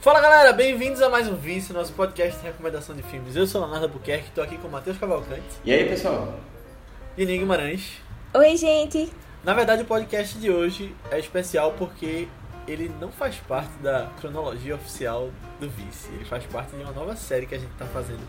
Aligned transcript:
Fala 0.00 0.20
galera, 0.20 0.52
bem-vindos 0.52 1.02
a 1.02 1.08
mais 1.08 1.28
um 1.28 1.34
Vício, 1.34 1.74
nosso 1.74 1.92
podcast 1.92 2.38
de 2.38 2.46
recomendação 2.46 2.94
de 2.94 3.02
filmes. 3.02 3.34
Eu 3.34 3.46
sou 3.46 3.60
Leonardo 3.60 3.88
Buquerque, 3.88 4.28
estou 4.28 4.44
aqui 4.44 4.56
com 4.56 4.68
o 4.68 4.70
Matheus 4.70 4.96
Cavalcante 4.96 5.42
E 5.64 5.72
aí, 5.72 5.88
pessoal? 5.88 6.38
e 7.16 7.26
Ninho 7.26 7.40
Guimarães. 7.40 7.94
Oi, 8.32 8.56
gente. 8.56 9.12
Na 9.42 9.54
verdade, 9.54 9.82
o 9.82 9.84
podcast 9.84 10.38
de 10.38 10.50
hoje 10.50 10.94
é 11.10 11.18
especial 11.18 11.72
porque 11.72 12.28
ele 12.66 12.88
não 13.00 13.10
faz 13.10 13.36
parte 13.36 13.72
da 13.82 14.08
cronologia 14.20 14.76
oficial 14.76 15.30
do 15.58 15.68
Vice. 15.68 16.08
Ele 16.12 16.24
faz 16.24 16.44
parte 16.46 16.76
de 16.76 16.82
uma 16.82 16.92
nova 16.92 17.16
série 17.16 17.46
que 17.46 17.54
a 17.56 17.58
gente 17.58 17.72
está 17.72 17.86
fazendo 17.86 18.22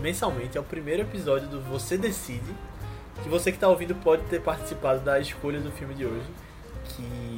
mensalmente. 0.00 0.56
É 0.56 0.60
o 0.60 0.64
primeiro 0.64 1.02
episódio 1.02 1.48
do 1.48 1.60
Você 1.62 1.98
Decide, 1.98 2.54
que 3.22 3.28
você 3.28 3.50
que 3.50 3.56
está 3.56 3.66
ouvindo 3.68 3.94
pode 3.96 4.22
ter 4.24 4.40
participado 4.40 5.00
da 5.00 5.18
escolha 5.18 5.58
do 5.58 5.72
filme 5.72 5.94
de 5.94 6.04
hoje, 6.06 6.26
que 6.84 7.35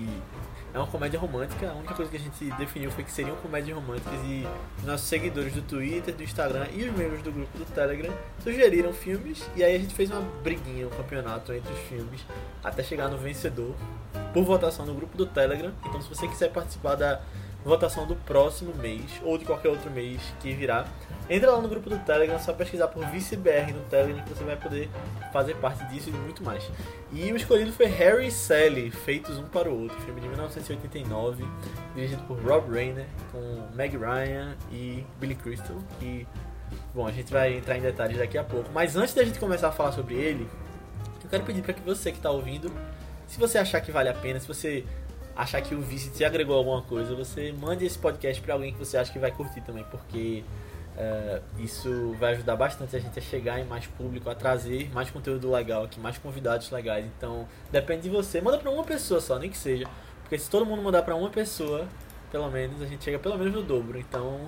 é 0.73 0.79
uma 0.79 0.87
comédia 0.87 1.19
romântica. 1.19 1.71
A 1.71 1.75
única 1.75 1.95
coisa 1.95 2.11
que 2.11 2.17
a 2.17 2.21
gente 2.21 2.45
definiu 2.57 2.91
foi 2.91 3.05
que 3.05 3.11
seriam 3.11 3.37
comédias 3.37 3.77
românticas 3.77 4.21
e 4.25 4.47
os 4.79 4.85
nossos 4.85 5.07
seguidores 5.07 5.53
do 5.53 5.63
Twitter, 5.63 6.15
do 6.15 6.23
Instagram 6.23 6.67
e 6.73 6.85
os 6.85 6.97
membros 6.97 7.23
do 7.23 7.33
grupo 7.33 7.57
do 7.59 7.65
Telegram 7.65 8.13
sugeriram 8.43 8.93
filmes 8.93 9.49
e 9.57 9.65
aí 9.65 9.77
a 9.77 9.79
gente 9.79 9.95
fez 9.95 10.11
uma 10.11 10.21
briguinha, 10.43 10.87
um 10.87 10.91
campeonato 10.91 11.53
entre 11.53 11.73
os 11.73 11.79
filmes 11.81 12.25
até 12.63 12.83
chegar 12.83 13.09
no 13.09 13.19
vencedor 13.19 13.75
por 14.33 14.45
votação 14.45 14.85
no 14.85 14.95
grupo 14.95 15.17
do 15.17 15.27
Telegram. 15.27 15.73
Então, 15.85 16.01
se 16.01 16.09
você 16.09 16.27
quiser 16.29 16.53
participar 16.53 16.95
da 16.95 17.21
votação 17.69 18.07
do 18.07 18.17
próximo 18.17 18.75
mês 18.75 19.05
ou 19.23 19.37
de 19.37 19.45
qualquer 19.45 19.69
outro 19.69 19.91
mês 19.91 20.21
que 20.41 20.55
virá, 20.55 20.87
entra 21.29 21.51
lá 21.51 21.61
no 21.61 21.69
grupo 21.69 21.91
do 21.91 21.99
Telegram, 21.99 22.37
é 22.37 22.39
só 22.39 22.53
pesquisar 22.53 22.89
por 22.89 23.05
ViceBR 23.07 23.73
no 23.73 23.81
Telegram 23.83 24.25
que 24.25 24.31
você 24.31 24.43
vai 24.43 24.57
poder 24.57 24.89
fazer 25.33 25.55
parte 25.57 25.85
disso 25.87 26.09
e 26.09 26.13
de 26.13 26.19
muito 26.19 26.43
mais. 26.43 26.69
E 27.13 27.31
o 27.31 27.37
escolhido 27.37 27.73
foi 27.73 27.87
Harry 27.87 28.29
e 28.29 28.31
Sally, 28.31 28.91
feitos 28.91 29.39
um 29.39 29.45
para 29.45 29.69
o 29.69 29.83
outro, 29.83 30.01
filme 30.01 30.21
de 30.21 30.29
1989, 30.29 31.45
dirigido 31.95 32.23
por 32.23 32.39
Rob 32.41 32.73
Reiner, 32.73 33.07
com 33.31 33.69
Meg 33.75 33.97
Ryan 33.97 34.57
e 34.73 35.05
Billy 35.21 35.35
Crystal, 35.35 35.77
que 36.01 36.27
Bom, 36.95 37.07
a 37.07 37.13
gente 37.13 37.33
vai 37.33 37.55
entrar 37.55 37.77
em 37.77 37.81
detalhes 37.81 38.19
daqui 38.19 38.37
a 38.37 38.45
pouco. 38.45 38.71
Mas 38.73 38.97
antes 38.97 39.15
da 39.15 39.25
gente 39.25 39.39
começar 39.39 39.69
a 39.69 39.73
falar 39.73 39.93
sobre 39.93 40.15
ele, 40.15 40.49
eu 41.23 41.31
quero 41.31 41.45
pedir 41.45 41.63
para 41.63 41.73
que 41.73 41.81
você 41.81 42.11
que 42.11 42.19
está 42.19 42.31
ouvindo, 42.31 42.73
se 43.27 43.39
você 43.39 43.59
achar 43.59 43.81
que 43.81 43.93
vale 43.93 44.09
a 44.09 44.15
pena, 44.15 44.41
se 44.41 44.49
você 44.49 44.85
achar 45.39 45.63
que 45.63 45.73
o 45.73 45.81
Vice 45.81 46.11
te 46.11 46.25
agregou 46.25 46.57
alguma 46.57 46.83
coisa, 46.83 47.15
você 47.15 47.53
mande 47.53 47.87
esse 47.87 47.97
podcast 47.97 48.43
para 48.43 48.55
alguém 48.55 48.73
que 48.73 48.79
você 48.79 48.99
acha 48.99 49.13
que 49.13 49.21
vai 49.21 49.31
curtir 49.31 49.61
também, 49.61 49.85
porque 49.85 50.43
eh, 50.97 51.41
isso 51.61 52.13
vai 52.19 52.33
ajudar 52.33 52.57
bastante 52.57 52.97
a 52.97 52.99
gente 52.99 53.17
a 53.21 53.23
chegar 53.23 53.61
em 53.61 53.65
mais 53.65 53.87
público, 53.87 54.29
a 54.29 54.35
trazer 54.35 54.91
mais 54.93 55.11
conteúdo 55.11 55.49
legal 55.49 55.85
aqui, 55.85 56.01
mais 56.01 56.19
convidados 56.19 56.69
legais. 56.73 57.07
Então, 57.07 57.47
depende 57.71 58.03
de 58.03 58.11
você. 58.11 58.41
Manda 58.41 58.59
para 58.59 58.69
uma 58.69 58.83
pessoa 58.83 59.21
só, 59.21 59.39
nem 59.39 59.49
que 59.49 59.57
seja. 59.57 59.87
Porque 60.23 60.37
se 60.37 60.51
todo 60.51 60.67
mundo 60.67 60.83
mandar 60.83 61.03
para 61.03 61.15
uma 61.15 61.31
pessoa, 61.31 61.87
pelo 62.33 62.51
menos, 62.51 62.83
a 62.83 62.87
gente 62.87 63.05
chega 63.05 63.19
pelo 63.21 63.39
menos 63.39 63.55
no 63.55 63.63
dobro. 63.63 63.97
Então, 63.97 64.45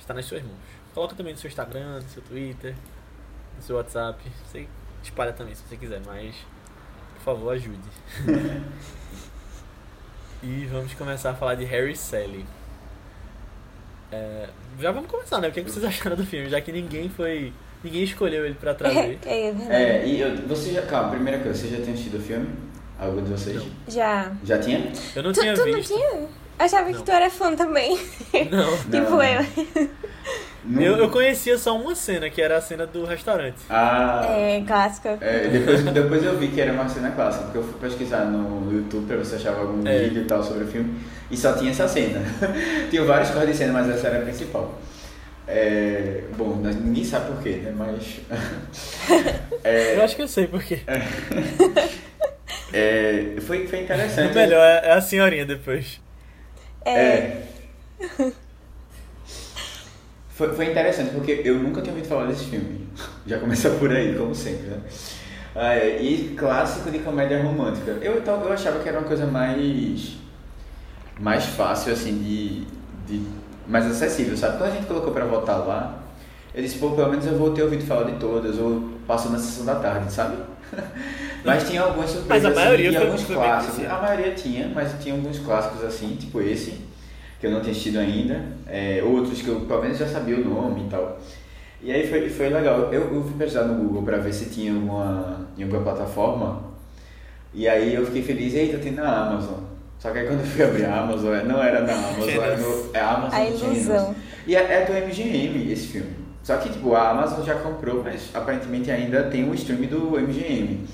está 0.00 0.12
nas 0.12 0.24
suas 0.24 0.42
mãos. 0.42 0.58
Coloca 0.92 1.14
também 1.14 1.32
no 1.32 1.38
seu 1.38 1.46
Instagram, 1.46 2.00
no 2.00 2.08
seu 2.08 2.22
Twitter, 2.22 2.74
no 3.56 3.62
seu 3.62 3.76
WhatsApp. 3.76 4.20
Você 4.44 4.66
espalha 5.00 5.32
também 5.32 5.54
se 5.54 5.62
você 5.62 5.76
quiser, 5.76 6.02
mas 6.04 6.34
por 7.14 7.22
favor 7.22 7.52
ajude. 7.52 7.78
e 10.42 10.66
vamos 10.70 10.94
começar 10.94 11.30
a 11.30 11.34
falar 11.34 11.54
de 11.54 11.64
Harry 11.64 11.96
Sally. 11.96 12.44
É, 14.12 14.48
já 14.78 14.90
vamos 14.90 15.10
começar, 15.10 15.40
né? 15.40 15.48
O 15.48 15.52
que, 15.52 15.60
é 15.60 15.62
que 15.64 15.70
vocês 15.70 15.84
acharam 15.84 16.16
do 16.16 16.24
filme? 16.24 16.48
Já 16.48 16.60
que 16.60 16.72
ninguém 16.72 17.08
foi. 17.08 17.52
Ninguém 17.82 18.02
escolheu 18.02 18.44
ele 18.44 18.54
pra 18.54 18.74
trazer. 18.74 19.18
É, 19.24 19.48
é. 19.48 19.54
É, 19.70 20.06
e 20.06 20.20
eu, 20.20 20.36
você 20.48 20.72
já. 20.72 20.82
Calma, 20.82 21.10
primeira 21.10 21.38
coisa, 21.38 21.58
você 21.58 21.68
já 21.68 21.76
tinha 21.82 21.92
assistido 21.94 22.18
o 22.18 22.20
filme? 22.22 22.48
Algum 22.98 23.22
de 23.22 23.30
vocês? 23.30 23.62
Já. 23.88 24.32
Já 24.44 24.58
tinha? 24.58 24.92
Eu 25.16 25.22
não 25.22 25.32
tu 25.32 25.40
tinha 25.40 25.54
tu 25.54 25.64
não 25.66 25.74
visto. 25.74 25.94
tinha? 25.94 26.28
Achava 26.58 26.90
Não. 26.90 26.98
que 26.98 27.02
tu 27.04 27.10
era 27.10 27.30
fã 27.30 27.56
também. 27.56 27.96
Não. 28.50 28.76
tipo 28.90 29.10
Não. 29.10 29.22
eu. 29.22 29.90
Não. 30.64 30.82
Eu, 30.82 30.96
eu 30.98 31.08
conhecia 31.10 31.56
só 31.56 31.74
uma 31.76 31.94
cena, 31.94 32.28
que 32.28 32.40
era 32.42 32.56
a 32.58 32.60
cena 32.60 32.86
do 32.86 33.04
restaurante. 33.04 33.56
Ah. 33.70 34.26
É, 34.28 34.62
clássica. 34.66 35.16
é, 35.20 35.48
depois, 35.48 35.82
depois 35.82 36.22
eu 36.24 36.36
vi 36.38 36.48
que 36.48 36.60
era 36.60 36.72
uma 36.72 36.88
cena 36.88 37.10
clássica, 37.12 37.44
porque 37.44 37.58
eu 37.58 37.62
fui 37.64 37.80
pesquisar 37.80 38.26
no 38.26 38.70
YouTube 38.72 39.06
pra 39.06 39.16
ver 39.16 39.24
se 39.24 39.36
achava 39.36 39.60
algum 39.62 39.86
É. 39.88 40.00
vídeo 40.04 40.22
e 40.22 40.24
tal 40.26 40.42
sobre 40.42 40.64
o 40.64 40.66
filme, 40.66 41.00
e 41.30 41.36
só 41.36 41.54
tinha 41.54 41.70
essa 41.70 41.88
cena. 41.88 42.20
tinha 42.90 43.02
vários 43.04 43.30
cortes 43.30 43.52
de 43.52 43.56
cena, 43.56 43.72
mas 43.72 43.88
essa 43.88 44.08
era 44.08 44.18
a 44.18 44.22
principal. 44.22 44.78
É, 45.48 46.24
bom, 46.36 46.56
ninguém 46.56 47.04
sabe 47.04 47.32
por 47.32 47.42
quê, 47.42 47.60
né? 47.64 47.72
Mas. 47.76 48.20
é, 49.64 49.96
Eu 49.96 50.04
acho 50.04 50.14
que 50.14 50.22
eu 50.22 50.28
sei 50.28 50.46
porque. 50.46 50.80
é, 52.72 53.34
foi, 53.40 53.66
foi 53.66 53.78
O 53.80 53.82
interessante. 53.82 54.34
melhor 54.34 54.62
é 54.64 54.88
é 54.88 54.92
a 54.92 55.00
senhorinha 55.00 55.44
depois. 55.46 56.00
É. 56.84 57.38
Foi, 60.40 60.54
foi 60.54 60.70
interessante, 60.70 61.10
porque 61.10 61.42
eu 61.44 61.56
nunca 61.56 61.82
tinha 61.82 61.92
ouvido 61.94 62.08
falar 62.08 62.24
desse 62.24 62.46
filme. 62.46 62.88
Já 63.26 63.38
começa 63.38 63.68
por 63.78 63.92
aí, 63.92 64.16
como 64.16 64.34
sempre, 64.34 64.68
né? 64.68 64.78
Ah, 65.54 65.74
é, 65.74 66.00
e 66.00 66.34
clássico 66.34 66.90
de 66.90 67.00
comédia 67.00 67.42
romântica. 67.42 67.90
Eu, 68.00 68.22
tal- 68.22 68.40
eu 68.40 68.50
achava 68.50 68.78
que 68.78 68.88
era 68.88 68.98
uma 69.00 69.06
coisa 69.06 69.26
mais. 69.26 70.16
mais 71.18 71.44
fácil, 71.44 71.92
assim, 71.92 72.16
de. 72.22 72.64
de 73.06 73.22
mais 73.68 73.84
acessível, 73.84 74.34
sabe? 74.34 74.56
Quando 74.56 74.70
a 74.70 74.74
gente 74.74 74.86
colocou 74.86 75.12
pra 75.12 75.26
votar 75.26 75.58
lá, 75.58 75.98
eu 76.54 76.62
disse, 76.62 76.78
pô, 76.78 76.92
pelo 76.92 77.10
menos 77.10 77.26
eu 77.26 77.36
vou 77.36 77.50
ter 77.52 77.62
ouvido 77.62 77.84
falar 77.84 78.04
de 78.04 78.18
todas, 78.18 78.58
ou 78.58 78.88
passou 79.06 79.30
na 79.30 79.38
sessão 79.38 79.66
da 79.66 79.74
tarde, 79.74 80.10
sabe? 80.10 80.38
mas 81.44 81.68
tinha 81.68 81.82
algumas 81.82 82.08
surpresas. 82.08 82.48
Mas 82.48 82.58
a 82.58 82.64
maioria 82.64 82.88
assim, 82.88 82.98
e 82.98 83.02
alguns 83.02 83.24
clássicos. 83.24 83.90
A 83.90 83.98
maioria 84.00 84.32
tinha, 84.32 84.68
mas 84.74 84.94
tinha 85.02 85.14
alguns 85.14 85.38
clássicos 85.38 85.84
assim, 85.84 86.16
tipo 86.16 86.40
esse 86.40 86.88
que 87.40 87.46
eu 87.46 87.50
não 87.50 87.60
tinha 87.60 87.72
assistido 87.72 87.98
ainda, 87.98 88.44
é, 88.68 89.02
outros 89.02 89.40
que 89.40 89.48
eu 89.48 89.60
pelo 89.60 89.82
menos 89.82 89.96
já 89.96 90.06
sabia 90.06 90.36
o 90.36 90.44
nome 90.44 90.86
e 90.86 90.90
tal. 90.90 91.18
E 91.82 91.90
aí 91.90 92.06
foi, 92.06 92.28
foi 92.28 92.50
legal. 92.50 92.92
Eu, 92.92 93.14
eu 93.14 93.22
fui 93.22 93.32
pesquisar 93.38 93.64
no 93.64 93.82
Google 93.82 94.02
pra 94.02 94.18
ver 94.18 94.34
se 94.34 94.50
tinha 94.50 94.74
alguma, 94.74 95.48
em 95.56 95.62
alguma 95.62 95.82
plataforma. 95.82 96.62
E 97.54 97.66
aí 97.66 97.94
eu 97.94 98.04
fiquei 98.04 98.22
feliz, 98.22 98.54
eita, 98.54 98.78
tem 98.78 98.92
na 98.92 99.26
Amazon. 99.26 99.58
Só 99.98 100.10
que 100.10 100.18
aí 100.18 100.26
quando 100.26 100.40
eu 100.40 100.46
fui 100.46 100.62
abrir 100.62 100.84
a 100.84 101.00
Amazon, 101.00 101.34
não 101.46 101.62
era 101.62 101.80
na 101.80 101.92
Amazon, 101.92 102.28
era 102.28 102.56
no 102.58 102.90
é 102.92 103.00
Amazon 103.00 103.40
A 103.40 103.44
ilusão. 103.46 104.14
E 104.46 104.54
é, 104.54 104.60
é 104.60 104.84
do 104.84 104.92
MGM 104.92 105.72
esse 105.72 105.86
filme. 105.88 106.10
Só 106.42 106.56
que 106.58 106.68
tipo, 106.70 106.94
a 106.94 107.10
Amazon 107.10 107.44
já 107.44 107.54
comprou, 107.54 108.02
mas 108.02 108.30
aparentemente 108.34 108.90
ainda 108.90 109.24
tem 109.24 109.48
um 109.48 109.54
stream 109.54 109.82
do 109.82 110.18
MGM. 110.18 110.86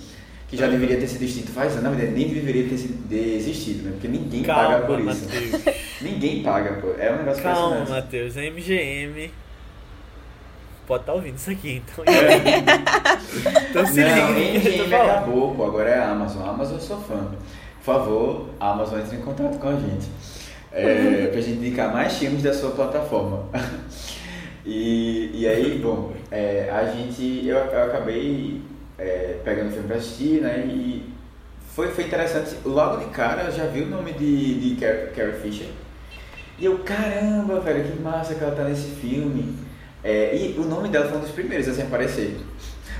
Que 0.49 0.57
já 0.57 0.69
deveria 0.69 0.97
ter 0.97 1.09
sido 1.09 1.25
extinto 1.25 1.51
faz 1.51 1.73
anos, 1.73 1.83
na 1.83 1.91
verdade 1.91 2.13
nem 2.13 2.29
deveria 2.33 2.69
ter, 2.69 2.79
sido, 2.79 3.13
existido, 3.13 3.83
né? 3.83 3.91
Porque 3.93 4.07
ninguém 4.07 4.45
paga 4.45 4.81
Calma, 4.81 4.87
por 4.87 5.01
isso. 5.01 5.25
Matheus. 5.25 5.77
Ninguém 6.01 6.43
paga, 6.43 6.73
pô. 6.75 6.95
É 6.99 7.13
um 7.13 7.17
negócio 7.17 7.43
Calma. 7.43 7.85
Matheus. 7.85 8.37
A 8.37 8.43
MGM 8.43 9.31
pode 10.87 11.03
estar 11.03 11.15
ouvindo 11.15 11.37
isso 11.37 11.51
aqui, 11.51 11.83
então. 11.83 12.05
então 13.71 13.87
se 13.87 14.01
Não, 14.01 14.31
MGM 14.31 14.95
acabou, 14.95 15.55
pô. 15.55 15.65
Agora 15.65 15.91
é 15.91 15.99
a 15.99 16.11
Amazon. 16.11 16.47
A 16.47 16.51
Amazon 16.51 16.75
eu 16.75 16.81
sou 16.81 17.01
fã. 17.01 17.29
Por 17.79 17.95
favor, 17.95 18.51
a 18.61 18.71
Amazon 18.71 19.01
entre 19.01 19.17
em 19.17 19.23
contato 19.23 19.59
com 19.59 19.69
a 19.69 19.73
gente. 19.73 20.07
É, 20.71 21.27
pra 21.33 21.41
gente 21.41 21.59
indicar 21.59 21.93
mais 21.93 22.19
filmes 22.19 22.43
da 22.43 22.53
sua 22.53 22.71
plataforma. 22.71 23.49
E, 24.65 25.31
e 25.33 25.49
aí, 25.49 25.81
bom, 25.83 26.13
é, 26.31 26.71
a 26.71 26.85
gente. 26.87 27.47
Eu, 27.47 27.57
eu 27.57 27.85
acabei 27.85 28.61
é, 28.99 29.37
pegando 29.45 29.69
o 29.69 29.73
filme 29.73 29.87
pra 29.89 29.97
assistir, 29.97 30.41
né? 30.41 30.65
E 30.67 31.13
foi, 31.75 31.89
foi 31.89 32.05
interessante. 32.05 32.57
Logo 32.65 32.99
de 33.05 33.11
cara 33.11 33.43
eu 33.43 33.53
já 33.53 33.67
vi 33.67 33.83
o 33.83 33.87
nome 33.87 34.13
de, 34.13 34.61
de 34.75 34.77
Carrie, 34.81 35.09
Carrie 35.15 35.41
Fisher. 35.41 35.69
E 36.59 36.65
eu, 36.65 36.79
caramba, 36.79 37.61
velho, 37.61 37.85
que 37.85 38.01
massa 38.01 38.35
que 38.35 38.43
ela 38.43 38.55
tá 38.55 38.65
nesse 38.65 38.89
filme. 39.01 39.55
É, 40.03 40.35
e 40.37 40.57
o 40.59 40.63
nome 40.65 40.89
dela 40.89 41.09
foi 41.09 41.19
um 41.19 41.21
dos 41.21 41.31
primeiros 41.33 41.69
assim, 41.69 41.83
a 41.83 41.85
aparecer. 41.87 42.37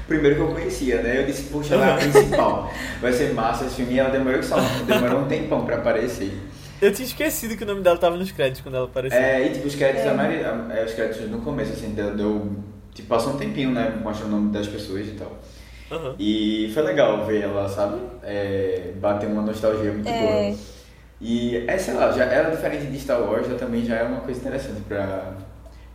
Primeiro 0.07 0.37
que 0.37 0.43
eu 0.43 0.49
conhecia, 0.49 1.03
né? 1.03 1.21
Eu 1.21 1.27
disse, 1.27 1.45
poxa, 1.45 1.75
ela 1.75 1.87
é 1.89 1.93
a 1.95 1.97
principal. 1.97 2.71
Vai 3.01 3.13
ser 3.13 3.33
massa 3.33 3.65
esse 3.65 3.77
filme. 3.77 3.95
E 3.95 3.99
ela 3.99 4.11
demorou, 4.11 4.43
só, 4.43 4.57
demorou 4.87 5.21
um 5.23 5.27
tempão 5.27 5.65
pra 5.65 5.77
aparecer. 5.77 6.33
Eu 6.81 6.93
tinha 6.93 7.07
esquecido 7.07 7.57
que 7.57 7.65
o 7.65 7.67
nome 7.67 7.81
dela 7.81 7.97
tava 7.97 8.17
nos 8.17 8.31
créditos 8.31 8.61
quando 8.61 8.75
ela 8.77 8.85
apareceu. 8.85 9.19
É, 9.19 9.47
e 9.47 9.51
tipo, 9.55 9.67
os 9.67 9.75
créditos, 9.75 10.07
É. 10.07 10.11
a 10.11 10.15
maioria, 10.15 10.47
é, 10.71 10.85
os 10.85 10.93
créditos 10.93 11.29
no 11.31 11.41
começo, 11.41 11.73
assim, 11.73 11.91
deu, 11.95 12.15
deu- 12.15 12.53
Tipo, 12.95 13.09
passou 13.09 13.33
um 13.35 13.37
tempinho, 13.37 13.71
né? 13.73 13.99
Mostrando 14.03 14.29
o 14.33 14.37
nome 14.37 14.53
das 14.53 14.67
pessoas 14.67 15.07
e 15.07 15.13
tal. 15.13 15.39
Aham. 15.91 16.15
E 16.19 16.71
foi 16.75 16.83
legal 16.83 17.25
ver 17.27 17.43
ela, 17.43 17.69
sabe? 17.69 18.01
É, 18.23 18.93
bater 18.97 19.29
uma 19.29 19.43
nostalgia 19.43 19.93
muito 19.93 20.09
É. 20.09 20.13
boa. 20.19 20.57
E, 21.21 21.57
é, 21.67 21.79
sei 21.79 21.95
lá, 21.95 22.13
já 22.13 22.25
era 22.25 22.51
diferente 22.51 22.87
de 22.87 23.01
Star 23.01 23.23
Wars, 23.23 23.47
já 23.49 23.55
também 23.55 23.85
já 23.85 23.97
é 23.97 24.03
uma 24.03 24.21
coisa 24.21 24.41
interessante 24.41 24.81
pra, 24.87 25.33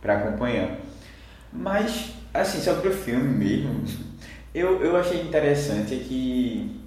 pra 0.00 0.18
acompanhar. 0.18 0.78
Mas, 1.52 2.12
assim, 2.32 2.60
sobre 2.60 2.88
o 2.88 2.92
filme 2.92 3.28
mesmo, 3.28 3.84
eu, 4.54 4.82
eu 4.82 4.96
achei 4.96 5.20
interessante 5.20 5.94
que. 5.96 6.80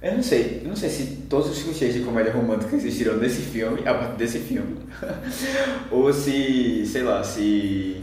Eu 0.00 0.14
não 0.16 0.22
sei, 0.22 0.60
eu 0.62 0.68
não 0.68 0.76
sei 0.76 0.90
se 0.90 1.06
todos 1.30 1.48
os 1.50 1.62
clichês 1.62 1.94
de 1.94 2.00
comédia 2.00 2.30
romântica 2.32 2.76
existiram 2.76 3.16
nesse 3.16 3.40
filme, 3.40 3.80
a 3.88 3.94
partir 3.94 4.16
desse 4.16 4.38
filme. 4.38 4.76
ou 5.90 6.12
se, 6.12 6.84
sei 6.86 7.02
lá, 7.02 7.24
se. 7.24 8.02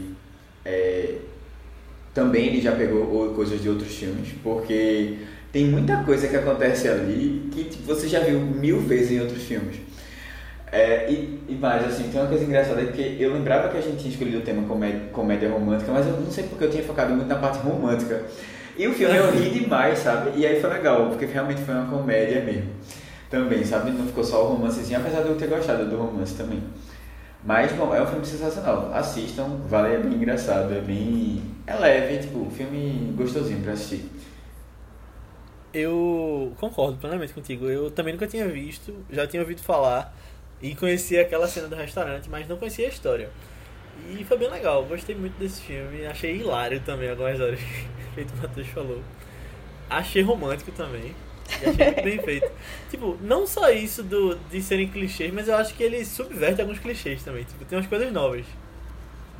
é, 0.64 1.14
também 2.14 2.46
ele 2.46 2.60
já 2.60 2.72
pegou 2.72 3.10
ou- 3.10 3.34
coisas 3.34 3.60
de 3.60 3.68
outros 3.68 3.94
filmes, 3.94 4.28
porque 4.42 5.18
tem 5.52 5.66
muita 5.66 5.98
coisa 6.04 6.28
que 6.28 6.36
acontece 6.36 6.88
ali 6.88 7.48
que 7.52 7.64
tipo, 7.64 7.84
você 7.84 8.08
já 8.08 8.20
viu 8.20 8.40
mil 8.40 8.80
vezes 8.80 9.12
em 9.12 9.20
outros 9.20 9.42
filmes. 9.42 9.76
É, 10.70 11.10
e, 11.10 11.38
e 11.50 11.54
mais, 11.54 11.84
assim, 11.86 12.08
tem 12.10 12.18
uma 12.18 12.28
coisa 12.28 12.44
engraçada, 12.44 12.80
é 12.80 12.84
porque 12.86 13.16
eu 13.20 13.34
lembrava 13.34 13.68
que 13.68 13.76
a 13.76 13.80
gente 13.80 13.98
tinha 13.98 14.10
escolhido 14.10 14.38
o 14.38 14.40
tema 14.40 14.66
comédia, 14.66 15.00
comédia 15.12 15.50
romântica, 15.50 15.92
mas 15.92 16.06
eu 16.06 16.14
não 16.18 16.30
sei 16.30 16.44
porque 16.44 16.64
eu 16.64 16.70
tinha 16.70 16.82
focado 16.82 17.12
muito 17.14 17.28
na 17.28 17.34
parte 17.34 17.58
romântica. 17.58 18.22
E 18.78 18.86
o 18.88 18.94
filme 18.94 19.14
eu 19.14 19.30
ri 19.32 19.50
demais, 19.50 19.98
sabe? 19.98 20.30
E 20.34 20.46
aí 20.46 20.58
foi 20.58 20.70
legal, 20.70 21.08
porque 21.10 21.26
realmente 21.26 21.60
foi 21.60 21.74
uma 21.74 21.84
comédia 21.90 22.42
mesmo. 22.42 22.70
Também, 23.28 23.62
sabe? 23.64 23.90
Não 23.90 24.06
ficou 24.06 24.24
só 24.24 24.44
o 24.46 24.54
romancezinho, 24.54 24.98
apesar 24.98 25.20
de 25.20 25.28
eu 25.28 25.34
ter 25.36 25.46
gostado 25.46 25.84
do 25.84 25.96
romance 25.98 26.34
também. 26.34 26.62
Mas, 27.44 27.72
bom, 27.72 27.94
é 27.94 28.00
um 28.00 28.06
filme 28.06 28.24
sensacional. 28.24 28.92
Assistam, 28.94 29.58
vale, 29.68 29.94
é 29.94 29.98
bem 29.98 30.14
engraçado, 30.14 30.72
é 30.72 30.80
bem. 30.80 31.42
É 31.66 31.74
leve, 31.74 32.18
tipo, 32.18 32.48
filme 32.50 33.12
gostosinho 33.16 33.62
pra 33.62 33.72
assistir. 33.72 34.08
Eu 35.74 36.52
concordo 36.60 36.98
plenamente 36.98 37.32
contigo. 37.32 37.66
Eu 37.66 37.90
também 37.90 38.12
nunca 38.12 38.26
tinha 38.26 38.46
visto, 38.48 38.94
já 39.10 39.26
tinha 39.26 39.42
ouvido 39.42 39.62
falar 39.62 40.14
e 40.60 40.74
conhecia 40.74 41.22
aquela 41.22 41.48
cena 41.48 41.66
do 41.66 41.74
restaurante, 41.74 42.28
mas 42.30 42.46
não 42.46 42.56
conhecia 42.56 42.86
a 42.86 42.88
história. 42.88 43.30
E 44.10 44.24
foi 44.24 44.38
bem 44.38 44.50
legal, 44.50 44.84
gostei 44.84 45.14
muito 45.14 45.38
desse 45.38 45.62
filme. 45.62 46.06
Achei 46.06 46.36
hilário 46.36 46.80
também 46.80 47.10
algumas 47.10 47.40
horas, 47.40 47.58
feito 48.14 48.32
o 48.38 48.42
Matheus 48.42 48.68
falou. 48.68 49.02
Achei 49.90 50.22
romântico 50.22 50.70
também. 50.72 51.14
E 51.50 51.68
achei 51.68 51.84
muito 51.86 52.02
bem 52.02 52.22
feito. 52.22 52.50
Tipo, 52.90 53.18
não 53.20 53.46
só 53.46 53.70
isso 53.70 54.02
do, 54.02 54.36
de 54.50 54.62
serem 54.62 54.88
clichês, 54.88 55.32
mas 55.32 55.48
eu 55.48 55.56
acho 55.56 55.74
que 55.74 55.82
ele 55.82 56.04
subverte 56.04 56.60
alguns 56.60 56.78
clichês 56.78 57.22
também. 57.22 57.44
Tipo, 57.44 57.64
tem 57.64 57.78
umas 57.78 57.88
coisas 57.88 58.12
novas 58.12 58.44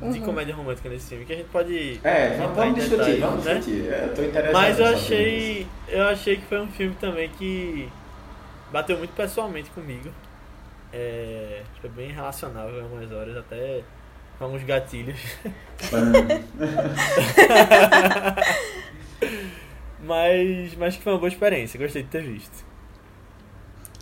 de 0.01 0.19
Uhum. 0.19 0.25
comédia 0.25 0.53
romântica 0.53 0.89
nesse 0.89 1.07
filme 1.09 1.23
que 1.23 1.31
a 1.31 1.35
gente 1.37 1.49
pode. 1.49 1.99
É, 2.03 2.33
entrar 2.33 2.47
vamos, 2.47 2.75
discutir, 2.75 3.19
vamos 3.19 3.45
né? 3.45 3.55
discutir. 3.55 3.87
É, 3.89 4.03
Eu 4.05 4.15
tô 4.15 4.23
interessado. 4.23 4.53
Mas 4.53 4.79
eu 4.79 4.85
achei. 4.87 5.67
Eu 5.87 6.03
achei 6.07 6.35
que 6.37 6.45
foi 6.45 6.59
um 6.59 6.67
filme 6.67 6.95
também 6.99 7.29
que 7.29 7.87
bateu 8.71 8.97
muito 8.97 9.13
pessoalmente 9.13 9.69
comigo. 9.69 10.09
É, 10.91 11.61
foi 11.79 11.89
bem 11.89 12.11
relacionável 12.11 12.79
em 12.79 12.83
algumas 12.83 13.11
horas, 13.11 13.37
até 13.37 13.81
com 14.37 14.45
alguns 14.45 14.63
gatilhos. 14.63 15.17
mas, 20.03 20.75
mas 20.75 20.95
que 20.95 21.03
foi 21.03 21.13
uma 21.13 21.19
boa 21.19 21.29
experiência, 21.29 21.79
gostei 21.79 22.03
de 22.03 22.09
ter 22.09 22.21
visto. 22.21 22.73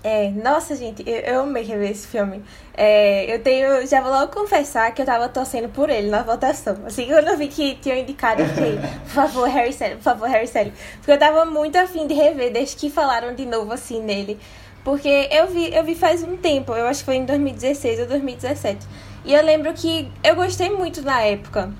É, 0.04 0.32
nossa, 0.32 0.76
gente, 0.76 1.08
eu, 1.08 1.18
eu 1.18 1.42
amei 1.42 1.64
rever 1.64 1.92
esse 1.92 2.08
filme. 2.08 2.44
É, 2.74 3.32
eu 3.32 3.40
tenho, 3.42 3.86
já 3.86 4.02
vou 4.02 4.12
logo 4.12 4.32
confessar 4.34 4.92
que 4.94 5.02
eu 5.02 5.06
tava 5.06 5.30
torcendo 5.30 5.70
por 5.70 5.92
ele 5.92 6.10
na 6.10 6.24
votação. 6.24 6.76
Assim, 6.88 7.06
quando 7.06 7.28
eu 7.28 7.38
vi 7.38 7.48
que 7.48 7.76
tinham 7.76 7.98
indicado, 7.98 8.42
eu 8.42 8.48
fiquei, 8.48 8.78
por 9.06 9.10
favor, 9.10 9.48
Harry 9.48 9.70
Styles, 9.70 9.98
por 9.98 10.04
favor, 10.04 10.28
Harry 10.28 10.46
Styles. 10.46 10.74
Porque 10.98 11.12
eu 11.12 11.20
tava 11.20 11.46
muito 11.46 11.76
afim 11.76 12.08
de 12.08 12.16
rever, 12.16 12.52
desde 12.52 12.76
que 12.76 12.90
falaram 12.90 13.36
de 13.36 13.46
novo, 13.46 13.72
assim, 13.72 14.02
nele. 14.02 14.40
Porque 14.84 15.30
eu 15.32 15.48
vi, 15.48 15.72
eu 15.72 15.84
vi 15.84 15.94
faz 15.94 16.24
um 16.24 16.36
tempo, 16.36 16.74
eu 16.74 16.88
acho 16.88 17.02
que 17.02 17.06
foi 17.06 17.18
em 17.18 17.26
2016 17.26 18.00
ou 18.00 18.08
2017. 18.08 18.88
E 19.24 19.34
eu 19.36 19.44
lembro 19.44 19.72
que 19.74 20.12
eu 20.24 20.36
gostei 20.36 20.72
muito 20.72 21.04
na 21.04 21.22
época. 21.22 21.72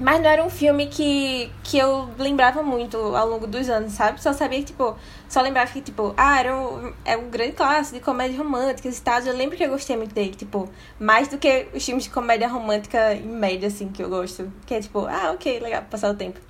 Mas 0.00 0.20
não 0.20 0.30
era 0.30 0.42
um 0.42 0.50
filme 0.50 0.86
que, 0.86 1.50
que 1.62 1.78
eu 1.78 2.08
lembrava 2.18 2.62
muito 2.62 2.96
ao 2.96 3.28
longo 3.28 3.46
dos 3.46 3.68
anos, 3.68 3.92
sabe? 3.92 4.22
Só 4.22 4.32
sabia 4.32 4.58
que, 4.60 4.66
tipo, 4.66 4.96
só 5.28 5.40
lembrava 5.40 5.70
que, 5.70 5.80
tipo, 5.80 6.14
ah, 6.16 6.40
era 6.40 6.56
um, 6.56 6.92
é 7.04 7.16
um 7.16 7.28
grande 7.28 7.52
clássico 7.52 7.98
de 7.98 8.04
comédia 8.04 8.38
romântica 8.38 8.88
e 8.88 8.92
tal. 8.92 9.20
Eu 9.20 9.36
lembro 9.36 9.56
que 9.56 9.62
eu 9.62 9.68
gostei 9.70 9.96
muito 9.96 10.14
dele, 10.14 10.34
tipo, 10.34 10.68
mais 10.98 11.28
do 11.28 11.38
que 11.38 11.68
os 11.74 11.84
filmes 11.84 12.04
de 12.04 12.10
comédia 12.10 12.48
romântica 12.48 13.14
em 13.14 13.26
média, 13.26 13.68
assim, 13.68 13.88
que 13.88 14.02
eu 14.02 14.08
gosto. 14.08 14.50
Que 14.66 14.74
é 14.74 14.80
tipo, 14.80 15.06
ah, 15.06 15.32
ok, 15.34 15.60
legal, 15.60 15.82
passar 15.90 16.10
o 16.10 16.14
tempo. 16.14 16.40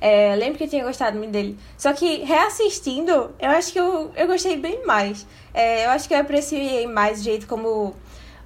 É, 0.00 0.34
lembro 0.34 0.56
que 0.56 0.64
eu 0.64 0.68
tinha 0.68 0.84
gostado 0.84 1.16
muito 1.16 1.30
dele. 1.30 1.58
Só 1.76 1.92
que 1.92 2.24
reassistindo, 2.24 3.30
eu 3.38 3.50
acho 3.50 3.72
que 3.72 3.78
eu, 3.78 4.10
eu 4.16 4.26
gostei 4.26 4.56
bem 4.56 4.84
mais. 4.86 5.26
É, 5.52 5.86
eu 5.86 5.90
acho 5.90 6.08
que 6.08 6.14
eu 6.14 6.18
apreciei 6.18 6.86
mais 6.86 7.20
o 7.20 7.24
jeito 7.24 7.46
como 7.46 7.94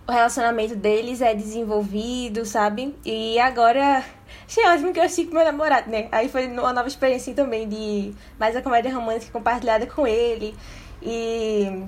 o 0.06 0.12
relacionamento 0.12 0.76
deles 0.76 1.20
é 1.20 1.34
desenvolvido, 1.34 2.44
sabe? 2.44 2.94
E 3.04 3.38
agora. 3.38 4.04
Achei 4.46 4.66
ótimo 4.66 4.92
que 4.92 4.98
eu 4.98 5.04
assisti 5.04 5.24
com 5.24 5.36
meu 5.36 5.44
namorado, 5.44 5.90
né? 5.90 6.08
Aí 6.12 6.28
foi 6.28 6.46
uma 6.46 6.72
nova 6.72 6.86
experiência 6.86 7.32
assim, 7.32 7.34
também 7.34 7.66
de 7.66 8.12
mais 8.38 8.54
a 8.54 8.60
comédia 8.60 8.92
romântica 8.94 9.32
compartilhada 9.32 9.86
com 9.86 10.06
ele. 10.06 10.54
E 11.02 11.84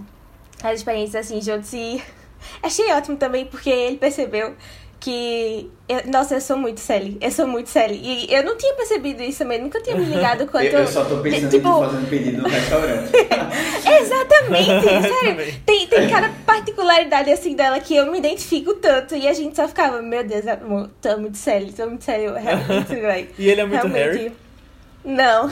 as 0.62 0.78
experiências 0.78 1.26
assim, 1.26 1.40
juntos 1.40 1.72
e 1.74 2.02
achei 2.62 2.90
ótimo 2.92 3.16
também 3.16 3.44
porque 3.44 3.68
ele 3.68 3.98
percebeu 3.98 4.56
que. 5.00 5.70
eu- 5.88 6.02
nossa, 6.10 6.34
eu 6.34 6.40
sou 6.40 6.56
muito 6.56 6.80
Sally. 6.80 7.16
Eu 7.20 7.30
sou 7.30 7.46
muito 7.46 7.68
Sally. 7.68 8.00
E 8.02 8.32
eu 8.34 8.42
não 8.44 8.56
tinha 8.56 8.74
percebido 8.74 9.22
isso 9.22 9.38
também, 9.38 9.60
nunca 9.60 9.80
tinha 9.80 9.96
me 9.96 10.04
ligado 10.06 10.46
quanto. 10.46 10.64
Eu, 10.64 10.80
eu 10.80 10.86
só 10.86 11.04
tô 11.04 11.18
pensando 11.18 11.50
tipo, 11.50 11.68
em 11.68 11.80
fazer 11.84 11.96
um 11.96 12.04
pedido 12.06 12.42
no 12.42 12.48
restaurante. 12.48 13.10
Exatamente, 14.00 14.86
sério. 15.20 15.54
Tem, 15.64 15.86
tem 15.86 16.08
cada 16.08 16.28
particularidade 16.44 17.30
assim 17.30 17.54
dela 17.54 17.78
que 17.80 17.94
eu 17.96 18.10
me 18.10 18.18
identifico 18.18 18.74
tanto. 18.74 19.14
E 19.14 19.28
a 19.28 19.32
gente 19.32 19.54
só 19.56 19.68
ficava, 19.68 20.00
meu 20.02 20.24
Deus, 20.24 20.46
amor, 20.46 20.90
é 21.04 21.16
muito 21.16 21.38
tu 21.72 21.82
é 21.82 21.86
muito 21.86 22.04
sério. 22.04 22.34
Realmente, 22.34 22.94
velho. 22.94 23.28
E 23.38 23.48
ele 23.48 23.60
é 23.60 23.64
muito 23.66 23.86
Realmente. 23.86 24.18
Harry. 24.18 24.32
Não. 25.04 25.50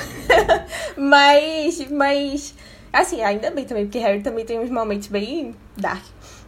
mas, 0.96 1.91
mas. 1.91 2.55
Assim, 2.93 3.23
ainda 3.23 3.50
bem 3.50 3.64
também, 3.64 3.87
porque 3.87 3.99
Harry 3.99 4.20
também 4.20 4.44
tem 4.44 4.58
uns 4.61 4.70
momentos 4.70 5.08
bem 5.08 5.55
dark. 5.76 6.02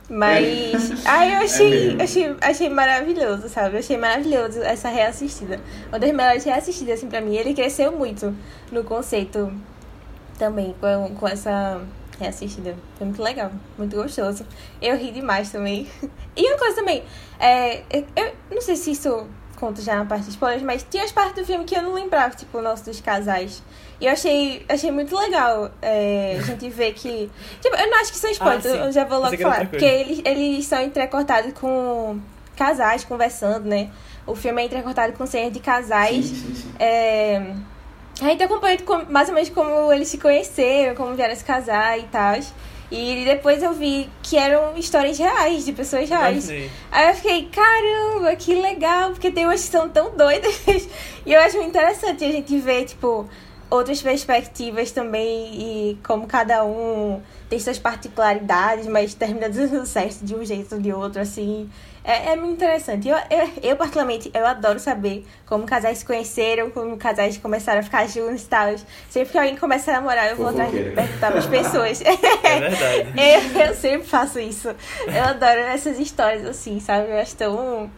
Mas. 0.09 1.05
ai, 1.05 1.35
eu 1.35 1.39
achei, 1.39 1.71
mesmo. 1.71 2.03
achei, 2.03 2.37
achei 2.41 2.69
maravilhoso, 2.69 3.49
sabe? 3.49 3.77
Eu 3.77 3.81
achei 3.81 3.97
maravilhoso 3.97 4.63
essa 4.63 4.89
reassistida. 4.89 5.61
Uma 5.89 5.99
das 5.99 6.13
melhores 6.13 6.45
reassistidas, 6.45 6.99
assim, 6.99 7.09
pra 7.09 7.21
mim. 7.21 7.35
Ele 7.35 7.55
cresceu 7.55 7.93
muito 7.93 8.35
no 8.71 8.85
conceito 8.85 9.53
também 10.39 10.75
com, 10.81 11.15
com 11.15 11.29
essa 11.29 11.81
reassistida. 12.19 12.77
Foi 12.97 13.07
muito 13.07 13.23
legal, 13.23 13.51
muito 13.77 13.97
gostoso. 13.97 14.47
Eu 14.81 14.97
ri 14.97 15.11
demais 15.11 15.51
também. 15.51 15.87
E 16.39 16.47
uma 16.51 16.59
coisa 16.59 16.77
também, 16.77 17.03
é, 17.41 17.79
eu, 17.91 18.05
eu 18.15 18.33
não 18.51 18.61
sei 18.61 18.77
se 18.77 18.91
isso 18.91 19.27
conta 19.57 19.81
já 19.81 19.97
na 19.97 20.05
parte 20.05 20.25
de 20.25 20.33
spoilers, 20.33 20.63
mas 20.63 20.87
tinha 20.89 21.03
as 21.03 21.11
partes 21.11 21.35
do 21.35 21.47
filme 21.47 21.65
que 21.65 21.75
eu 21.75 21.81
não 21.81 21.95
lembrava, 21.95 22.37
tipo 22.37 22.59
o 22.59 22.61
nosso 22.61 22.85
dos 22.85 23.01
casais. 23.01 23.63
E 24.01 24.07
eu 24.07 24.13
achei, 24.13 24.65
achei 24.69 24.91
muito 24.91 25.17
legal 25.17 25.71
é, 25.81 26.37
a 26.39 26.43
gente 26.43 26.69
ver 26.69 26.93
que. 26.93 27.31
Tipo, 27.61 27.77
eu 27.77 27.91
não 27.91 27.99
acho 27.99 28.13
que 28.13 28.19
são 28.19 28.31
spoilers, 28.31 28.67
Ah, 28.67 28.69
eu 28.69 28.93
já 28.93 29.05
vou 29.05 29.19
logo 29.21 29.37
falar. 29.39 29.69
Porque 29.69 29.85
eles, 29.85 30.21
eles 30.25 30.67
são 30.67 30.83
entrecortados 30.83 31.53
com 31.55 32.21
casais 32.55 33.05
conversando, 33.05 33.65
né? 33.67 33.89
O 34.27 34.35
filme 34.35 34.61
é 34.63 34.67
entrecortado 34.67 35.13
com 35.15 35.27
cenas 35.27 35.53
de 35.53 35.61
casais. 35.61 36.27
Sim, 36.27 36.35
sim, 36.35 36.55
sim. 36.55 36.73
É, 36.79 37.55
a 38.21 38.25
gente 38.25 38.43
acompanha 38.43 38.79
mais 39.09 39.29
ou 39.29 39.35
menos 39.35 39.51
como 39.51 39.93
eles 39.93 40.09
se 40.09 40.19
conheceram, 40.19 40.95
como 40.95 41.15
vieram 41.15 41.35
se 41.35 41.45
casar 41.45 41.99
e 41.99 42.03
tal. 42.05 42.37
E 42.91 43.25
depois 43.25 43.63
eu 43.63 43.73
vi 43.73 44.09
que 44.23 44.37
eram 44.37 44.77
histórias 44.77 45.19
reais, 45.19 45.65
de 45.65 45.73
pessoas 45.73 46.09
reais. 46.09 46.49
Aí 46.91 47.09
eu 47.09 47.15
fiquei, 47.15 47.49
caramba, 47.51 48.35
que 48.37 48.55
legal, 48.55 49.11
porque 49.11 49.31
tem 49.31 49.45
umas 49.45 49.63
que 49.63 49.71
são 49.71 49.89
tão 49.89 50.17
doidas. 50.17 50.55
E 51.27 51.33
eu 51.33 51.41
acho 51.41 51.57
muito 51.57 51.71
interessante 51.71 52.25
a 52.25 52.31
gente 52.31 52.57
ver, 52.61 52.85
tipo, 52.85 53.29
outras 53.71 54.03
perspectivas 54.03 54.91
também 54.91 55.55
e 55.55 55.99
como 56.05 56.27
cada 56.27 56.65
um 56.65 57.21
tem 57.49 57.59
suas 57.59 57.79
particularidades, 57.79 58.87
mas 58.87 59.15
termina 59.15 59.49
dando 59.49 59.85
certo 59.87 60.25
de 60.25 60.35
um 60.35 60.45
jeito 60.45 60.75
ou 60.75 60.81
de 60.81 60.93
outro, 60.93 61.21
assim. 61.21 61.71
É, 62.07 62.33
é 62.33 62.37
muito 62.37 62.55
interessante. 62.55 63.09
Eu, 63.09 63.17
eu, 63.17 63.51
eu, 63.63 63.77
particularmente, 63.77 64.31
eu 64.33 64.47
adoro 64.47 64.79
saber 64.79 65.27
como 65.45 65.67
casais 65.67 65.99
se 65.99 66.05
conheceram, 66.05 66.71
como 66.71 66.97
casais 66.97 67.37
começaram 67.37 67.81
a 67.81 67.83
ficar 67.83 68.09
juntos 68.09 68.45
e 68.45 68.47
tal. 68.47 68.77
Sempre 69.11 69.33
que 69.33 69.39
alguém 69.39 69.57
começa 69.57 69.91
a 69.91 69.95
namorar, 69.95 70.31
eu 70.31 70.37
vou 70.37 70.47
atrás 70.47 70.71
de 70.71 70.85
perguntar 70.85 71.33
para 71.33 71.39
as 71.39 71.47
pessoas. 71.47 72.03
É 72.47 72.61
verdade. 72.61 73.13
Eu, 73.57 73.61
eu 73.61 73.75
sempre 73.75 74.07
faço 74.07 74.39
isso. 74.39 74.69
Eu 74.69 75.25
adoro 75.25 75.59
essas 75.59 75.99
histórias 75.99 76.45
assim, 76.47 76.79
sabe? 76.79 77.11
Eu 77.11 77.19
acho 77.19 77.35
tão. 77.35 77.91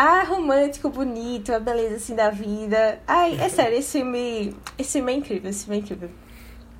Ah, 0.00 0.22
romântico, 0.22 0.88
bonito, 0.90 1.52
a 1.52 1.58
beleza 1.58 1.96
assim 1.96 2.14
da 2.14 2.30
vida. 2.30 3.00
Ai, 3.04 3.34
é 3.40 3.48
sério, 3.48 3.76
esse 3.76 3.98
filme. 3.98 4.54
Esse 4.78 4.92
filme 4.92 5.12
é 5.12 5.16
incrível, 5.16 5.50
esse 5.50 5.64
filme 5.64 5.80
é 5.80 5.80
incrível. 5.80 6.10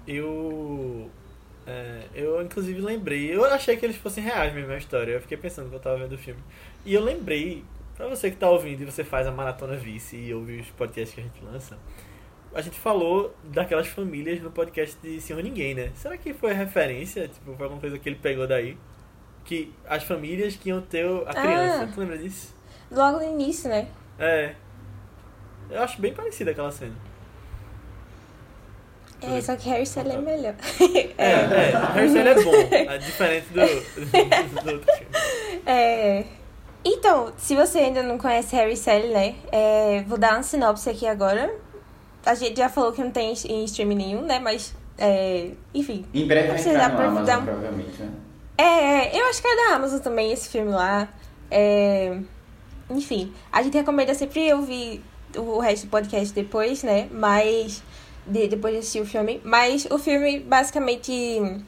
Eu. 0.06 1.10
é, 1.66 2.04
eu 2.14 2.40
inclusive 2.40 2.80
lembrei. 2.80 3.34
Eu 3.34 3.44
achei 3.46 3.76
que 3.76 3.84
eles 3.84 3.96
fossem 3.96 4.22
reais 4.22 4.54
mesmo 4.54 4.70
a 4.72 4.76
história. 4.76 5.14
Eu 5.14 5.20
fiquei 5.20 5.37
pensando 5.37 5.68
que 5.68 5.75
eu 5.75 5.80
tava 5.80 5.96
vendo 5.96 6.12
o 6.12 6.18
filme. 6.18 6.40
E 6.87 6.94
eu 6.94 7.02
lembrei, 7.02 7.64
pra 7.96 8.06
você 8.06 8.30
que 8.30 8.37
tá 8.37 8.48
ouvindo 8.48 8.82
e 8.82 8.84
você 8.84 9.02
faz 9.02 9.26
a 9.26 9.32
maratona 9.32 9.75
vice 9.75 10.16
e 10.16 10.32
ouve 10.32 10.60
os 10.60 10.68
podcasts 10.70 11.12
que 11.12 11.20
a 11.20 11.25
gente 11.25 11.44
lança. 11.44 11.76
A 12.54 12.60
gente 12.60 12.78
falou 12.78 13.34
daquelas 13.42 13.88
famílias 13.88 14.40
no 14.40 14.52
podcast 14.52 14.96
de 15.02 15.20
Senhor 15.20 15.42
Ninguém, 15.42 15.75
né? 15.75 15.90
Será 15.96 16.16
que 16.16 16.32
foi 16.32 16.52
referência? 16.52 17.26
Tipo, 17.26 17.56
foi 17.56 17.64
alguma 17.64 17.80
coisa 17.80 17.98
que 17.98 18.08
ele 18.08 18.20
pegou 18.22 18.46
daí? 18.46 18.78
Que 19.44 19.75
as 19.88 20.04
famílias 20.04 20.54
que 20.54 20.68
iam 20.68 20.80
ter 20.80 21.04
a 21.26 21.34
criança. 21.34 21.82
Ah. 21.82 21.92
Tu 21.92 21.98
lembra 21.98 22.16
disso? 22.16 22.57
Logo 22.90 23.18
no 23.18 23.25
início, 23.25 23.68
né? 23.68 23.87
É. 24.18 24.54
Eu 25.71 25.83
acho 25.83 26.00
bem 26.00 26.14
parecida 26.14 26.50
aquela 26.52 26.71
cena. 26.71 26.95
É, 29.21 29.40
só 29.40 29.57
que 29.57 29.68
Harry 29.68 29.83
Styles 29.83 30.14
é 30.14 30.18
melhor. 30.18 30.54
É, 31.18 31.25
é. 31.25 31.73
Harry 31.95 32.07
Styles 32.07 32.37
é 32.38 32.45
bom. 32.45 32.92
É 32.92 32.99
diferente 32.99 33.47
do, 33.49 33.61
do, 33.61 34.62
do 34.64 34.73
outro 34.73 34.92
filme. 34.95 35.59
É. 35.66 36.25
Então, 36.85 37.33
se 37.37 37.54
você 37.54 37.78
ainda 37.80 38.02
não 38.02 38.16
conhece 38.16 38.54
Harry 38.57 38.73
Styles, 38.73 39.11
né? 39.12 39.35
é, 39.52 40.02
vou 40.07 40.16
dar 40.16 40.35
uma 40.35 40.42
sinopse 40.42 40.88
aqui 40.88 41.07
agora. 41.07 41.52
A 42.25 42.35
gente 42.35 42.57
já 42.57 42.68
falou 42.68 42.92
que 42.92 43.02
não 43.02 43.11
tem 43.11 43.33
em 43.47 43.64
streaming 43.64 43.95
nenhum, 43.97 44.23
né? 44.23 44.38
Mas, 44.38 44.75
é, 44.97 45.50
enfim. 45.75 46.07
Em 46.14 46.26
breve 46.26 46.49
vai 46.49 46.59
Você 46.59 46.71
entrar 46.71 46.88
dá 46.88 46.95
no 46.95 47.00
Amazon, 47.09 47.25
dar 47.25 47.38
um- 47.40 47.45
provavelmente, 47.45 48.02
né? 48.02 48.11
É, 48.57 48.62
é, 49.16 49.21
eu 49.21 49.26
acho 49.26 49.40
que 49.42 49.49
é 49.49 49.57
da 49.57 49.76
Amazon 49.76 50.00
também, 50.00 50.33
esse 50.33 50.49
filme 50.49 50.71
lá. 50.71 51.09
É... 51.50 52.18
Enfim, 52.90 53.33
a 53.52 53.62
gente 53.62 53.76
recomenda 53.76 54.14
sempre 54.14 54.52
ouvir 54.52 55.02
o 55.37 55.59
resto 55.59 55.87
do 55.87 55.90
podcast 55.90 56.35
depois, 56.35 56.83
né? 56.83 57.09
Mas. 57.11 57.83
De, 58.26 58.47
depois 58.47 58.75
de 58.75 58.80
assistir 58.80 59.00
o 59.00 59.07
filme. 59.07 59.40
Mas 59.45 59.87
o 59.90 59.99
filme, 59.99 60.40
basicamente. 60.40 61.62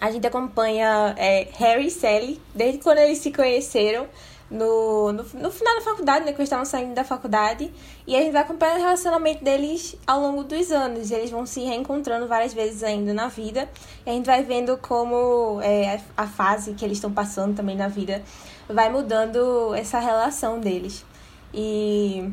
A 0.00 0.10
gente 0.10 0.26
acompanha 0.26 1.14
é, 1.16 1.48
Harry 1.54 1.86
e 1.86 1.90
Sally 1.90 2.40
desde 2.54 2.78
quando 2.78 2.98
eles 2.98 3.16
se 3.16 3.32
conheceram 3.32 4.06
no, 4.50 5.10
no, 5.10 5.22
no 5.22 5.50
final 5.50 5.74
da 5.74 5.80
faculdade, 5.80 6.24
né? 6.24 6.32
Que 6.32 6.38
eles 6.38 6.48
estavam 6.48 6.64
saindo 6.64 6.94
da 6.94 7.02
faculdade. 7.02 7.72
E 8.06 8.14
a 8.14 8.20
gente 8.20 8.32
vai 8.32 8.42
acompanhando 8.42 8.78
o 8.78 8.82
relacionamento 8.82 9.42
deles 9.42 9.96
ao 10.06 10.20
longo 10.20 10.44
dos 10.44 10.70
anos. 10.70 11.10
Eles 11.10 11.30
vão 11.30 11.46
se 11.46 11.60
reencontrando 11.60 12.28
várias 12.28 12.52
vezes 12.52 12.82
ainda 12.82 13.14
na 13.14 13.28
vida. 13.28 13.68
E 14.04 14.10
a 14.10 14.12
gente 14.12 14.26
vai 14.26 14.42
vendo 14.42 14.76
como 14.76 15.60
é, 15.62 16.00
a 16.16 16.26
fase 16.26 16.74
que 16.74 16.84
eles 16.84 16.98
estão 16.98 17.12
passando 17.12 17.56
também 17.56 17.76
na 17.76 17.88
vida 17.88 18.22
vai 18.68 18.90
mudando 18.90 19.74
essa 19.74 19.98
relação 19.98 20.60
deles. 20.60 21.04
E. 21.52 22.28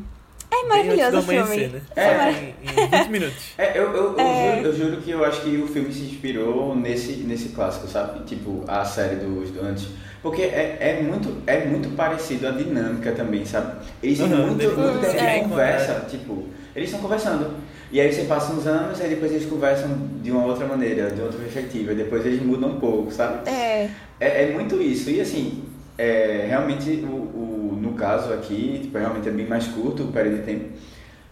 É 0.50 0.68
maravilhoso 0.68 1.18
o 1.18 1.22
filme. 1.22 1.66
Né? 1.66 1.80
É, 1.96 2.04
é 2.04 2.54
em, 2.62 2.84
em 2.84 2.88
20 2.88 3.08
minutos. 3.10 3.44
É, 3.58 3.76
eu, 3.76 3.92
eu, 3.92 4.14
É. 4.18 4.60
eu, 4.60 4.62
juro, 4.62 4.66
eu 4.68 4.76
juro 4.76 5.02
que 5.02 5.10
eu 5.10 5.24
acho 5.24 5.40
que 5.42 5.56
o 5.56 5.66
filme 5.66 5.92
se 5.92 6.02
inspirou 6.02 6.76
nesse, 6.76 7.12
nesse 7.24 7.48
clássico, 7.48 7.88
sabe? 7.88 8.24
Tipo, 8.24 8.62
a 8.68 8.84
série 8.84 9.16
dos 9.16 9.50
do 9.50 9.64
antes. 9.64 9.88
Porque 10.22 10.42
é, 10.42 10.76
é, 10.80 11.02
muito, 11.02 11.42
é 11.46 11.64
muito 11.66 11.88
parecido 11.96 12.46
a 12.46 12.50
dinâmica 12.52 13.12
também, 13.12 13.44
sabe? 13.44 13.84
Eles 14.02 14.18
têm 14.18 14.32
Uhum, 14.32 14.46
muito, 14.46 14.64
muito 14.64 15.00
tempo 15.00 15.34
de 15.34 15.40
conversa, 15.48 16.06
tipo, 16.08 16.44
eles 16.74 16.88
estão 16.88 17.00
conversando. 17.02 17.56
E 17.90 18.00
aí 18.00 18.12
você 18.12 18.22
passa 18.24 18.52
uns 18.52 18.66
anos, 18.66 19.00
aí 19.00 19.08
depois 19.10 19.32
eles 19.32 19.46
conversam 19.46 19.90
de 20.22 20.30
uma 20.30 20.44
outra 20.46 20.66
maneira, 20.66 21.10
de 21.10 21.20
outra 21.20 21.38
perspectiva, 21.38 21.92
e 21.92 21.96
depois 21.96 22.24
eles 22.24 22.40
mudam 22.42 22.70
um 22.70 22.80
pouco, 22.80 23.10
sabe? 23.12 23.48
É. 23.50 23.88
É, 24.20 24.44
é 24.44 24.52
muito 24.52 24.80
isso. 24.80 25.10
E 25.10 25.20
assim, 25.20 25.63
é, 25.96 26.46
realmente, 26.48 26.90
o, 27.04 27.06
o, 27.06 27.78
no 27.80 27.92
caso 27.94 28.32
aqui, 28.32 28.80
tipo, 28.82 28.98
realmente 28.98 29.28
é 29.28 29.32
bem 29.32 29.46
mais 29.46 29.66
curto 29.66 30.04
o 30.04 30.12
período 30.12 30.38
de 30.38 30.42
tempo. 30.42 30.64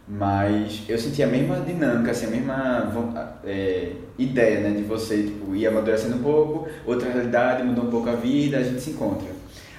Mas 0.09 0.83
eu 0.89 0.99
senti 0.99 1.23
a 1.23 1.27
mesma 1.27 1.61
dinâmica, 1.61 2.11
assim, 2.11 2.27
a 2.27 2.31
mesma 2.31 3.39
é, 3.45 3.93
ideia, 4.19 4.61
né? 4.61 4.71
De 4.71 4.83
você, 4.83 5.23
tipo, 5.23 5.55
ir 5.55 5.67
amadurecendo 5.67 6.17
um 6.17 6.23
pouco, 6.23 6.69
outra 6.85 7.11
realidade, 7.11 7.63
mudou 7.63 7.85
um 7.85 7.91
pouco 7.91 8.09
a 8.11 8.15
vida, 8.15 8.59
a 8.59 8.63
gente 8.63 8.81
se 8.81 8.91
encontra. 8.91 9.29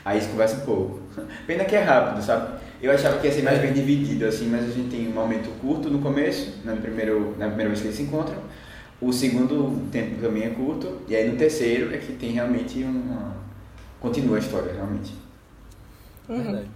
Aí 0.05 0.19
se 0.19 0.27
conversa 0.29 0.57
um 0.57 0.65
pouco. 0.65 0.99
Pena 1.47 1.63
que 1.65 1.75
é 1.75 1.81
rápido, 1.81 2.23
sabe? 2.23 2.59
Eu 2.81 2.91
achava 2.91 3.17
que 3.19 3.27
ia 3.27 3.33
ser 3.33 3.43
mais 3.43 3.59
bem 3.59 3.71
dividido, 3.71 4.25
assim, 4.25 4.49
mas 4.49 4.63
a 4.63 4.67
gente 4.67 4.89
tem 4.89 5.07
um 5.07 5.13
momento 5.13 5.49
curto 5.61 5.89
no 5.89 5.99
começo, 5.99 6.59
no 6.65 6.75
primeiro, 6.77 7.33
na 7.37 7.47
primeira 7.47 7.69
vez 7.69 7.79
que 7.79 7.87
eles 7.87 7.97
se 7.97 8.03
encontram. 8.03 8.37
O 8.99 9.13
segundo 9.13 9.89
tempo 9.89 10.21
também 10.21 10.43
é 10.43 10.49
curto, 10.49 11.01
e 11.07 11.15
aí 11.15 11.29
no 11.29 11.37
terceiro 11.37 11.93
é 11.93 11.97
que 11.97 12.13
tem 12.13 12.31
realmente 12.31 12.83
uma... 12.83 13.42
Continua 14.03 14.35
a 14.35 14.39
história, 14.39 14.73
realmente. 14.73 15.13
Uhum. 16.29 16.43
Verdade. 16.43 16.67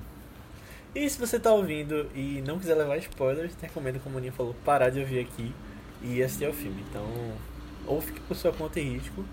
E 0.96 1.10
se 1.10 1.20
você 1.20 1.40
tá 1.40 1.52
ouvindo 1.54 2.10
e 2.16 2.42
não 2.48 2.58
quiser 2.58 2.76
levar 2.76 2.98
spoilers, 2.98 3.54
recomendo, 3.62 4.00
como 4.04 4.18
o 4.18 4.20
Ninho 4.22 4.34
falou, 4.34 4.56
parar 4.66 4.90
de 4.90 5.00
ouvir 5.00 5.20
aqui 5.20 5.54
e 6.02 6.24
assistir 6.24 6.46
ao 6.46 6.54
filme. 6.54 6.84
Então, 6.90 7.06
ou 7.86 8.02
fique 8.02 8.20
por 8.22 8.36
sua 8.36 8.52
conta 8.54 8.80
e 8.80 8.98
risco. 8.98 9.24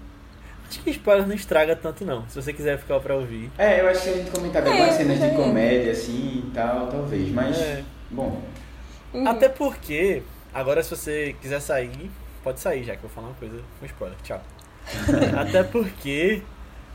Acho 0.69 0.83
que 0.83 0.91
spoiler 0.91 1.27
não 1.27 1.35
estraga 1.35 1.77
tanto 1.77 2.05
não, 2.05 2.29
se 2.29 2.41
você 2.43 2.53
quiser 2.53 2.79
ficar 2.79 3.01
pra 3.01 3.15
ouvir. 3.17 3.51
É, 3.57 3.81
eu 3.81 3.89
acho 3.89 4.03
que 4.03 4.09
a 4.11 4.13
gente 4.15 4.31
comentar 4.31 4.67
É, 4.67 4.71
algumas 4.71 4.95
cenas 4.95 5.19
de 5.19 5.25
é. 5.27 5.31
comédia, 5.35 5.93
assim, 5.93 6.45
e 6.49 6.51
tal, 6.55 6.89
talvez, 6.89 7.31
mas... 7.31 7.57
É. 7.59 7.85
Bom, 8.11 8.43
Uhum. 9.13 9.29
Até 9.29 9.49
porque, 9.49 10.25
agora 10.53 10.83
se 10.83 10.91
você 10.91 11.37
quiser 11.41 11.61
sair, 11.61 12.11
pode 12.43 12.59
sair 12.61 12.83
já 12.83 12.97
que 12.97 13.05
eu 13.05 13.09
vou 13.09 13.11
falar 13.11 13.29
uma 13.29 13.37
coisa 13.37 13.63
com 13.79 13.87
spoiler. 13.87 14.19
Tchau. 14.25 14.43
Até 15.39 15.63
porque 15.63 16.43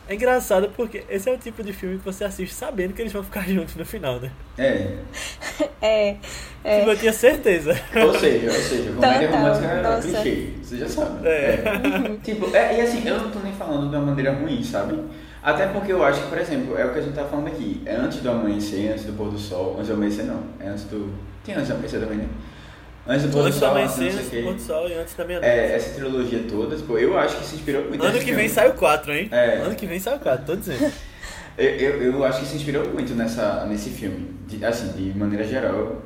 é 0.10 0.16
engraçado 0.16 0.70
porque 0.75 1.04
esse 1.08 1.30
é 1.30 1.34
o 1.34 1.38
tipo 1.38 1.63
de 1.63 1.72
filme 1.72 2.00
que 2.00 2.04
você 2.04 2.24
assiste 2.24 2.54
sabendo 2.54 2.94
que 2.94 3.01
eles 3.01 3.13
vão 3.13 3.24
ficar 3.24 3.42
juntos 3.48 3.75
no 3.75 3.86
final, 3.86 4.20
né? 4.20 4.32
é... 4.58 4.98
É. 5.82 6.18
É. 6.62 6.80
Tipo, 6.80 6.92
Eu 6.92 6.98
tinha 6.98 7.13
certeza. 7.13 7.80
Ou 7.96 8.13
seja, 8.20 8.48
ou 8.48 8.54
seja, 8.54 8.92
comédia 8.92 9.28
Total, 9.30 9.42
romântica 9.44 9.68
é 9.68 9.82
nossa. 9.82 10.01
clichê, 10.22 10.50
você 10.62 10.78
já 10.78 10.89
sabe. 10.89 11.28
É. 11.28 11.63
Tipo, 12.22 12.54
é, 12.54 12.78
e 12.78 12.82
assim, 12.82 13.08
eu 13.08 13.18
não 13.18 13.32
tô 13.32 13.39
nem 13.39 13.54
falando 13.54 13.89
de 13.89 13.96
uma 13.96 14.08
maneira 14.08 14.34
ruim, 14.34 14.62
sabe? 14.62 15.00
Até 15.42 15.68
porque 15.68 15.94
eu 15.94 16.04
acho 16.04 16.22
que, 16.22 16.28
por 16.28 16.38
exemplo, 16.38 16.78
é 16.78 16.86
o 16.86 16.92
que 16.92 17.00
a 17.00 17.01
gente 17.01 17.16
tá 17.16 17.24
falando 17.24 17.48
aqui. 17.48 17.82
É 17.86 17.96
antes 17.96 18.20
do 18.20 18.30
amanhecer, 18.30 18.92
antes 18.92 19.06
do 19.06 19.13
pôr 19.13 19.32
do 19.32 19.38
sol. 19.38 19.75
Antes 19.75 19.88
do 19.88 19.94
amanhecer 19.94 20.25
não. 20.25 20.44
É 20.60 20.68
antes 20.68 20.84
do. 20.86 21.13
Tem 21.46 21.56
antes 21.56 21.68
do 21.70 21.75
amanhecer 21.75 22.01
também, 22.01 22.18
né? 22.18 22.28
Antes 23.10 23.25
do 23.25 23.32
pôr 23.32 23.44
do 23.50 23.51
sol, 23.51 23.75
antes 23.75 24.30
pôr 24.44 24.54
do 24.54 24.62
sol 24.62 24.88
e 24.88 24.94
antes 24.94 25.16
da 25.16 25.25
meia-noite. 25.25 25.51
É, 25.51 25.75
essa 25.75 25.96
trilogia 25.96 26.44
toda, 26.48 26.75
tipo, 26.75 26.96
eu 26.98 27.18
acho 27.18 27.38
que 27.38 27.46
se 27.46 27.56
inspirou 27.56 27.86
muito 27.86 28.04
Ano 28.04 28.20
que 28.20 28.32
vem 28.34 28.48
sai 28.48 28.70
o 28.70 28.74
4, 28.74 29.12
hein? 29.12 29.28
É. 29.32 29.56
Ano 29.56 29.74
que 29.75 29.88
vem 29.88 30.00
sai 30.00 30.16
o 30.16 30.20
4, 30.20 30.46
tô 30.46 30.56
dizendo. 30.56 30.92
Eu, 31.58 31.66
eu, 31.72 32.04
eu 32.13 32.24
acho 32.24 32.39
que 32.39 32.46
se 32.46 32.56
inspirou 32.56 32.88
muito 32.94 33.13
nessa, 33.13 33.66
nesse 33.66 33.89
filme, 33.89 34.30
de- 34.48 34.63
assim, 34.63 34.94
de 34.94 35.18
maneira 35.18 35.44
geral. 35.44 36.01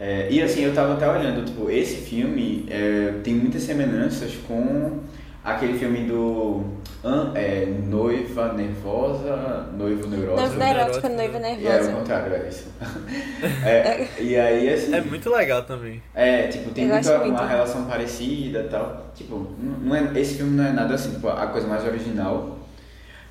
É, 0.00 0.26
e 0.30 0.40
assim, 0.40 0.62
eu 0.62 0.72
tava 0.72 0.94
até 0.94 1.06
olhando, 1.06 1.44
tipo, 1.44 1.68
esse 1.70 1.96
filme 1.96 2.64
é, 2.70 3.12
tem 3.22 3.34
muitas 3.34 3.60
semelhanças 3.62 4.32
com 4.48 5.00
aquele 5.46 5.78
filme 5.78 6.04
do 6.06 6.64
An- 7.04 7.30
é, 7.34 7.66
Noiva 7.66 8.52
Nervosa, 8.52 9.68
Noivo 9.78 10.08
Neurosa. 10.08 10.42
Noiva 10.42 10.56
neurótica, 10.64 11.08
noiva 11.08 11.38
E 11.38 11.42
é 11.44 11.54
o 11.54 11.60
nervosa. 11.62 11.92
contrário, 11.92 12.34
é 12.34 12.48
isso. 12.48 12.66
É, 13.64 14.08
e 14.20 14.36
aí, 14.36 14.68
assim, 14.72 14.94
É 14.94 15.00
muito 15.00 15.30
legal 15.30 15.62
também. 15.62 16.02
é, 16.14 16.48
tipo, 16.48 16.70
tem 16.70 16.86
muita, 16.88 17.18
muito. 17.18 17.30
uma 17.30 17.46
relação 17.46 17.84
parecida 17.84 18.60
e 18.60 18.68
tal. 18.68 19.12
Tipo, 19.14 19.54
não 19.82 19.94
é, 19.94 20.10
esse 20.20 20.34
filme 20.34 20.56
não 20.56 20.64
é 20.66 20.72
nada 20.72 20.94
assim, 20.94 21.10
tipo, 21.12 21.28
a 21.28 21.46
coisa 21.46 21.66
mais 21.68 21.84
original. 21.84 22.58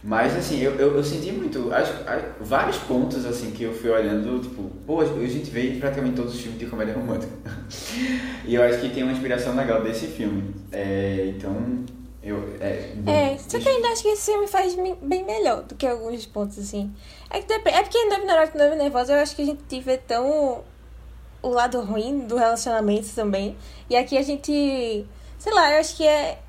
Mas, 0.08 0.38
assim, 0.38 0.62
eu, 0.62 0.76
eu, 0.76 0.96
eu 0.98 1.04
senti 1.04 1.32
muito, 1.32 1.74
acho, 1.74 1.92
vários 2.40 2.78
pontos, 2.78 3.26
assim, 3.26 3.50
que 3.50 3.64
eu 3.64 3.74
fui 3.74 3.90
olhando, 3.90 4.40
tipo, 4.40 4.70
pô, 4.86 5.02
a 5.02 5.06
gente 5.06 5.50
vê 5.50 5.78
praticamente 5.80 6.16
todos 6.16 6.36
os 6.36 6.40
filmes 6.42 6.60
de 6.60 6.68
comédia 6.68 6.94
romântica. 6.94 7.32
e 8.46 8.54
eu 8.54 8.62
acho 8.62 8.80
que 8.80 8.90
tem 8.90 9.02
uma 9.02 9.12
inspiração 9.12 9.56
legal 9.56 9.82
desse 9.82 10.06
filme. 10.06 10.54
É, 10.72 11.34
então, 11.36 11.56
eu... 12.26 12.38
É, 12.60 13.34
É, 13.34 13.38
só 13.38 13.60
que 13.60 13.68
eu 13.68 13.74
ainda 13.76 13.90
acho 13.90 14.02
que 14.02 14.08
esse 14.10 14.32
filme 14.32 14.48
faz 14.48 14.76
bem 15.02 15.24
melhor 15.24 15.64
do 15.64 15.76
que 15.76 15.86
alguns 15.86 16.26
pontos, 16.26 16.58
assim. 16.58 16.94
É, 17.30 17.40
que 17.40 17.48
depende, 17.48 17.78
é 17.78 17.82
porque 17.84 18.04
Noiva 18.06 18.26
Neurótica 18.26 18.58
e 18.58 18.62
Noiva 18.62 18.76
Nervosa 18.76 19.14
eu 19.14 19.20
acho 19.22 19.36
que 19.36 19.42
a 19.42 19.46
gente 19.46 19.80
vê 19.80 19.98
tão 19.98 20.64
o 21.42 21.50
lado 21.50 21.80
ruim 21.82 22.20
do 22.26 22.36
relacionamento 22.36 23.08
também. 23.14 23.56
E 23.90 23.96
aqui 23.96 24.18
a 24.18 24.22
gente. 24.24 25.06
Sei 25.38 25.54
lá, 25.54 25.72
eu 25.74 25.80
acho 25.80 25.96
que 25.96 26.06
é. 26.08 26.40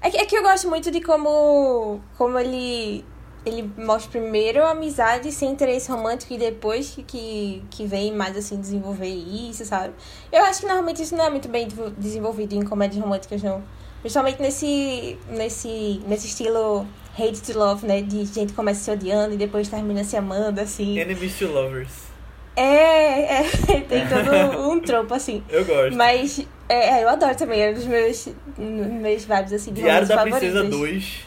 É 0.00 0.10
que, 0.10 0.16
é 0.18 0.24
que 0.26 0.36
eu 0.36 0.42
gosto 0.42 0.68
muito 0.68 0.90
de 0.90 1.00
como. 1.00 2.00
Como 2.16 2.38
ele. 2.38 3.04
Ele 3.44 3.62
mostra 3.78 4.10
primeiro 4.20 4.64
a 4.64 4.70
amizade 4.70 5.30
sem 5.30 5.50
interesse 5.52 5.88
romântico 5.88 6.34
e 6.34 6.36
depois 6.38 6.90
que- 6.90 7.04
que, 7.04 7.62
que 7.70 7.86
vem 7.86 8.12
mais 8.12 8.36
assim 8.36 8.60
desenvolver 8.60 9.06
isso, 9.06 9.64
sabe? 9.64 9.94
Eu 10.32 10.42
acho 10.44 10.60
que 10.62 10.66
normalmente 10.66 11.00
isso 11.00 11.14
não 11.16 11.26
é 11.26 11.30
muito 11.30 11.48
bem 11.48 11.68
desenvolvido 11.96 12.54
em 12.56 12.64
comédias 12.64 13.00
românticas, 13.00 13.40
não. 13.44 13.62
Principalmente 14.00 14.40
nesse, 14.40 15.18
nesse, 15.28 16.00
nesse 16.06 16.26
estilo 16.28 16.86
hate 17.18 17.40
to 17.40 17.58
love, 17.58 17.86
né? 17.86 18.02
De 18.02 18.24
gente 18.26 18.52
começa 18.52 18.80
se 18.80 18.90
odiando 18.90 19.34
e 19.34 19.36
depois 19.36 19.68
termina 19.68 20.04
se 20.04 20.16
amando, 20.16 20.60
assim. 20.60 20.98
Enemies 20.98 21.38
to 21.38 21.46
Lovers. 21.46 22.06
É, 22.54 23.40
é, 23.40 23.42
tem 23.88 24.06
todo 24.06 24.60
um 24.70 24.80
tropo, 24.80 25.14
assim. 25.14 25.42
Eu 25.48 25.64
gosto. 25.64 25.96
Mas 25.96 26.46
é, 26.68 26.98
é, 26.98 27.04
eu 27.04 27.08
adoro 27.08 27.36
também, 27.36 27.60
é 27.62 27.70
um 27.70 27.74
dos 27.74 27.84
meus, 27.84 28.28
meus 28.58 29.24
vibes, 29.24 29.52
assim, 29.52 29.72
de 29.72 29.82
Diário 29.82 30.08
da 30.08 30.14
favoritos. 30.16 30.40
Princesa 30.40 30.64
2. 30.68 31.26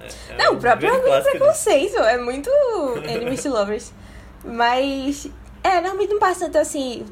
É- 0.00 0.32
é 0.32 0.36
Não, 0.36 0.54
o 0.54 0.56
próprio 0.58 0.92
Orgulho 0.94 1.14
e. 1.14 1.22
Preconceito 1.22 1.98
é 1.98 2.18
muito 2.18 2.50
Enemies 3.08 3.42
to 3.42 3.50
Lovers. 3.50 3.92
Mas, 4.44 5.28
é, 5.62 5.80
normalmente 5.80 6.12
não 6.12 6.20
passa 6.20 6.40
tanto 6.46 6.58
assim 6.58 7.04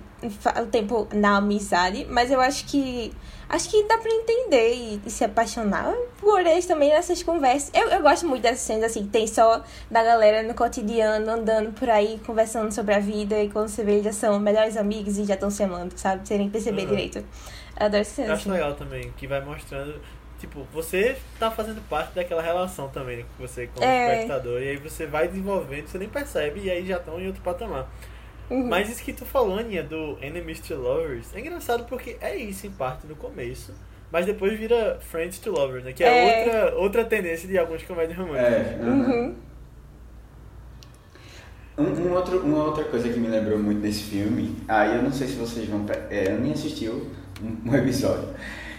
o 0.61 0.67
tempo 0.67 1.07
na 1.13 1.37
amizade, 1.37 2.07
mas 2.09 2.31
eu 2.31 2.41
acho 2.41 2.65
que. 2.67 3.13
Acho 3.49 3.71
que 3.71 3.83
dá 3.85 3.97
pra 3.97 4.11
entender 4.11 4.75
e, 4.75 5.01
e 5.07 5.11
se 5.11 5.25
apaixonar 5.25 5.95
por 6.21 6.41
eles 6.41 6.67
também 6.67 6.91
nessas 6.91 7.23
conversas. 7.23 7.71
Eu, 7.73 7.89
eu 7.89 8.03
gosto 8.03 8.27
muito 8.27 8.43
dessas 8.43 8.61
cenas 8.61 8.91
assim, 8.91 9.05
que 9.05 9.09
tem 9.09 9.27
só 9.27 9.63
da 9.91 10.03
galera 10.05 10.43
no 10.43 10.53
cotidiano, 10.55 11.31
andando 11.31 11.73
por 11.73 11.89
aí, 11.89 12.21
conversando 12.27 12.71
sobre 12.73 12.95
a 12.95 12.99
vida, 12.99 13.43
e 13.43 13.49
quando 13.49 13.69
você 13.69 13.83
vê, 13.83 13.93
eles 13.93 14.05
já 14.05 14.13
são 14.13 14.39
melhores 14.39 14.77
amigos 14.77 15.17
e 15.17 15.25
já 15.25 15.33
estão 15.35 15.51
se 15.51 15.63
amando, 15.63 15.95
sabe? 15.99 16.29
Sem 16.29 16.37
nem 16.39 16.51
perceber 16.51 16.83
Uhum. 16.83 16.89
direito. 16.89 17.19
Eu 17.19 17.87
adoro 17.87 18.03
essas 18.03 18.19
Eu 18.19 18.25
cenas. 18.25 18.39
acho 18.39 18.51
assim. 18.51 18.59
legal 18.61 18.75
também, 18.75 19.13
que 19.17 19.27
vai 19.27 19.41
mostrando. 19.43 19.99
Tipo, 20.39 20.65
você 20.73 21.17
tá 21.41 21.51
fazendo 21.51 21.81
parte 21.89 22.15
daquela 22.15 22.43
relação 22.43 22.89
também, 22.91 23.17
né, 23.19 23.25
com 23.37 23.47
você 23.47 23.67
como 23.75 23.85
É. 23.85 24.13
espectador. 24.15 24.61
E 24.63 24.69
aí 24.69 24.77
você 24.77 25.07
vai 25.07 25.27
desenvolvendo, 25.27 25.89
você 25.89 25.99
nem 25.99 26.09
percebe, 26.09 26.61
e 26.61 26.71
aí 26.71 26.87
já 26.87 26.99
estão 26.99 27.19
em 27.19 27.27
outro 27.27 27.43
patamar. 27.43 27.89
Uhum. 28.51 28.67
Mas 28.67 28.89
isso 28.89 29.03
que 29.03 29.13
tu 29.13 29.25
falou, 29.25 29.59
Aninha, 29.59 29.83
do 29.83 30.17
Enemies 30.23 30.61
to 30.61 30.75
Lovers, 30.75 31.35
é 31.35 31.41
engraçado 31.41 31.85
porque 31.85 32.17
é 32.21 32.35
isso 32.37 32.67
em 32.67 32.71
parte 32.71 33.07
no 33.07 33.15
começo. 33.15 33.73
Mas 34.11 34.25
depois 34.25 34.59
vira 34.59 34.99
Friends 35.03 35.39
to 35.39 35.51
Lovers, 35.51 35.85
né? 35.85 35.93
Que 35.93 36.03
é, 36.03 36.09
É. 36.09 36.47
outra, 36.47 36.75
outra 36.79 37.05
tendência 37.05 37.47
de 37.47 37.59
alguns 37.59 37.83
comédias 37.83 38.17
românticas. 38.19 38.53
É, 38.53 38.79
uhum. 38.83 39.35
Um, 41.77 41.83
um 41.85 42.13
outro, 42.15 42.41
uma 42.41 42.65
outra 42.65 42.85
coisa 42.85 43.09
que 43.09 43.19
me 43.21 43.29
lembrou 43.29 43.59
muito 43.59 43.81
desse 43.81 44.03
filme, 44.05 44.57
aí 44.67 44.97
eu 44.97 45.03
não 45.03 45.13
sei 45.13 45.29
se 45.29 45.35
vocês 45.35 45.69
vão. 45.69 45.85
É, 46.11 46.33
eu 46.33 46.41
nem 46.41 46.53
assisti 46.53 46.89
um, 46.89 47.09
um 47.65 47.75
episódio. 47.77 48.31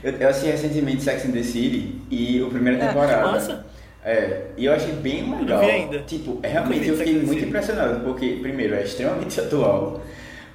Eu, 0.04 0.14
eu 0.14 0.30
assisti 0.30 0.50
recentemente 0.52 1.02
Sex 1.04 1.26
and 1.26 1.32
the 1.32 1.44
City 1.44 2.02
e 2.10 2.42
o 2.42 2.50
primeira 2.50 2.84
Ah, 2.84 2.88
temporada. 2.88 3.32
Massa! 3.32 3.66
É, 4.04 4.48
e 4.58 4.66
eu 4.66 4.74
achei 4.74 4.94
bem 4.94 5.24
legal. 5.40 5.60
vi 5.64 5.70
ainda. 5.70 6.00
Tipo, 6.00 6.40
realmente 6.44 6.88
eu 6.88 6.98
tá 6.98 7.04
fiquei 7.04 7.22
muito 7.22 7.44
impressionado, 7.46 8.00
porque, 8.04 8.38
primeiro, 8.42 8.76
é 8.76 8.84
extremamente 8.84 9.40
atual. 9.42 10.02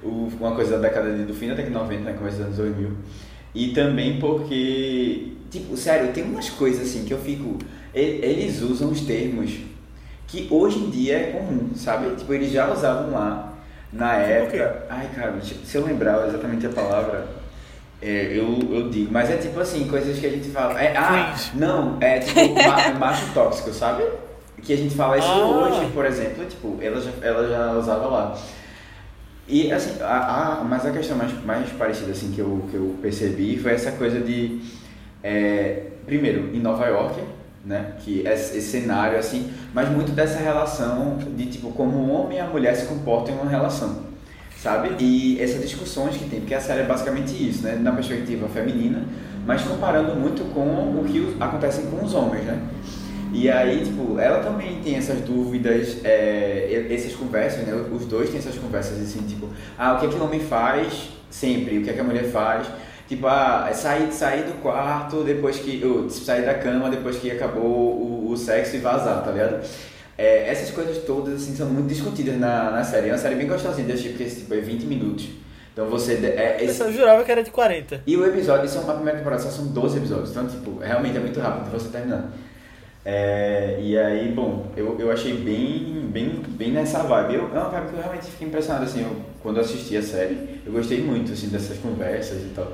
O- 0.03 0.29
uma 0.39 0.55
coisa 0.55 0.77
da 0.77 0.87
década 0.87 1.13
de, 1.13 1.23
do 1.25 1.33
fim 1.33 1.47
da 1.49 1.53
década 1.55 1.69
de 1.71 1.77
90, 1.83 2.01
né, 2.03 2.13
começo 2.17 2.37
dos 2.37 2.45
anos 2.45 2.57
2000. 2.57 2.91
E 3.53 3.69
também 3.69 4.19
porque, 4.19 5.33
tipo, 5.49 5.77
sério, 5.77 6.11
tem 6.11 6.23
umas 6.23 6.49
coisas 6.49 6.87
assim 6.87 7.05
que 7.05 7.13
eu 7.13 7.19
fico. 7.19 7.57
Eles 7.93 8.61
usam 8.61 8.89
os 8.91 9.01
termos 9.01 9.51
que 10.27 10.47
hoje 10.51 10.79
em 10.79 10.89
dia 10.89 11.17
é 11.17 11.23
comum, 11.31 11.69
sabe? 11.75 12.13
Tipo, 12.15 12.33
eles 12.33 12.51
já 12.51 12.69
usavam 12.71 13.11
lá 13.11 13.53
na 13.93 14.19
Tipo 14.19 14.31
época. 14.31 14.85
Ai, 14.89 15.07
cara, 15.15 15.39
se 15.41 15.77
eu 15.77 15.85
lembrar 15.85 16.27
exatamente 16.27 16.65
a 16.65 16.69
palavra, 16.69 17.25
é, 18.01 18.27
eu, 18.37 18.59
eu 18.71 18.89
digo. 18.89 19.11
Mas 19.11 19.29
é 19.31 19.37
tipo 19.37 19.59
assim, 19.59 19.87
coisas 19.87 20.19
que 20.19 20.25
a 20.25 20.29
gente 20.29 20.49
fala. 20.49 20.79
É, 20.81 20.95
ah, 20.95 21.35
não, 21.53 21.97
é 22.01 22.19
tipo 22.19 22.39
ma- 22.53 22.99
macho 22.99 23.25
tóxico, 23.33 23.71
sabe? 23.73 24.03
Que 24.61 24.73
a 24.73 24.77
gente 24.77 24.95
fala 24.95 25.17
isso 25.17 25.27
Ah. 25.27 25.45
hoje, 25.45 25.91
por 25.93 26.05
exemplo, 26.05 26.43
tipo, 26.45 26.77
ela 26.81 26.99
já, 27.01 27.11
ela 27.21 27.47
já 27.47 27.71
usava 27.73 28.07
lá. 28.07 28.37
E 29.47 29.71
assim, 29.71 30.01
a, 30.01 30.59
a, 30.59 30.63
mas 30.63 30.85
a 30.85 30.91
questão 30.91 31.15
mais, 31.17 31.31
mais 31.45 31.69
parecida 31.73 32.11
assim 32.11 32.31
que 32.31 32.39
eu, 32.39 32.65
que 32.71 32.75
eu 32.75 32.95
percebi 33.01 33.57
foi 33.59 33.73
essa 33.73 33.91
coisa 33.91 34.19
de 34.19 34.59
é, 35.23 35.83
primeiro, 36.05 36.49
em 36.55 36.59
Nova 36.59 36.85
York, 36.87 37.19
né, 37.63 37.93
que 37.99 38.25
é 38.27 38.33
esse 38.33 38.57
esse 38.57 38.67
cenário 38.71 39.17
assim, 39.19 39.51
mas 39.73 39.87
muito 39.89 40.11
dessa 40.13 40.39
relação 40.39 41.17
de 41.35 41.45
tipo 41.45 41.71
como 41.71 41.95
o 41.97 42.09
homem 42.11 42.37
e 42.39 42.41
a 42.41 42.47
mulher 42.47 42.75
se 42.75 42.85
comportam 42.87 43.35
em 43.35 43.37
uma 43.39 43.49
relação, 43.49 43.97
sabe? 44.65 44.95
E 44.99 45.39
essas 45.39 45.61
discussões 45.61 46.17
que 46.17 46.27
tem, 46.27 46.39
porque 46.39 46.55
a 46.55 46.59
série 46.59 46.81
é 46.81 46.85
basicamente 46.85 47.31
isso, 47.31 47.61
né, 47.61 47.77
na 47.79 47.91
perspectiva 47.91 48.47
feminina, 48.47 49.03
mas 49.45 49.61
comparando 49.61 50.15
muito 50.15 50.43
com 50.55 50.99
o 50.99 51.05
que 51.07 51.37
acontece 51.39 51.83
com 51.83 52.03
os 52.03 52.15
homens, 52.15 52.45
né? 52.45 52.59
E 53.31 53.47
aí, 53.47 53.85
tipo, 53.85 54.17
ela 54.17 54.39
também 54.39 54.81
tem 54.81 54.95
essas 54.95 55.21
dúvidas, 55.21 55.97
é, 56.03 56.87
essas 56.89 57.13
conversas, 57.13 57.67
né? 57.67 57.73
Os 57.91 58.05
dois 58.05 58.29
têm 58.29 58.39
essas 58.39 58.55
conversas 58.55 58.99
assim, 58.99 59.19
tipo, 59.27 59.49
ah, 59.77 59.93
o 59.93 59.99
que 59.99 60.07
é 60.07 60.09
que 60.09 60.15
o 60.15 60.23
homem 60.23 60.39
faz 60.39 61.09
sempre, 61.29 61.77
o 61.77 61.83
que 61.83 61.91
é 61.91 61.93
que 61.93 61.99
a 61.99 62.03
mulher 62.03 62.25
faz. 62.31 62.65
Tipo, 63.07 63.27
ah, 63.27 63.69
sair, 63.71 64.11
sair 64.11 64.43
do 64.45 64.61
quarto 64.63 65.23
depois 65.23 65.59
que. 65.59 65.85
ou, 65.85 66.09
sair 66.09 66.43
da 66.43 66.55
cama 66.55 66.89
depois 66.89 67.17
que 67.17 67.29
acabou 67.29 67.61
o, 67.63 68.31
o 68.31 68.37
sexo 68.37 68.77
e 68.77 68.79
vazar, 68.79 69.23
tá 69.23 69.31
ligado? 69.31 69.63
É, 70.17 70.49
essas 70.49 70.71
coisas 70.71 71.03
todas, 71.03 71.33
assim, 71.43 71.55
são 71.55 71.67
muito 71.67 71.87
discutidas 71.89 72.37
na, 72.39 72.71
na 72.71 72.83
série. 72.83 73.09
É 73.09 73.11
uma 73.11 73.17
série 73.17 73.35
bem 73.35 73.47
gostosinha 73.47 73.85
de 73.85 73.91
assistir, 73.93 74.09
porque 74.11 74.25
tipo, 74.25 74.53
é 74.53 74.59
20 74.61 74.83
minutos. 74.85 75.27
Então 75.73 75.87
você. 75.89 76.13
É, 76.13 76.63
esse- 76.63 76.81
Eu 76.81 76.93
jurava 76.93 77.23
que 77.23 77.31
era 77.31 77.43
de 77.43 77.51
40. 77.51 78.01
e 78.07 78.15
o 78.15 78.25
episódio, 78.25 78.65
isso 78.65 78.77
é 78.77 78.81
uma 78.81 78.93
primeira 78.93 79.17
temporada, 79.19 79.41
só 79.41 79.49
são 79.49 79.67
12 79.67 79.97
episódios. 79.97 80.31
Então, 80.31 80.47
tipo, 80.47 80.79
realmente 80.79 81.17
é 81.17 81.19
muito 81.19 81.39
rápido 81.39 81.69
você 81.69 81.89
terminar. 81.89 82.31
É, 83.03 83.77
e 83.81 83.97
aí, 83.99 84.31
bom, 84.31 84.71
eu, 84.75 84.97
eu 84.99 85.11
achei 85.11 85.33
bem, 85.33 86.07
bem, 86.11 86.41
bem 86.47 86.71
nessa 86.71 87.03
vibe. 87.03 87.35
Eu, 87.35 87.41
é 87.53 87.59
uma 87.59 87.69
vibe 87.69 87.89
que 87.89 87.93
eu 87.95 87.99
realmente 88.01 88.25
fiquei 88.31 88.47
impressionado, 88.47 88.85
assim, 88.85 89.01
eu, 89.03 89.21
quando 89.43 89.57
eu 89.57 89.63
assisti 89.63 89.95
a 89.97 90.01
série. 90.01 90.61
Eu 90.65 90.71
gostei 90.71 91.01
muito, 91.01 91.31
assim, 91.33 91.49
dessas 91.49 91.77
conversas 91.77 92.41
e 92.41 92.51
tal. 92.55 92.71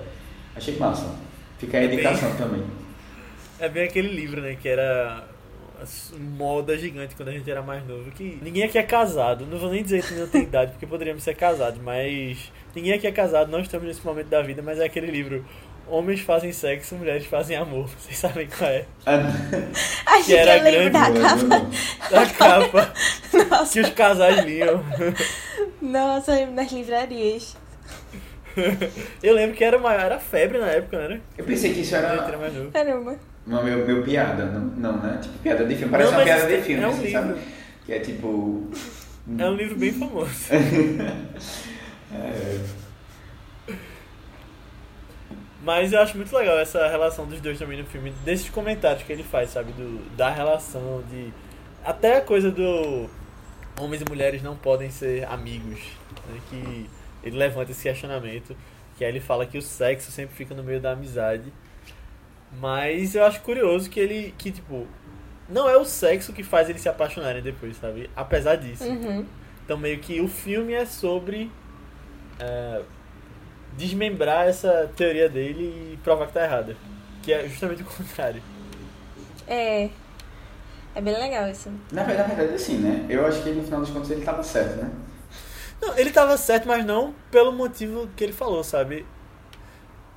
Achei 0.55 0.77
massa. 0.77 1.07
Fica 1.57 1.77
aí 1.77 1.83
a 1.83 1.87
É 1.87 1.89
bem- 1.89 1.99
indicação 1.99 2.35
também. 2.35 2.61
É 3.59 3.69
bem 3.69 3.83
aquele 3.83 4.07
livro, 4.07 4.41
né? 4.41 4.57
Que 4.59 4.67
era 4.69 5.23
moda 6.37 6.77
gigante 6.77 7.15
quando 7.15 7.29
a 7.29 7.31
gente 7.31 7.49
era 7.49 7.61
mais 7.61 7.85
novo. 7.87 8.11
Que 8.11 8.39
ninguém 8.41 8.63
aqui 8.63 8.77
é 8.77 8.83
casado. 8.83 9.45
Não 9.45 9.57
vou 9.57 9.69
nem 9.69 9.83
dizer 9.83 10.03
que 10.03 10.13
não 10.13 10.27
tem 10.27 10.43
idade, 10.43 10.71
porque 10.71 10.85
poderíamos 10.85 11.23
ser 11.23 11.35
casados, 11.35 11.81
mas 11.81 12.51
ninguém 12.75 12.93
aqui 12.93 13.07
é 13.07 13.11
casado, 13.11 13.51
não 13.51 13.59
estamos 13.59 13.87
nesse 13.87 14.05
momento 14.05 14.27
da 14.27 14.41
vida, 14.41 14.61
mas 14.61 14.79
é 14.79 14.85
aquele 14.85 15.07
livro. 15.07 15.45
Homens 15.87 16.21
fazem 16.21 16.53
sexo, 16.53 16.95
mulheres 16.95 17.25
fazem 17.25 17.57
amor. 17.57 17.89
Vocês 17.99 18.17
sabem 18.17 18.47
qual 18.47 18.69
é? 18.69 18.85
Acho 20.05 20.25
que, 20.25 20.35
era 20.35 20.63
lembro 20.63 20.91
da 20.91 21.09
grande, 21.09 21.45
capa. 21.47 21.69
Da 22.11 22.25
capa 22.27 22.93
Nossa, 23.49 23.73
que 23.73 23.79
os 23.81 23.89
casais 23.89 24.45
liam. 24.45 24.83
nossa, 25.81 26.39
eu 26.39 26.51
das 26.51 26.71
livrarias. 26.71 27.57
Eu 29.23 29.33
lembro 29.33 29.55
que 29.55 29.63
era, 29.63 29.77
uma, 29.77 29.93
era 29.93 30.19
febre 30.19 30.57
na 30.57 30.67
época, 30.67 31.07
né? 31.07 31.21
Eu 31.37 31.45
pensei 31.45 31.73
que 31.73 31.81
isso 31.81 31.95
a 31.95 31.99
era 31.99 32.27
era 32.27 32.37
mais 32.37 32.53
novo. 32.53 32.71
Caramba. 32.71 33.17
Uma 33.45 33.63
meu, 33.63 33.85
meu 33.85 34.03
piada. 34.03 34.45
Não, 34.45 34.61
não, 34.61 34.97
né? 35.01 35.19
Tipo, 35.21 35.37
piada 35.39 35.65
de 35.65 35.75
filme. 35.75 35.91
Parece 35.91 36.11
Não, 36.11 36.19
uma 36.19 36.23
piada 36.23 36.47
de 36.47 36.53
isso 36.53 36.63
filme, 36.65 36.83
é 36.83 36.87
um 36.87 36.91
assim, 36.91 37.11
sabe? 37.11 37.39
Que 37.85 37.93
é 37.93 37.99
tipo. 37.99 38.69
É 39.37 39.45
um 39.45 39.55
livro 39.55 39.75
bem 39.75 39.93
famoso. 39.93 40.31
É, 42.13 42.59
Mas 45.63 45.93
eu 45.93 46.01
acho 46.01 46.17
muito 46.17 46.35
legal 46.35 46.59
essa 46.59 46.87
relação 46.89 47.25
dos 47.25 47.39
dois 47.39 47.57
também 47.57 47.77
no 47.77 47.85
filme, 47.85 48.11
desses 48.25 48.49
comentários 48.49 49.03
que 49.03 49.13
ele 49.13 49.23
faz, 49.23 49.51
sabe? 49.51 49.71
Do, 49.71 50.15
da 50.17 50.29
relação, 50.29 51.01
de. 51.09 51.31
Até 51.85 52.17
a 52.17 52.21
coisa 52.21 52.51
do. 52.51 53.09
Homens 53.79 54.01
e 54.01 54.09
mulheres 54.09 54.43
não 54.43 54.57
podem 54.57 54.89
ser 54.91 55.25
amigos. 55.25 55.79
Né? 56.27 56.41
Que 56.49 56.89
ele 57.23 57.37
levanta 57.37 57.71
esse 57.71 57.83
questionamento. 57.83 58.55
Que 58.97 59.05
aí 59.05 59.11
ele 59.11 59.19
fala 59.21 59.45
que 59.45 59.57
o 59.57 59.61
sexo 59.61 60.11
sempre 60.11 60.35
fica 60.35 60.53
no 60.53 60.63
meio 60.63 60.81
da 60.81 60.91
amizade. 60.91 61.53
Mas 62.59 63.15
eu 63.15 63.23
acho 63.25 63.41
curioso 63.41 63.89
que 63.89 63.99
ele. 63.99 64.33
Que, 64.37 64.51
tipo. 64.51 64.87
Não 65.49 65.69
é 65.69 65.75
o 65.75 65.83
sexo 65.83 66.31
que 66.31 66.43
faz 66.43 66.69
eles 66.69 66.81
se 66.81 66.87
apaixonarem 66.87 67.41
depois, 67.41 67.75
sabe? 67.77 68.09
Apesar 68.15 68.55
disso. 68.55 68.85
Uhum. 68.85 69.25
Então 69.65 69.77
meio 69.77 69.99
que 69.99 70.21
o 70.21 70.27
filme 70.27 70.73
é 70.73 70.85
sobre 70.85 71.51
é, 72.39 72.81
desmembrar 73.77 74.47
essa 74.47 74.89
teoria 74.95 75.29
dele 75.29 75.93
e 75.93 75.97
provar 75.97 76.27
que 76.27 76.33
tá 76.33 76.43
errada. 76.43 76.75
Que 77.21 77.33
é 77.33 77.47
justamente 77.47 77.81
o 77.81 77.85
contrário. 77.85 78.41
É. 79.47 79.89
É 80.93 81.01
bem 81.01 81.17
legal 81.17 81.49
isso. 81.49 81.71
Na 81.91 82.03
verdade, 82.03 82.41
assim, 82.53 82.77
né? 82.77 83.05
Eu 83.09 83.25
acho 83.25 83.41
que 83.43 83.51
no 83.51 83.63
final 83.63 83.79
das 83.79 83.89
contas 83.89 84.11
ele 84.11 84.25
tava 84.25 84.43
certo, 84.43 84.75
né? 84.75 84.91
Não, 85.81 85.97
ele 85.97 86.11
tava 86.11 86.37
certo, 86.37 86.67
mas 86.67 86.85
não 86.85 87.15
pelo 87.31 87.51
motivo 87.51 88.09
que 88.15 88.23
ele 88.23 88.33
falou, 88.33 88.63
sabe? 88.63 89.05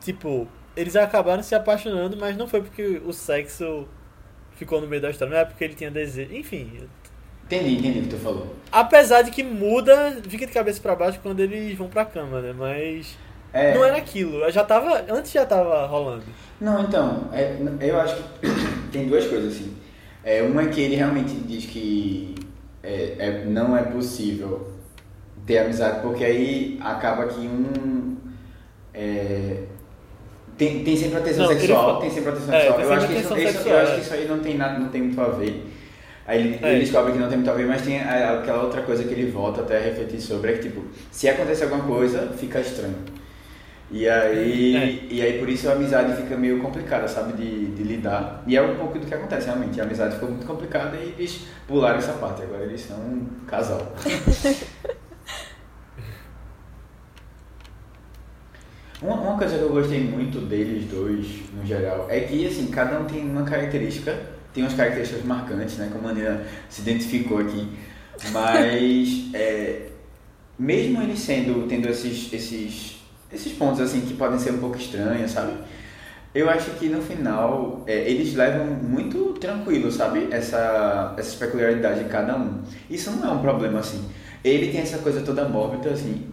Tipo, 0.00 0.48
eles 0.76 0.96
acabaram 0.96 1.42
se 1.42 1.54
apaixonando, 1.54 2.16
mas 2.16 2.36
não 2.36 2.46
foi 2.48 2.60
porque 2.62 3.00
o 3.04 3.12
sexo 3.12 3.86
ficou 4.56 4.80
no 4.80 4.86
meio 4.86 5.02
da 5.02 5.10
história, 5.10 5.32
não 5.34 5.40
é 5.40 5.44
porque 5.44 5.64
ele 5.64 5.74
tinha 5.74 5.90
desejo. 5.90 6.34
Enfim, 6.34 6.88
Entendi, 7.46 7.74
entendi 7.76 7.98
o 8.00 8.02
que 8.04 8.08
tu 8.08 8.16
falou. 8.16 8.54
apesar 8.72 9.22
de 9.22 9.30
que 9.30 9.42
muda, 9.42 10.16
fica 10.28 10.46
de 10.46 10.52
cabeça 10.52 10.80
pra 10.80 10.96
baixo 10.96 11.20
quando 11.22 11.40
eles 11.40 11.76
vão 11.76 11.88
pra 11.88 12.04
cama, 12.04 12.40
né? 12.40 12.54
Mas 12.56 13.16
É, 13.52 13.74
não 13.74 13.84
era 13.84 13.98
aquilo. 13.98 14.50
Já 14.50 14.64
tava, 14.64 15.04
antes 15.10 15.30
já 15.30 15.44
tava 15.44 15.86
rolando. 15.86 16.24
Não, 16.60 16.82
então, 16.82 17.28
é, 17.32 17.56
eu 17.80 18.00
acho 18.00 18.16
que 18.16 18.22
tem 18.90 19.06
duas 19.08 19.26
coisas 19.26 19.52
assim. 19.54 19.76
É, 20.24 20.42
uma 20.42 20.62
é 20.62 20.68
que 20.68 20.80
ele 20.80 20.94
realmente 20.96 21.34
diz 21.34 21.66
que 21.66 22.34
é, 22.82 23.16
é- 23.18 23.44
não 23.44 23.76
é 23.76 23.82
possível 23.82 24.72
ter 25.46 25.58
amizade, 25.58 26.00
porque 26.00 26.24
aí 26.24 26.78
acaba 26.82 27.26
que 27.26 27.40
um. 27.40 28.16
é, 28.94 29.64
tem, 30.56 30.84
tem 30.84 30.96
sempre 30.96 31.18
a 31.18 31.20
tensão 31.20 31.44
Não, 31.44 31.50
ele 31.52 31.60
sexual, 31.60 31.84
fala- 31.86 32.00
tem 32.00 32.10
sempre 32.10 32.28
a 32.28 32.32
tensão 32.32 32.54
É, 32.54 32.60
sexual. 32.60 32.80
Eu 32.80 32.92
acho, 32.92 33.06
que 33.06 33.12
isso, 33.14 33.38
isso- 33.38 33.68
eu 33.68 33.78
acho 33.78 33.92
é. 33.92 33.94
que 33.94 34.00
isso 34.00 34.14
aí 34.14 34.28
não 34.28 34.38
tem, 34.40 34.56
nada, 34.56 34.78
não 34.78 34.88
tem 34.88 35.02
muito 35.02 35.20
a 35.20 35.28
ver. 35.28 35.66
Aí 36.26 36.40
ele, 36.40 36.58
É. 36.62 36.70
ele 36.72 36.80
descobre 36.80 37.12
que 37.12 37.18
não 37.18 37.28
tem 37.28 37.36
muito 37.36 37.50
a 37.50 37.54
ver, 37.54 37.66
mas 37.66 37.82
tem 37.82 38.00
aquela 38.00 38.62
outra 38.62 38.80
coisa 38.82 39.04
que 39.04 39.12
ele 39.12 39.30
volta 39.30 39.60
até 39.60 39.76
a 39.76 39.80
refletir 39.80 40.20
sobre, 40.20 40.52
é 40.52 40.54
que 40.54 40.62
tipo, 40.68 40.82
se 41.10 41.28
acontecer 41.28 41.64
alguma 41.64 41.84
coisa, 41.84 42.32
fica 42.38 42.60
estranho. 42.60 42.94
E 43.90 44.08
aí, 44.08 44.74
É. 44.74 44.98
e 45.14 45.20
aí 45.22 45.38
por 45.38 45.48
isso 45.48 45.68
a 45.68 45.72
amizade 45.72 46.16
fica 46.20 46.34
meio 46.36 46.58
complicada, 46.60 47.06
sabe, 47.06 47.34
de, 47.34 47.66
de 47.66 47.82
lidar. 47.82 48.42
E 48.46 48.56
é 48.56 48.62
um 48.62 48.74
pouco 48.76 48.98
do 48.98 49.06
que 49.06 49.12
acontece 49.14 49.46
realmente. 49.46 49.78
A 49.78 49.84
amizade 49.84 50.14
ficou 50.14 50.30
muito 50.30 50.46
complicada 50.46 50.96
e 50.96 51.14
eles 51.18 51.42
pularam 51.68 51.98
essa 51.98 52.12
parte. 52.14 52.42
Agora 52.42 52.64
eles 52.64 52.80
são 52.80 52.96
um 52.96 53.26
casal. 53.46 53.92
Uma, 59.02 59.14
uma 59.14 59.38
coisa 59.38 59.58
que 59.58 59.62
eu 59.62 59.70
gostei 59.70 60.00
muito 60.00 60.40
deles 60.40 60.84
dois, 60.90 61.26
no 61.52 61.66
geral, 61.66 62.06
é 62.08 62.20
que 62.20 62.46
assim, 62.46 62.66
cada 62.68 63.00
um 63.00 63.04
tem 63.04 63.22
uma 63.22 63.42
característica, 63.42 64.16
tem 64.52 64.62
umas 64.62 64.74
características 64.74 65.24
marcantes, 65.24 65.76
né? 65.76 65.90
Como 65.92 66.08
a 66.08 66.12
Nina 66.12 66.44
se 66.68 66.82
identificou 66.82 67.38
aqui. 67.38 67.68
Mas 68.32 69.30
é, 69.34 69.88
mesmo 70.58 71.02
eles 71.02 71.18
sendo, 71.18 71.66
tendo 71.66 71.88
esses, 71.88 72.32
esses, 72.32 73.02
esses 73.32 73.52
pontos 73.52 73.80
assim 73.80 74.00
que 74.02 74.14
podem 74.14 74.38
ser 74.38 74.52
um 74.52 74.58
pouco 74.58 74.76
estranhos, 74.76 75.32
sabe? 75.32 75.52
Eu 76.34 76.50
acho 76.50 76.72
que 76.72 76.88
no 76.88 77.00
final 77.00 77.84
é, 77.86 78.10
eles 78.10 78.34
levam 78.34 78.66
muito 78.66 79.34
tranquilo, 79.34 79.90
sabe? 79.92 80.28
Essa, 80.32 81.14
essa 81.16 81.36
peculiaridade 81.36 82.02
de 82.02 82.10
cada 82.10 82.36
um. 82.36 82.60
Isso 82.90 83.10
não 83.12 83.28
é 83.28 83.30
um 83.32 83.38
problema 83.38 83.78
assim. 83.78 84.04
Ele 84.42 84.72
tem 84.72 84.80
essa 84.80 84.98
coisa 84.98 85.20
toda 85.20 85.48
mórbida 85.48 85.90
assim. 85.90 86.26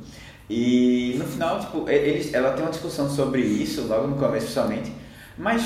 E 0.53 1.15
no 1.17 1.23
final, 1.23 1.61
tipo, 1.61 1.89
eles, 1.89 2.33
ela 2.33 2.51
tem 2.51 2.61
uma 2.61 2.71
discussão 2.71 3.09
sobre 3.09 3.39
isso, 3.39 3.87
logo 3.87 4.07
no 4.07 4.17
começo 4.17 4.47
principalmente, 4.47 4.91
mas 5.37 5.63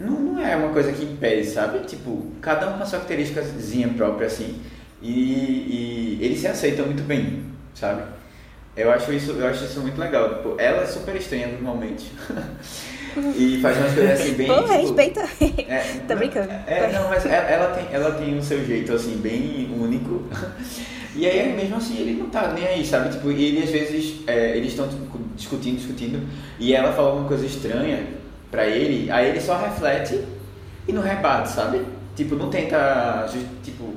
não, 0.00 0.12
não 0.18 0.40
é 0.40 0.56
uma 0.56 0.70
coisa 0.70 0.90
que 0.90 1.04
impede, 1.04 1.46
sabe? 1.46 1.80
Tipo, 1.80 2.32
cada 2.40 2.70
um 2.70 2.78
com 2.78 2.82
a 2.82 2.86
sua 2.86 3.00
característicazinha 3.00 3.88
própria, 3.90 4.26
assim, 4.26 4.58
e, 5.02 5.12
e 5.12 6.18
eles 6.22 6.40
se 6.40 6.46
aceitam 6.48 6.86
muito 6.86 7.02
bem, 7.02 7.44
sabe? 7.74 8.04
Eu 8.74 8.90
acho 8.90 9.12
isso, 9.12 9.32
eu 9.32 9.46
acho 9.46 9.64
isso 9.64 9.80
muito 9.80 10.00
legal. 10.00 10.36
Tipo, 10.36 10.54
ela 10.58 10.82
é 10.82 10.86
super 10.86 11.14
estranha 11.16 11.48
normalmente. 11.48 12.10
e 13.36 13.58
faz 13.60 13.76
umas 13.76 13.92
coisas 13.92 14.20
assim 14.20 14.32
bem. 14.32 14.46
Pô, 14.46 14.54
tipo, 14.62 14.72
respeita. 14.72 15.20
é, 15.68 16.00
Tô 16.08 16.16
brincando. 16.16 16.52
É, 16.66 16.90
não, 16.90 17.08
mas 17.08 17.26
ela, 17.26 17.50
ela 17.50 17.74
tem, 17.74 17.86
ela 17.92 18.10
tem 18.12 18.38
o 18.38 18.42
seu 18.42 18.64
jeito 18.64 18.94
assim, 18.94 19.16
bem 19.18 19.74
único. 19.78 20.24
E 21.16 21.26
aí, 21.26 21.54
mesmo 21.56 21.76
assim, 21.76 21.98
ele 21.98 22.12
não 22.12 22.28
tá 22.28 22.52
nem 22.52 22.66
aí, 22.66 22.84
sabe? 22.84 23.10
Tipo, 23.10 23.30
ele 23.30 23.62
às 23.62 23.70
vezes, 23.70 24.20
é, 24.26 24.56
eles 24.56 24.70
estão 24.72 24.86
discutindo, 25.34 25.76
discutindo, 25.76 26.26
e 26.58 26.74
ela 26.74 26.92
fala 26.92 27.08
alguma 27.08 27.26
coisa 27.26 27.46
estranha 27.46 28.06
pra 28.50 28.66
ele, 28.66 29.10
aí 29.10 29.30
ele 29.30 29.40
só 29.40 29.56
reflete 29.56 30.20
e 30.86 30.92
não 30.92 31.02
rebate, 31.02 31.48
sabe? 31.48 31.82
Tipo, 32.14 32.34
não 32.36 32.50
tenta, 32.50 33.26
tipo, 33.62 33.94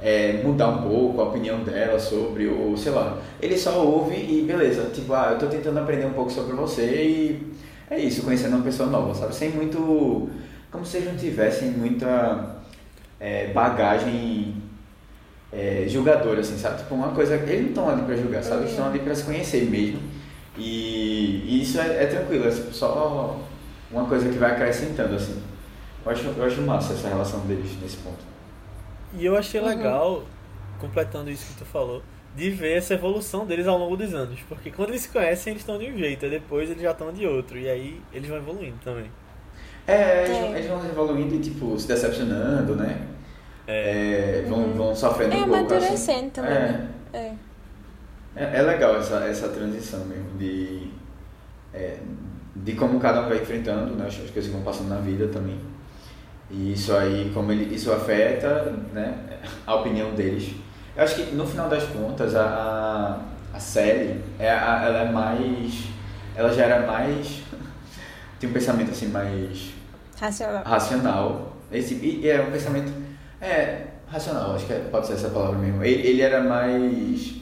é, 0.00 0.40
mudar 0.44 0.68
um 0.68 0.82
pouco 0.82 1.20
a 1.20 1.24
opinião 1.24 1.62
dela 1.62 1.98
sobre, 1.98 2.48
ou 2.48 2.76
sei 2.76 2.92
lá. 2.92 3.18
Ele 3.40 3.56
só 3.56 3.84
ouve 3.84 4.14
e 4.14 4.42
beleza, 4.42 4.90
tipo, 4.94 5.12
ah, 5.14 5.30
eu 5.32 5.38
tô 5.38 5.46
tentando 5.46 5.78
aprender 5.78 6.06
um 6.06 6.12
pouco 6.12 6.30
sobre 6.30 6.54
você 6.54 6.82
e 6.82 7.52
é 7.90 7.98
isso, 7.98 8.22
conhecendo 8.22 8.56
uma 8.56 8.64
pessoa 8.64 8.88
nova, 8.88 9.14
sabe? 9.14 9.34
Sem 9.34 9.50
muito. 9.50 10.28
Como 10.70 10.86
se 10.86 10.96
eles 10.96 11.12
não 11.12 11.18
tivessem 11.18 11.70
muita 11.70 12.56
é, 13.20 13.48
bagagem 13.48 14.61
é, 15.52 15.84
julgadora, 15.88 16.40
assim, 16.40 16.56
sabe? 16.58 16.78
Tipo, 16.78 16.94
uma 16.94 17.10
coisa. 17.10 17.34
Eles 17.36 17.60
não 17.60 17.68
estão 17.68 17.88
ali 17.90 18.02
pra 18.02 18.16
julgar, 18.16 18.42
sabe? 18.42 18.62
Eles 18.62 18.70
estão 18.70 18.86
ali 18.86 18.98
pra 19.00 19.14
se 19.14 19.24
conhecer 19.24 19.64
mesmo. 19.68 20.00
E, 20.56 21.44
e 21.46 21.62
isso 21.62 21.80
é, 21.80 22.02
é 22.04 22.06
tranquilo, 22.06 22.46
é 22.46 22.50
tipo, 22.50 22.72
só 22.72 23.38
uma 23.90 24.04
coisa 24.06 24.28
que 24.28 24.38
vai 24.38 24.52
acrescentando, 24.52 25.14
assim. 25.14 25.40
Eu 26.04 26.12
acho, 26.12 26.24
eu 26.36 26.44
acho 26.44 26.60
massa 26.62 26.92
essa 26.94 27.08
relação 27.08 27.40
deles 27.40 27.70
nesse 27.80 27.96
ponto. 27.98 28.18
E 29.14 29.24
eu 29.24 29.36
achei 29.36 29.60
Uhum. 29.60 29.66
legal, 29.68 30.22
completando 30.80 31.30
isso 31.30 31.46
que 31.52 31.58
tu 31.58 31.64
falou, 31.64 32.02
de 32.34 32.50
ver 32.50 32.78
essa 32.78 32.94
evolução 32.94 33.46
deles 33.46 33.66
ao 33.66 33.78
longo 33.78 33.96
dos 33.96 34.12
anos. 34.14 34.40
Porque 34.48 34.70
quando 34.70 34.88
eles 34.90 35.02
se 35.02 35.08
conhecem, 35.10 35.52
eles 35.52 35.62
estão 35.62 35.78
de 35.78 35.90
um 35.90 35.96
jeito, 35.98 36.26
e 36.26 36.30
depois 36.30 36.70
eles 36.70 36.82
já 36.82 36.90
estão 36.92 37.12
de 37.12 37.26
outro. 37.26 37.58
E 37.58 37.68
aí 37.68 38.00
eles 38.12 38.28
vão 38.28 38.38
evoluindo 38.38 38.76
também. 38.84 39.10
É, 39.86 40.24
eles, 40.24 40.36
É. 40.36 40.40
vão- 40.40 40.56
eles 40.56 40.68
vão 40.68 40.84
evoluindo 40.86 41.34
e, 41.34 41.38
tipo, 41.40 41.78
se 41.78 41.86
decepcionando, 41.88 42.74
né? 42.76 43.06
É. 43.72 44.42
É, 44.44 44.48
vão, 44.48 44.72
vão 44.72 44.94
sofrendo 44.94 45.34
É 45.34 45.38
um 45.38 45.48
pouco, 45.48 45.74
assim. 45.74 46.30
também, 46.30 46.50
É. 46.52 46.58
né? 46.58 46.88
É. 47.12 47.32
É, 48.34 48.58
é 48.58 48.62
legal 48.62 48.96
essa, 48.96 49.16
essa 49.26 49.48
transição 49.48 50.00
mesmo 50.06 50.30
de, 50.38 50.88
é, 51.74 51.98
de 52.56 52.72
como 52.74 52.98
cada 52.98 53.22
um 53.22 53.28
vai 53.28 53.38
enfrentando 53.42 53.94
né, 53.94 54.06
as 54.06 54.14
as 54.14 54.30
coisas 54.30 54.46
que 54.46 54.50
vão 54.56 54.62
passando 54.62 54.88
na 54.88 54.96
vida 54.98 55.28
também. 55.28 55.58
E 56.50 56.72
isso 56.72 56.94
aí, 56.94 57.30
como 57.34 57.50
ele, 57.52 57.74
isso 57.74 57.92
afeta 57.92 58.72
né, 58.92 59.14
a 59.66 59.74
opinião 59.74 60.14
deles. 60.14 60.54
Eu 60.96 61.04
acho 61.04 61.14
que 61.16 61.34
no 61.34 61.46
final 61.46 61.68
das 61.68 61.84
contas 61.84 62.34
a, 62.34 63.20
a 63.52 63.58
série 63.60 64.20
é, 64.38 64.50
a- 64.50 64.82
ela 64.84 64.98
é 65.00 65.10
mais. 65.12 65.84
Ela 66.34 66.52
já 66.52 66.64
era 66.64 66.86
mais. 66.86 67.42
tem 68.40 68.48
um 68.48 68.52
pensamento 68.52 68.90
assim 68.90 69.08
mais 69.08 69.72
Racional. 70.20 70.62
racional. 70.64 71.56
Esse, 71.70 71.94
e 71.94 72.28
é 72.28 72.42
um 72.42 72.50
pensamento. 72.50 73.01
É, 73.42 73.86
racional, 74.06 74.54
acho 74.54 74.66
que 74.66 74.72
é- 74.72 74.78
pode 74.90 75.06
ser 75.06 75.14
essa 75.14 75.28
palavra 75.30 75.58
mesmo. 75.58 75.84
Ele, 75.84 76.06
ele 76.08 76.22
era 76.22 76.40
mais 76.42 77.34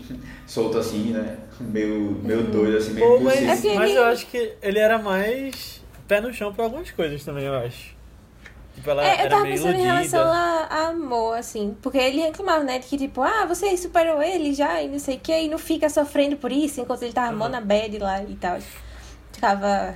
solto 0.46 0.78
assim, 0.78 1.12
né? 1.12 1.36
Meio, 1.60 2.18
meio 2.22 2.44
doido, 2.44 2.78
assim, 2.78 2.94
meio 2.94 3.06
Pô, 3.06 3.20
mas, 3.20 3.60
que 3.60 3.74
mas 3.74 3.94
eu 3.94 4.04
acho 4.04 4.26
que 4.26 4.54
ele 4.62 4.78
era 4.78 4.98
mais 4.98 5.82
pé 6.08 6.20
no 6.22 6.32
chão 6.32 6.52
pra 6.54 6.64
algumas 6.64 6.90
coisas 6.90 7.22
também, 7.22 7.44
eu 7.44 7.54
acho. 7.54 7.94
Tipo, 8.74 8.88
ela 8.90 9.04
É, 9.04 9.26
eu 9.26 9.28
tava 9.28 9.42
pensando 9.42 9.74
em 9.74 9.80
iludida. 9.80 9.92
relação 9.92 10.32
a, 10.32 10.66
a 10.70 10.88
amor, 10.88 11.36
assim. 11.36 11.76
Porque 11.82 11.98
ele 11.98 12.22
reclamava, 12.22 12.64
né? 12.64 12.78
De 12.78 12.86
que, 12.86 12.96
tipo, 12.96 13.20
ah, 13.20 13.44
você 13.44 13.76
superou 13.76 14.22
ele 14.22 14.54
já 14.54 14.80
e 14.80 14.88
não 14.88 14.98
sei 14.98 15.16
o 15.16 15.20
que, 15.20 15.38
e 15.38 15.48
não 15.48 15.58
fica 15.58 15.88
sofrendo 15.90 16.36
por 16.36 16.50
isso 16.50 16.80
enquanto 16.80 17.02
ele 17.02 17.12
tava 17.12 17.30
Uhum. 17.32 17.36
mó 17.38 17.48
na 17.48 17.60
bad 17.60 17.98
lá 17.98 18.22
e 18.22 18.36
tal. 18.36 18.58
Ficava. 19.32 19.94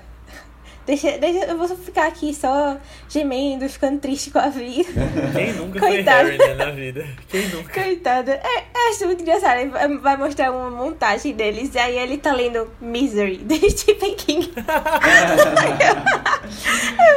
Deixa, 0.86 1.16
deixa, 1.16 1.46
eu 1.46 1.56
vou 1.56 1.66
ficar 1.68 2.06
aqui 2.06 2.34
só 2.34 2.76
gemendo, 3.08 3.66
ficando 3.70 3.98
triste 4.00 4.30
com 4.30 4.38
a 4.38 4.48
vida. 4.50 4.90
Quem 5.34 5.52
nunca 5.54 5.78
foi 5.78 5.88
Coitado. 5.88 6.28
Harry, 6.28 6.38
né, 6.38 6.54
na 6.54 6.70
vida? 6.70 7.06
Quem 7.28 7.48
nunca? 7.48 7.72
Coitada. 7.82 8.32
É, 8.32 8.58
eu 8.58 8.90
acho 8.90 9.06
muito 9.06 9.22
engraçado. 9.22 9.60
Ele 9.60 9.98
vai- 9.98 10.16
mostrar 10.18 10.50
uma 10.52 10.70
montagem 10.70 11.32
deles. 11.32 11.74
E 11.74 11.78
aí 11.78 11.98
ele 11.98 12.18
tá 12.18 12.34
lendo 12.34 12.70
Misery, 12.82 13.38
de 13.44 13.70
Stephen 13.70 14.14
King. 14.14 14.52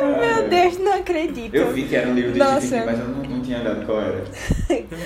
Meu 0.02 0.48
Deus, 0.50 0.78
não 0.78 0.94
acredito. 0.94 1.54
Eu 1.54 1.74
vi 1.74 1.84
que 1.88 1.96
era 1.96 2.08
um 2.10 2.14
livro 2.14 2.32
de 2.34 2.40
Nossa. 2.40 2.62
Stephen 2.62 2.80
King, 2.80 2.92
mas 2.92 3.00
eu 3.00 3.08
não, 3.08 3.24
não 3.24 3.42
tinha 3.42 3.60
olhado 3.60 3.86
qual 3.86 4.02
era. 4.02 4.24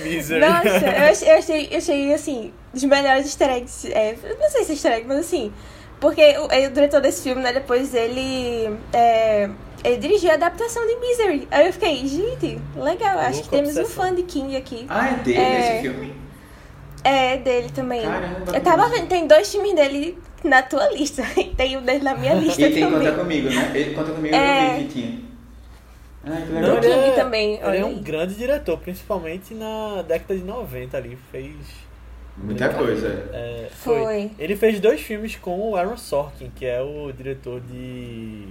Misery. 0.04 0.40
Nossa, 0.40 0.68
eu 0.68 1.10
achei, 1.10 1.28
eu 1.32 1.38
achei, 1.38 1.68
eu 1.72 1.78
achei, 1.78 2.14
assim, 2.14 2.52
dos 2.72 2.84
melhores 2.84 3.26
easter 3.26 3.50
eggs. 3.50 3.90
É, 3.92 4.14
não 4.38 4.50
sei 4.50 4.64
se 4.64 4.70
é 4.70 4.74
easter 4.74 4.92
egg, 4.92 5.04
mas 5.08 5.18
assim. 5.18 5.52
Porque 6.02 6.36
o, 6.36 6.46
o 6.46 6.70
diretor 6.72 7.00
desse 7.00 7.22
filme, 7.22 7.40
né, 7.40 7.52
depois 7.52 7.94
ele. 7.94 8.76
é, 8.92 9.48
ele 9.84 9.96
dirigiu 9.98 10.32
a 10.32 10.34
adaptação 10.34 10.84
de 10.84 10.96
Misery. 10.96 11.46
Aí 11.48 11.66
eu 11.68 11.72
fiquei, 11.72 12.04
gente, 12.08 12.58
legal, 12.74 13.20
acho 13.20 13.44
que 13.44 13.48
temos 13.50 13.76
um 13.76 13.80
obsessão. 13.82 14.04
fã 14.04 14.12
de 14.12 14.24
King 14.24 14.56
aqui. 14.56 14.84
Ah, 14.88 15.10
é 15.10 15.14
dele 15.22 15.38
É. 15.38 15.72
esse 15.74 15.82
filme? 15.82 16.12
É, 17.04 17.36
dele 17.36 17.68
também. 17.70 18.02
Caramba, 18.02 18.52
eu 18.52 18.60
tava 18.60 18.88
vendo, 18.88 19.06
tem 19.06 19.28
dois 19.28 19.50
filmes 19.52 19.74
dele 19.76 20.18
na 20.42 20.60
tua 20.62 20.88
lista. 20.90 21.22
E 21.38 21.44
tem 21.54 21.76
um 21.76 21.82
dele 21.82 22.02
na 22.02 22.16
minha 22.16 22.34
lista 22.34 22.62
E 22.62 22.72
tem 22.72 22.82
também. 22.82 22.98
Conta 22.98 23.12
Comigo, 23.18 23.48
né? 23.48 23.70
Ele 23.72 23.94
Conta 23.94 24.10
Comigo 24.10 24.34
É. 24.34 24.66
eu 24.74 24.78
vi 24.78 24.84
que 24.86 24.92
tinha. 24.92 25.20
Ai, 26.24 26.42
que 26.42 26.52
Não, 26.52 26.60
legal. 26.60 26.76
Ele 26.78 26.94
King 26.94 27.08
é, 27.08 27.12
também, 27.12 27.60
Ele 27.62 27.76
é 27.76 27.84
um 27.84 28.02
grande 28.02 28.34
diretor, 28.34 28.76
principalmente 28.78 29.54
na 29.54 30.02
década 30.02 30.36
de 30.36 30.42
90 30.44 30.96
ali. 30.96 31.16
Fez. 31.30 31.54
Muita 32.36 32.68
coisa. 32.70 33.08
É, 33.32 33.68
Foi. 33.70 34.30
Ele 34.38 34.56
fez 34.56 34.80
dois 34.80 35.00
filmes 35.00 35.36
com 35.36 35.70
o 35.70 35.76
Aaron 35.76 35.96
Sorkin, 35.96 36.50
que 36.50 36.64
é 36.64 36.80
o 36.80 37.12
diretor 37.12 37.60
de 37.60 38.48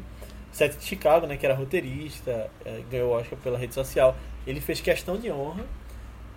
Sete 0.51 0.77
de 0.77 0.85
Chicago, 0.85 1.25
né? 1.25 1.37
Que 1.37 1.45
era 1.45 1.55
roteirista, 1.55 2.49
é, 2.63 2.81
ganhou 2.89 3.11
o 3.11 3.13
Oscar 3.13 3.37
pela 3.39 3.57
rede 3.57 3.73
social. 3.73 4.15
Ele 4.45 4.61
fez 4.61 4.81
Questão 4.81 5.17
de 5.17 5.31
Honra 5.31 5.65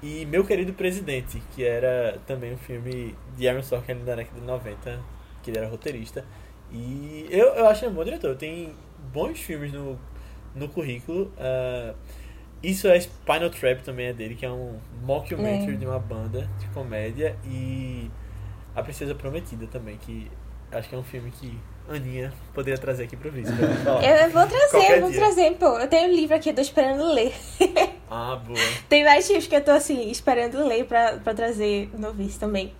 e 0.02 0.24
Meu 0.26 0.44
Querido 0.44 0.72
Presidente, 0.72 1.42
que 1.54 1.64
era 1.64 2.18
também 2.26 2.54
um 2.54 2.58
filme 2.58 3.14
de 3.36 3.48
Aaron 3.48 3.62
Sorkin 3.62 3.92
ali 3.92 4.02
da 4.02 4.14
década 4.14 4.40
de 4.40 4.46
90, 4.46 5.00
que 5.42 5.50
ele 5.50 5.58
era 5.58 5.68
roteirista. 5.68 6.24
E 6.72 7.26
eu, 7.30 7.48
eu 7.54 7.66
acho 7.66 7.84
ele 7.84 7.92
um 7.92 7.94
bom 7.94 8.04
diretor. 8.04 8.34
Tem 8.36 8.72
bons 9.12 9.38
filmes 9.38 9.72
no, 9.72 9.98
no 10.54 10.68
currículo. 10.68 11.30
ah, 11.38 11.94
isso 12.70 12.88
é 12.88 12.98
Spinal 12.98 13.50
Trap 13.50 13.82
também 13.82 14.06
é 14.06 14.12
dele, 14.12 14.34
que 14.34 14.44
é 14.44 14.50
um 14.50 14.78
mockumentary 15.02 15.74
É. 15.74 15.76
de 15.76 15.86
uma 15.86 15.98
banda 15.98 16.48
de 16.58 16.66
comédia. 16.68 17.36
E 17.44 18.10
A 18.74 18.82
Princesa 18.82 19.14
Prometida 19.14 19.66
também, 19.66 19.96
que 19.98 20.30
acho 20.72 20.88
que 20.88 20.94
é 20.94 20.98
um 20.98 21.04
filme 21.04 21.30
que 21.30 21.58
Aninha 21.88 22.32
poderia 22.54 22.78
trazer 22.78 23.04
aqui 23.04 23.16
pro 23.16 23.30
falar. 23.84 24.02
Eu, 24.04 24.30
vou 24.30 24.46
trazer, 24.46 24.92
eu 24.94 25.00
vou 25.02 25.10
dia. 25.10 25.20
trazer, 25.20 25.50
pô. 25.52 25.78
Eu 25.78 25.86
tenho 25.86 26.10
um 26.10 26.14
livro 26.16 26.34
aqui, 26.34 26.48
eu 26.50 26.54
tô 26.54 26.60
esperando 26.62 27.12
ler. 27.12 27.32
Ah, 28.10 28.36
boa. 28.36 28.58
Tem 28.88 29.04
mais 29.04 29.26
filmes 29.26 29.46
que 29.46 29.54
eu 29.54 29.62
tô 29.62 29.70
assim, 29.70 30.10
esperando 30.10 30.66
ler 30.66 30.86
pra, 30.86 31.18
pra 31.18 31.34
trazer 31.34 31.90
no 31.98 32.12
Vice 32.12 32.38
também. 32.38 32.72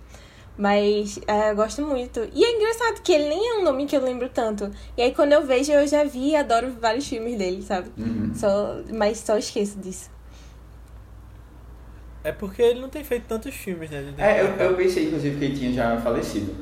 Mas 0.57 1.19
é, 1.27 1.51
eu 1.51 1.55
gosto 1.55 1.81
muito. 1.81 2.21
E 2.33 2.43
é 2.43 2.55
engraçado 2.57 3.01
que 3.01 3.11
ele 3.11 3.27
nem 3.27 3.49
é 3.49 3.53
um 3.59 3.63
nome 3.63 3.85
que 3.85 3.95
eu 3.95 4.01
lembro 4.01 4.29
tanto. 4.29 4.71
E 4.97 5.01
aí 5.01 5.13
quando 5.13 5.33
eu 5.33 5.45
vejo, 5.45 5.71
eu 5.73 5.85
já 5.87 6.03
vi 6.05 6.29
e 6.31 6.35
adoro 6.35 6.71
vários 6.79 7.07
filmes 7.07 7.37
dele, 7.37 7.61
sabe? 7.61 7.89
Uhum. 7.97 8.31
Só, 8.33 8.77
mas 8.93 9.17
só 9.19 9.37
esqueço 9.37 9.77
disso. 9.79 10.09
É 12.23 12.31
porque 12.31 12.59
ele 12.59 12.79
não 12.79 12.89
tem 12.89 13.03
feito 13.03 13.25
tantos 13.27 13.53
filmes, 13.53 13.87
né? 13.91 13.99
Ele 13.99 14.13
É, 14.17 14.41
eu, 14.41 14.47
eu 14.71 14.75
pensei, 14.75 15.05
inclusive, 15.05 15.37
que 15.37 15.45
ele 15.45 15.55
tinha 15.55 15.71
já 15.73 15.97
falecido. 16.01 16.55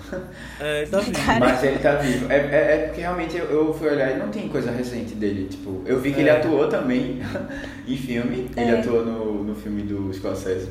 É, 0.60 0.82
ele 0.82 0.92
tá 0.92 1.00
vivo. 1.00 1.26
Cara. 1.26 1.40
Mas 1.40 1.64
ele 1.64 1.80
tá 1.80 1.96
vivo. 1.96 2.30
É, 2.30 2.36
é, 2.38 2.76
é 2.76 2.78
porque 2.88 3.00
realmente 3.00 3.38
eu, 3.38 3.46
eu 3.46 3.74
fui 3.74 3.88
olhar 3.90 4.12
e 4.12 4.18
não 4.20 4.30
tem 4.30 4.50
coisa 4.50 4.72
recente 4.72 5.16
dele. 5.16 5.48
Tipo, 5.48 5.82
eu 5.86 6.02
vi 6.02 6.12
que 6.12 6.20
ele 6.20 6.28
É. 6.30 6.34
atuou 6.38 6.68
também 6.68 7.22
em 7.88 7.96
filme. 7.96 8.50
Ele 8.58 8.72
É. 8.72 8.80
atuou 8.80 9.06
no, 9.06 9.44
no 9.46 9.56
filme 9.56 9.84
do 9.84 10.14
Scorsese. 10.14 10.68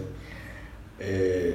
É... 1.00 1.54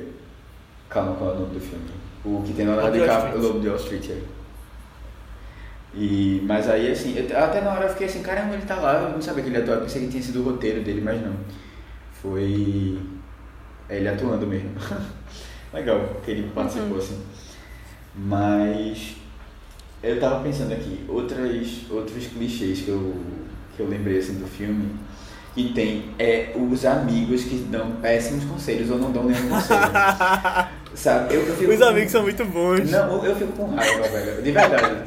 Calma, 0.89 1.15
qual 1.15 1.31
é 1.31 1.33
o 1.33 1.39
nome 1.41 1.53
do 1.53 1.59
filme? 1.59 1.85
O 2.25 2.41
que 2.45 2.53
tem 2.53 2.65
na 2.65 2.75
hora 2.75 2.91
de 2.91 3.05
capa, 3.05 3.35
o. 3.35 3.41
Lobo 3.41 3.59
de 3.59 3.67
Wall 3.67 3.77
Street. 3.77 4.09
é. 4.09 4.21
E, 5.93 6.41
mas 6.45 6.69
aí, 6.69 6.91
assim, 6.91 7.15
eu- 7.17 7.37
até 7.37 7.61
na 7.61 7.71
hora 7.71 7.85
eu 7.85 7.89
fiquei 7.89 8.07
assim, 8.07 8.21
caramba, 8.21 8.53
ele 8.53 8.63
tá 8.65 8.75
lá, 8.75 8.95
eu 9.01 9.09
não 9.11 9.21
sabia 9.21 9.43
que 9.43 9.49
ele 9.49 9.57
atuava, 9.57 9.79
eu 9.81 9.83
pensei 9.85 10.03
que 10.03 10.09
tinha 10.09 10.21
sido 10.23 10.41
o 10.41 10.43
roteiro 10.43 10.83
dele, 10.83 11.01
mas 11.01 11.21
não. 11.21 11.33
Foi 12.21 12.99
ele 13.89 14.07
atuando 14.07 14.45
mesmo. 14.45 14.71
Legal 15.73 15.99
que 16.23 16.31
ele 16.31 16.51
participou 16.53 16.89
Uhum. 16.91 16.97
assim. 16.97 17.19
Mas 18.15 19.15
eu 20.03 20.19
tava 20.19 20.43
pensando 20.43 20.73
aqui, 20.73 21.03
outras, 21.07 21.85
outros 21.89 22.27
clichês 22.27 22.81
que 22.81 22.89
eu, 22.89 23.15
que 23.75 23.81
eu 23.81 23.87
lembrei 23.87 24.19
assim 24.19 24.35
do 24.35 24.47
filme, 24.47 24.91
que 25.55 25.73
tem 25.73 26.11
é 26.19 26.53
os 26.55 26.85
amigos 26.85 27.43
que 27.43 27.55
dão 27.71 27.91
péssimos 27.93 28.43
conselhos 28.45 28.89
ou 28.91 28.99
não 28.99 29.11
dão 29.11 29.23
nenhum 29.23 29.49
conselho. 29.49 29.81
Sabe? 30.97 31.35
Eu, 31.35 31.45
eu 31.45 31.55
fico 31.55 31.71
Os 31.71 31.77
com- 31.77 31.85
amigos 31.85 32.11
são 32.11 32.23
muito 32.23 32.43
bons. 32.45 32.89
não, 32.89 33.23
eu 33.23 33.35
fico 33.35 33.53
com 33.53 33.67
raiva, 33.75 34.07
velho. 34.07 34.41
De 34.41 34.51
verdade. 34.51 34.97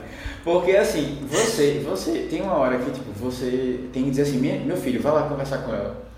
Porque 0.45 0.71
assim, 0.77 1.19
você, 1.29 1.83
você 1.85 2.27
tem 2.31 2.41
uma 2.41 2.55
hora 2.55 2.79
que 2.79 2.91
tipo, 2.93 3.11
você 3.13 3.81
tem 3.93 4.05
que 4.05 4.11
dizer 4.11 4.23
assim, 4.23 4.39
"Minha- 4.39 4.61
meu 4.61 4.77
filho, 4.77 5.03
vai 5.03 5.13
lá 5.13 5.23
conversar 5.23 5.59
com 5.59 5.75
ela. 5.75 6.09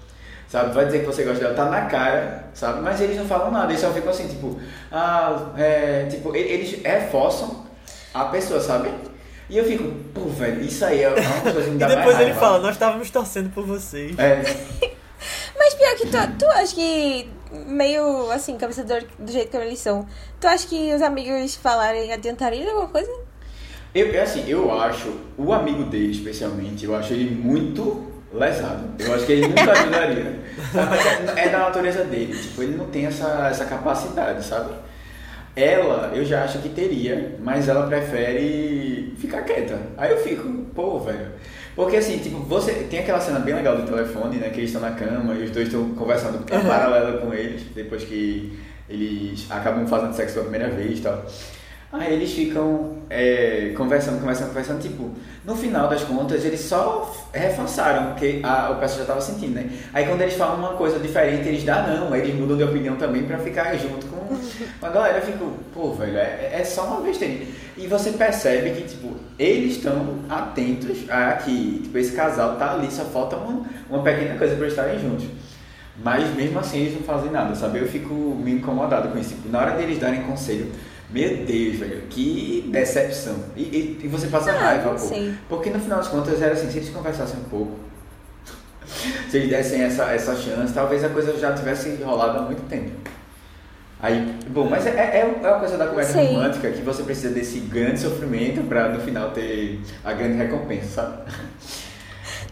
sabe? 0.49 0.75
Vai 0.75 0.85
dizer 0.85 0.99
que 1.01 1.07
você 1.07 1.25
gosta 1.25 1.43
dela, 1.43 1.55
tá 1.55 1.65
na 1.65 1.87
cara, 1.87 2.45
sabe? 2.53 2.83
Mas 2.83 3.01
eles 3.01 3.17
não 3.17 3.25
falam 3.25 3.51
nada, 3.51 3.73
eles 3.73 3.81
só 3.81 3.91
ficam 3.91 4.11
assim, 4.11 4.29
tipo, 4.29 4.61
ah, 4.93 5.51
é, 5.57 6.05
tipo, 6.11 6.37
e- 6.37 6.41
eles 6.41 6.83
reforçam 6.85 7.65
a 8.13 8.27
pessoa, 8.27 8.61
sabe? 8.61 8.91
E 9.49 9.57
eu 9.57 9.65
fico, 9.65 9.85
pô, 10.13 10.27
velho, 10.29 10.61
isso 10.61 10.85
aí 10.85 11.03
é 11.03 11.09
uma 11.09 11.41
coisa 11.53 11.63
que 11.63 11.71
me 11.71 11.77
E 11.77 11.79
dá 11.79 11.87
mais 11.87 11.99
depois 12.01 12.17
ele 12.17 12.25
raiva. 12.33 12.39
fala, 12.41 12.59
nós 12.59 12.73
estávamos 12.73 13.11
torcendo 13.11 13.49
por 13.55 13.65
vocês. 13.65 14.15
É, 14.19 14.43
Mas 15.59 15.73
pior 15.75 15.95
que 15.97 16.07
tu, 16.09 16.19
tu 16.39 16.47
acha 16.51 16.75
que, 16.75 17.31
meio 17.67 18.31
assim, 18.31 18.57
cabeça 18.57 18.83
do, 18.85 18.95
do 19.19 19.31
jeito 19.31 19.51
que 19.51 19.57
eles 19.57 19.79
são, 19.79 20.07
tu 20.41 20.47
acha 20.47 20.67
que 20.67 20.95
os 20.95 21.03
amigos 21.03 21.55
falarem 21.57 22.13
adiantaria 22.13 22.69
alguma 22.69 22.89
coisa? 22.89 23.11
Eu, 23.95 24.07
eu, 24.07 24.23
assim, 24.23 24.45
eu 24.49 24.73
acho, 24.81 25.13
o 25.37 25.53
amigo 25.53 25.85
dele 25.85 26.13
especialmente, 26.13 26.85
eu 26.85 26.97
acho 26.97 27.13
ele 27.13 27.31
muito 27.31 28.11
lesado. 28.33 28.85
Eu 28.99 29.15
acho 29.15 29.27
que 29.27 29.33
ele 29.33 29.49
nunca 29.49 29.71
ajudaria. 29.73 30.41
Mas 30.73 31.37
é, 31.37 31.45
é 31.47 31.49
da 31.51 31.59
natureza 31.59 32.05
dele, 32.05 32.37
tipo, 32.37 32.63
ele 32.63 32.77
não 32.77 32.87
tem 32.87 33.07
essa, 33.07 33.49
essa 33.51 33.65
capacidade, 33.67 34.45
sabe? 34.45 34.75
Ela, 35.55 36.13
eu 36.15 36.25
já 36.25 36.45
acho 36.45 36.61
que 36.61 36.71
teria, 36.71 37.37
mas 37.43 37.69
ela 37.69 37.87
prefere 37.87 39.15
ficar 39.19 39.43
quieta. 39.43 39.79
Aí 39.99 40.11
eu 40.11 40.19
fico, 40.19 40.49
pô, 40.75 40.99
velho. 41.01 41.31
Porque 41.75 41.97
assim, 41.97 42.19
tipo, 42.19 42.39
você 42.39 42.73
tem 42.91 43.01
aquela 43.01 43.21
cena 43.21 43.39
bem 43.41 43.55
legal 43.55 43.77
do 43.77 43.83
telefone, 43.87 44.37
né? 44.37 44.51
Que 44.51 44.61
eles 44.61 44.71
estão 44.73 44.83
na 44.89 44.95
cama 44.95 45.35
e 45.35 45.45
os 45.45 45.51
dois 45.51 45.69
estão 45.69 45.89
conversando 45.95 46.45
em 46.51 46.55
Uhum. 46.57 46.65
paralelo 46.67 47.19
com 47.21 47.33
eles, 47.33 47.63
depois 47.75 48.05
que 48.05 48.59
eles 48.89 49.47
acabam 49.51 49.87
fazendo 49.87 50.13
sexo 50.15 50.35
pela 50.35 50.49
primeira 50.51 50.75
vez 50.75 50.99
e 50.99 51.03
tal. 51.03 51.25
Aí 51.95 52.15
eles 52.15 52.33
ficam 52.33 52.97
é, 53.11 53.73
conversando, 53.77 54.19
conversando, 54.19 54.49
conversando, 54.49 54.81
tipo, 54.81 55.11
no 55.45 55.55
final 55.55 55.89
das 55.89 56.03
contas 56.03 56.43
eles 56.43 56.61
só 56.61 57.15
reforçaram 57.35 58.13
o 58.13 58.15
que 58.15 58.41
a, 58.43 58.71
o 58.71 58.77
pessoal 58.77 58.97
já 58.97 59.03
estava 59.03 59.21
sentindo, 59.21 59.55
né? 59.57 59.69
Aí 59.93 60.07
quando 60.07 60.23
eles 60.23 60.33
falam 60.35 60.57
uma 60.59 60.73
coisa 60.73 60.99
diferente, 60.99 61.47
eles 61.49 61.65
dão 61.65 61.87
não, 61.87 62.13
aí 62.15 62.23
eles 62.23 62.35
mudam 62.35 62.57
de 62.57 62.65
opinião 62.65 62.97
também 62.97 63.25
pra 63.25 63.37
ficar 63.39 63.75
junto 63.77 64.07
com 64.07 64.22
a 64.81 64.89
galera. 64.89 65.19
Eu 65.19 65.23
fico, 65.23 65.53
pô, 65.73 65.93
velho, 65.93 66.17
é, 66.17 66.51
é 66.61 66.65
só 66.65 66.85
uma 66.87 67.01
besteira. 67.01 67.45
E 67.77 67.87
você 67.87 68.13
percebe 68.13 68.71
que, 68.71 68.89
tipo, 68.89 69.17
eles 69.39 69.77
estão 69.77 70.19
atentos 70.29 71.09
a 71.09 71.33
que, 71.33 71.81
tipo, 71.83 71.97
esse 71.99 72.13
casal 72.13 72.57
tá 72.57 72.75
ali, 72.75 72.91
só 72.91 73.05
falta 73.05 73.37
uma, 73.37 73.65
uma 73.89 74.03
pequena 74.03 74.37
coisa 74.39 74.55
pra 74.55 74.65
eles 74.67 74.77
estarem 74.77 74.99
juntos. 75.01 75.27
Mas 76.03 76.35
mesmo 76.35 76.59
assim 76.59 76.81
eles 76.81 76.95
não 76.95 77.03
fazem 77.03 77.31
nada, 77.31 77.55
sabe? 77.55 77.79
Eu 77.79 77.87
fico 77.87 78.15
meio 78.15 78.59
incomodado 78.59 79.09
com 79.09 79.19
isso. 79.19 79.35
Na 79.47 79.61
hora 79.61 79.73
deles 79.77 79.99
darem 79.99 80.23
conselho, 80.23 80.71
meu 81.11 81.45
Deus, 81.45 81.77
velho, 81.77 82.03
que 82.09 82.69
decepção. 82.73 83.37
E, 83.55 83.63
e, 83.63 84.01
e 84.05 84.09
você 84.09 84.27
passa 84.29 84.51
Ah, 84.53 84.59
raiva, 84.59 84.91
pô. 84.91 84.97
Porque 85.49 85.69
no 85.71 85.79
final 85.79 85.99
das 85.99 86.09
contas 86.09 86.41
era 86.41 86.55
assim, 86.55 86.71
se 86.71 86.79
eles 86.79 86.89
conversassem 86.89 87.39
um 87.41 87.45
pouco, 87.45 87.79
se 89.29 89.37
eles 89.37 89.51
dessem 89.51 89.83
essa, 89.83 90.05
essa 90.13 90.35
chance, 90.35 90.73
talvez 90.73 91.05
a 91.05 91.11
coisa 91.11 91.39
já 91.39 91.53
tivesse 91.53 91.95
rolado 92.03 92.39
há 92.39 92.43
muito 92.43 92.67
tempo. 92.69 92.91
Aí, 94.03 94.35
bom, 94.49 94.69
mas 94.69 94.85
é, 94.85 94.91
é, 94.91 95.21
é 95.21 95.49
uma 95.49 95.61
coisa 95.61 95.79
da 95.79 95.87
comédia 95.87 96.13
Sei. 96.13 96.27
romântica 96.27 96.71
que 96.71 96.83
você 96.83 97.05
precisa 97.05 97.33
desse 97.33 97.61
grande 97.61 98.01
sofrimento 98.01 98.61
pra 98.65 98.89
no 98.89 98.99
final 99.01 99.31
ter 99.31 99.81
a 100.05 100.13
grande 100.13 100.39
recompensa, 100.39 100.89
sabe? 100.89 101.23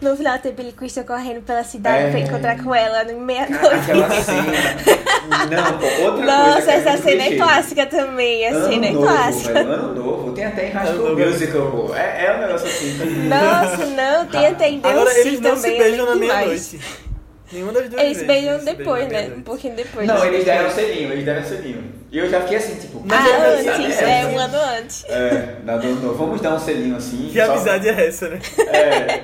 No 0.01 0.15
final 0.15 0.39
tem 0.39 0.53
Billy 0.53 0.71
Crystal 0.71 1.03
correndo 1.03 1.41
pela 1.41 1.63
cidade 1.63 2.05
É. 2.05 2.09
pra 2.09 2.19
encontrar 2.21 2.57
com 2.63 2.73
ela 2.73 3.03
no 3.03 3.09
Aquela 3.11 3.25
meia-noite. 3.25 4.23
cena. 4.23 4.41
Não, 5.51 5.77
pô, 5.77 5.85
outra 5.85 6.11
coisa. 6.11 6.25
Nossa, 6.25 6.61
que 6.61 6.69
é 6.71 6.73
essa 6.75 6.89
muito 6.91 7.03
cena 7.03 7.21
é 7.21 7.27
clichê. 7.27 7.43
clássica 7.43 7.85
também, 7.85 8.47
a 8.47 8.51
cena 8.69 8.85
é 8.85 8.89
ano 8.89 9.01
novo, 9.01 9.07
clássica. 9.13 9.53
velho, 9.53 9.69
ano 9.71 9.93
novo. 9.95 10.31
Tem 10.33 10.45
até 10.45 10.67
em 10.67 10.71
High 10.71 10.87
Ano 10.87 10.97
School 10.97 11.09
novo. 11.17 11.29
Musical, 11.31 11.71
pô. 11.71 11.95
É, 11.95 12.25
é 12.25 12.35
um 12.35 12.39
negócio 12.39 12.67
assim. 12.67 12.97
Nossa, 13.27 13.85
não, 13.87 14.25
tem 14.25 14.47
até 14.47 14.69
em 14.69 14.79
Agora 14.81 15.13
Deus 15.13 15.25
eles 15.25 15.39
não 15.41 15.55
se 15.55 15.61
também, 15.63 15.77
beijam 15.77 16.05
é 16.05 16.09
na 16.09 16.15
meia-noite. 16.15 16.79
Nenhuma 17.51 17.73
das 17.73 17.89
duas 17.89 18.01
Eles 18.01 18.23
beijam 18.23 18.63
depois, 18.63 19.07
né? 19.09 19.29
Um 19.35 19.41
pouquinho 19.41 19.75
depois. 19.75 20.07
Não, 20.07 20.25
eles 20.25 20.45
deram 20.45 20.69
selinho, 20.69 21.11
eles 21.11 21.25
deram 21.25 21.43
selinho. 21.43 21.83
E 22.11 22.17
eu 22.17 22.29
já 22.29 22.41
fiquei 22.41 22.57
assim, 22.57 22.75
tipo... 22.75 23.01
Mas 23.05 23.25
Ah, 23.25 23.29
é 23.29 23.53
antes, 23.55 23.67
amizade, 23.67 24.03
é 24.05 24.21
é. 24.21 24.25
um 24.27 24.39
ano 24.39 24.57
antes. 24.79 25.05
É, 25.05 25.55
na 25.63 25.77
do. 25.77 26.13
Vamos 26.15 26.41
dar 26.41 26.55
um 26.55 26.59
selinho 26.59 26.95
assim. 26.95 27.29
Que 27.31 27.45
só- 27.45 27.51
amizade 27.53 27.89
é 27.89 28.07
essa, 28.07 28.29
né? 28.29 28.39
É, 28.67 29.21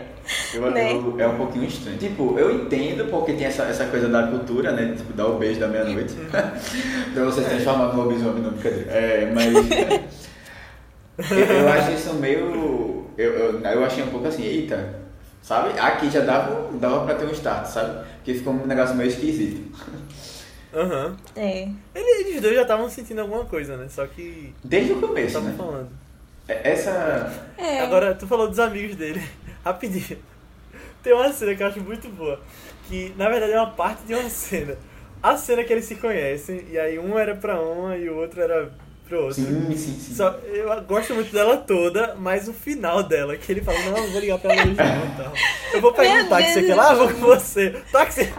eu, 0.54 0.72
Né? 0.72 0.92
eu- 0.94 1.16
é 1.20 1.28
um 1.28 1.38
pouquinho 1.38 1.66
estranho. 1.66 1.98
Tipo, 1.98 2.38
eu 2.38 2.54
entendo 2.54 3.10
porque 3.10 3.34
tem 3.34 3.46
essa, 3.46 3.64
essa 3.64 3.86
coisa 3.86 4.08
da 4.10 4.28
cultura, 4.28 4.72
né? 4.72 4.94
Tipo, 4.98 5.14
dar 5.14 5.28
o 5.28 5.38
beijo 5.38 5.60
da 5.60 5.68
meia-noite. 5.68 6.16
pra 7.14 7.24
você 7.26 7.42
se 7.44 7.50
transformar 7.50 7.94
no 7.94 8.04
lobisomem, 8.04 8.42
não, 8.44 8.52
brincadeira. 8.52 8.92
É, 8.92 9.32
mas. 9.34 9.54
eu, 11.32 11.38
eu 11.46 11.70
acho 11.70 11.92
isso 11.92 12.14
meio. 12.16 13.06
Eu, 13.18 13.34
eu, 13.34 13.60
eu 13.62 13.84
achei 13.86 14.04
um 14.04 14.08
pouco 14.08 14.28
assim, 14.28 14.44
eita. 14.44 15.07
Sabe? 15.48 15.80
Aqui 15.80 16.10
já 16.10 16.20
dava, 16.20 16.70
dava 16.78 17.06
pra 17.06 17.16
ter 17.16 17.24
um 17.26 17.32
start, 17.32 17.68
sabe? 17.68 18.06
Porque 18.18 18.34
ficou 18.34 18.52
um 18.52 18.66
negócio 18.66 18.94
meio 18.98 19.08
esquisito. 19.10 19.72
Aham. 20.74 21.16
É. 21.38 21.70
Ele- 21.96 22.28
Eles 22.30 22.42
dois 22.42 22.54
já 22.54 22.64
estavam 22.64 22.90
sentindo 22.90 23.22
alguma 23.22 23.46
coisa, 23.46 23.78
né? 23.78 23.88
Só 23.90 24.06
que. 24.08 24.54
Desde 24.62 24.92
o 24.92 25.00
começo, 25.00 25.28
Estavam 25.38 25.50
né? 25.50 25.56
falando. 25.58 25.90
É- 26.50 26.72
Essa. 26.72 27.48
É. 27.58 27.80
Agora, 27.80 28.14
tu 28.14 28.28
falou 28.28 28.50
dos 28.50 28.60
amigos 28.60 28.98
dele. 28.98 29.24
Rapidinho. 29.64 30.20
Tem 31.02 31.14
uma 31.14 31.32
cena 31.32 31.56
que 31.56 31.64
eu 31.64 31.68
acho 31.68 31.80
muito 31.80 32.10
boa. 32.10 32.42
Que, 32.90 33.14
na 33.18 33.30
verdade, 33.30 33.54
é 33.54 33.58
uma 33.62 33.72
parte 33.72 34.04
de 34.04 34.16
uma 34.16 34.28
cena. 34.30 34.76
A 35.24 35.38
cena 35.38 35.64
que 35.64 35.72
eles 35.72 35.86
se 35.86 35.96
conhecem, 35.96 36.66
e 36.70 36.78
aí 36.78 37.00
um 37.00 37.18
era 37.18 37.36
pra 37.36 37.58
uma 37.62 37.96
e 37.96 38.10
o 38.10 38.18
outro 38.18 38.42
era 38.42 38.70
pro 39.08 39.24
outro. 39.24 39.36
Sim, 39.36 39.76
sim, 39.76 40.00
sim. 40.00 40.16
Só, 40.16 40.32
eu 40.46 40.82
gosto 40.84 41.14
muito 41.14 41.32
dela 41.32 41.58
toda, 41.58 42.16
mas 42.20 42.48
o 42.48 42.54
final 42.54 43.04
dela, 43.04 43.36
que 43.38 43.52
ele 43.52 43.62
fala, 43.62 43.80
não, 43.80 43.98
eu 43.98 44.12
vou 44.12 44.22
ligar 44.22 44.40
pra 44.40 44.54
ela 44.54 44.62
hoje 44.64 44.76
não 44.76 45.06
e 45.06 45.24
tal. 45.24 45.34
Eu 45.74 45.82
vou 45.82 45.94
pegar 45.94 46.16
Meu 46.16 46.26
um 46.26 46.30
táxi 46.30 46.54
Deus. 46.54 46.66
aqui 46.66 46.74
lá, 46.74 46.94
vou 46.94 47.08
com 47.10 47.20
você. 47.22 47.82
Táxi! 47.92 48.34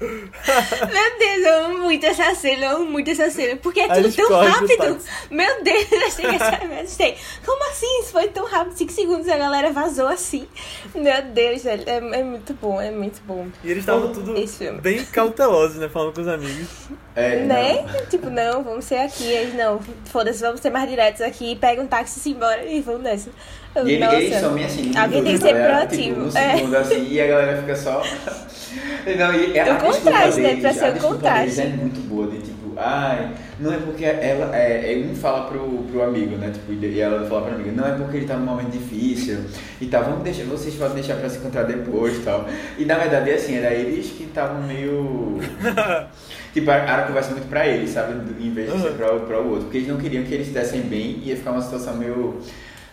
Meu 0.00 1.18
Deus, 1.18 1.44
eu 1.44 1.64
amo 1.66 1.78
muito 1.80 2.06
essa 2.06 2.34
cena, 2.34 2.64
eu 2.64 2.76
amo 2.76 2.86
muito 2.86 3.10
essa 3.10 3.30
cena. 3.30 3.56
Porque 3.56 3.80
é 3.80 3.88
tudo 3.88 4.10
tão 4.10 4.30
rápido. 4.30 4.98
Meu 5.30 5.62
Deus, 5.62 5.92
eu 5.92 6.06
achei 6.06 6.26
que 6.26 6.36
essa 6.36 6.80
assustei. 6.82 7.16
Como 7.44 7.70
assim? 7.70 8.00
Isso 8.00 8.12
foi 8.12 8.28
tão 8.28 8.46
rápido? 8.46 8.78
Cinco 8.78 8.92
segundos 8.92 9.26
e 9.26 9.30
a 9.30 9.36
galera 9.36 9.70
vazou 9.72 10.08
assim. 10.08 10.48
Meu 10.94 11.22
Deus, 11.22 11.62
velho. 11.62 11.84
É, 11.86 11.96
é 11.96 12.22
muito 12.22 12.54
bom, 12.54 12.80
é 12.80 12.90
muito 12.90 13.20
bom. 13.26 13.48
E 13.62 13.70
eles 13.70 13.82
estavam 13.82 14.10
tudo 14.10 14.34
bem 14.80 15.04
cautelosos, 15.04 15.76
né? 15.76 15.88
Falando 15.90 16.14
com 16.14 16.22
os 16.22 16.28
amigos. 16.28 16.68
É, 17.16 17.36
Né? 17.44 17.84
não. 17.86 18.06
Tipo, 18.06 18.30
não, 18.30 18.62
vamos 18.62 18.84
ser 18.84 18.96
aqui. 18.98 19.24
Eles, 19.24 19.54
não, 19.54 19.80
foda-se, 20.06 20.40
vamos 20.40 20.60
ser 20.60 20.70
mais 20.70 20.88
diretos 20.88 21.20
aqui. 21.20 21.56
Pega 21.56 21.82
um 21.82 21.86
táxi 21.86 22.18
e 22.18 22.22
se 22.22 22.30
embora 22.30 22.64
e 22.64 22.80
vamos 22.80 23.02
nessa. 23.02 23.30
Eu, 23.74 23.86
E 23.88 23.92
ele, 23.92 24.04
nossa. 24.04 24.16
eles 24.16 24.40
são 24.40 24.52
meio 24.52 24.66
assim. 24.66 24.96
Alguém 24.96 25.22
tem 25.24 25.32
que 25.34 25.38
tá 25.40 25.46
ser 25.46 25.52
ligado? 25.54 25.68
proativo. 25.70 26.14
Tipo, 26.14 26.38
um 26.38 26.40
É. 26.40 26.56
segundo 26.56 26.76
assim 26.76 27.08
e 27.10 27.20
a 27.20 27.26
galera 27.26 27.56
fica 27.60 27.76
só. 27.76 28.02
Não, 29.18 29.34
e 29.34 29.58
a 29.58 29.74
O 29.74 29.78
contraste, 29.80 30.40
né? 30.40 30.56
Pra 30.60 30.72
ser 30.72 30.94
o 30.96 30.98
contraste. 31.00 31.60
é 31.60 31.66
muito 31.66 32.00
boa, 32.08 32.28
de 32.28 32.38
tipo, 32.38 32.72
ai, 32.76 33.30
não 33.58 33.72
é 33.72 33.78
porque 33.78 34.04
ela. 34.04 34.54
É, 34.56 34.92
é, 34.92 34.96
um 35.10 35.14
fala 35.14 35.48
pro, 35.48 35.66
pro 35.90 36.02
amigo, 36.04 36.36
né? 36.36 36.50
Tipo, 36.52 36.72
e 36.72 37.00
ela 37.00 37.26
fala 37.26 37.42
pra 37.46 37.54
amiga, 37.54 37.72
não 37.72 37.86
é 37.88 37.96
porque 37.96 38.18
ele 38.18 38.26
tá 38.26 38.36
num 38.36 38.44
momento 38.46 38.70
difícil 38.70 39.40
e 39.80 39.86
tal, 39.86 40.04
vamos 40.04 40.22
deixar, 40.22 40.44
vocês 40.44 40.74
podem 40.76 40.94
deixar 40.94 41.16
pra 41.16 41.28
se 41.28 41.38
encontrar 41.38 41.64
depois 41.64 42.16
e 42.16 42.20
tal. 42.20 42.46
E 42.78 42.84
na 42.84 42.96
verdade, 42.98 43.30
assim, 43.32 43.56
era 43.56 43.74
eles 43.74 44.06
que 44.10 44.22
estavam 44.24 44.62
meio. 44.62 45.40
Tipo, 46.52 46.70
a 46.70 46.76
a 46.76 47.02
conversa 47.02 47.30
muito 47.30 47.48
pra 47.48 47.66
eles, 47.66 47.90
sabe? 47.90 48.14
Em 48.40 48.50
vez 48.52 48.72
de 48.72 48.78
ser 48.80 48.88
Uhum. 48.88 48.96
pra, 48.96 49.14
o- 49.14 49.20
pra 49.20 49.38
o 49.40 49.48
outro. 49.50 49.64
Porque 49.64 49.78
eles 49.78 49.88
não 49.88 49.96
queriam 49.98 50.24
que 50.24 50.34
eles 50.34 50.48
se 50.48 50.52
dessem 50.52 50.80
bem 50.82 51.20
e 51.22 51.28
ia 51.28 51.36
ficar 51.36 51.52
uma 51.52 51.62
situação 51.62 51.94
meio, 51.96 52.38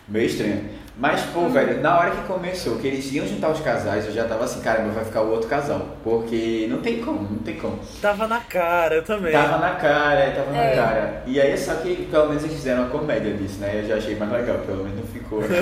meio 0.08 0.26
estranha. 0.26 0.60
Mas, 1.00 1.20
pô, 1.32 1.40
Uhum. 1.40 1.50
velho, 1.52 1.80
na 1.80 1.96
hora 1.96 2.10
que 2.10 2.22
começou, 2.22 2.76
que 2.78 2.86
eles 2.88 3.12
iam 3.12 3.24
juntar 3.26 3.50
os 3.50 3.60
casais, 3.60 4.04
eu 4.06 4.12
já 4.12 4.24
tava 4.24 4.42
assim, 4.44 4.60
caramba, 4.60 4.90
vai 4.90 5.04
ficar 5.04 5.22
o 5.22 5.30
outro 5.30 5.48
casal. 5.48 5.96
Porque 6.02 6.66
não 6.68 6.78
tem 6.80 7.00
como, 7.00 7.20
não 7.22 7.38
tem 7.38 7.54
como. 7.56 7.78
Tava 8.02 8.26
na 8.26 8.40
cara, 8.40 8.96
eu 8.96 9.04
também. 9.04 9.30
Tava 9.32 9.58
na 9.58 9.74
cara, 9.76 10.30
tava 10.32 10.50
na 10.52 10.58
É. 10.64 10.74
cara. 10.74 11.22
E 11.26 11.40
aí, 11.40 11.56
só 11.56 11.74
que 11.74 12.06
pelo 12.10 12.28
menos 12.28 12.42
eles 12.42 12.56
fizeram 12.56 12.82
uma 12.82 12.90
comédia 12.90 13.32
disso, 13.34 13.60
né? 13.60 13.80
Eu 13.82 13.86
já 13.88 13.94
achei 13.96 14.16
mais 14.16 14.30
legal, 14.32 14.58
pelo 14.66 14.82
menos 14.84 14.98
não 14.98 15.06
ficou. 15.06 15.40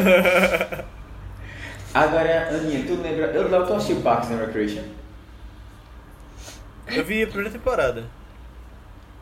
Agora, 1.95 2.49
Aninha, 2.51 2.85
tu 2.87 2.95
lembra. 3.03 3.27
Eu 3.27 3.49
não 3.49 3.65
tu 3.67 3.73
assistiu 3.75 3.97
Parks 4.03 4.31
and 4.31 4.37
Recreation? 4.39 4.83
Eu 6.95 7.05
vi 7.05 7.23
a 7.23 7.27
primeira 7.27 7.51
temporada. 7.51 8.05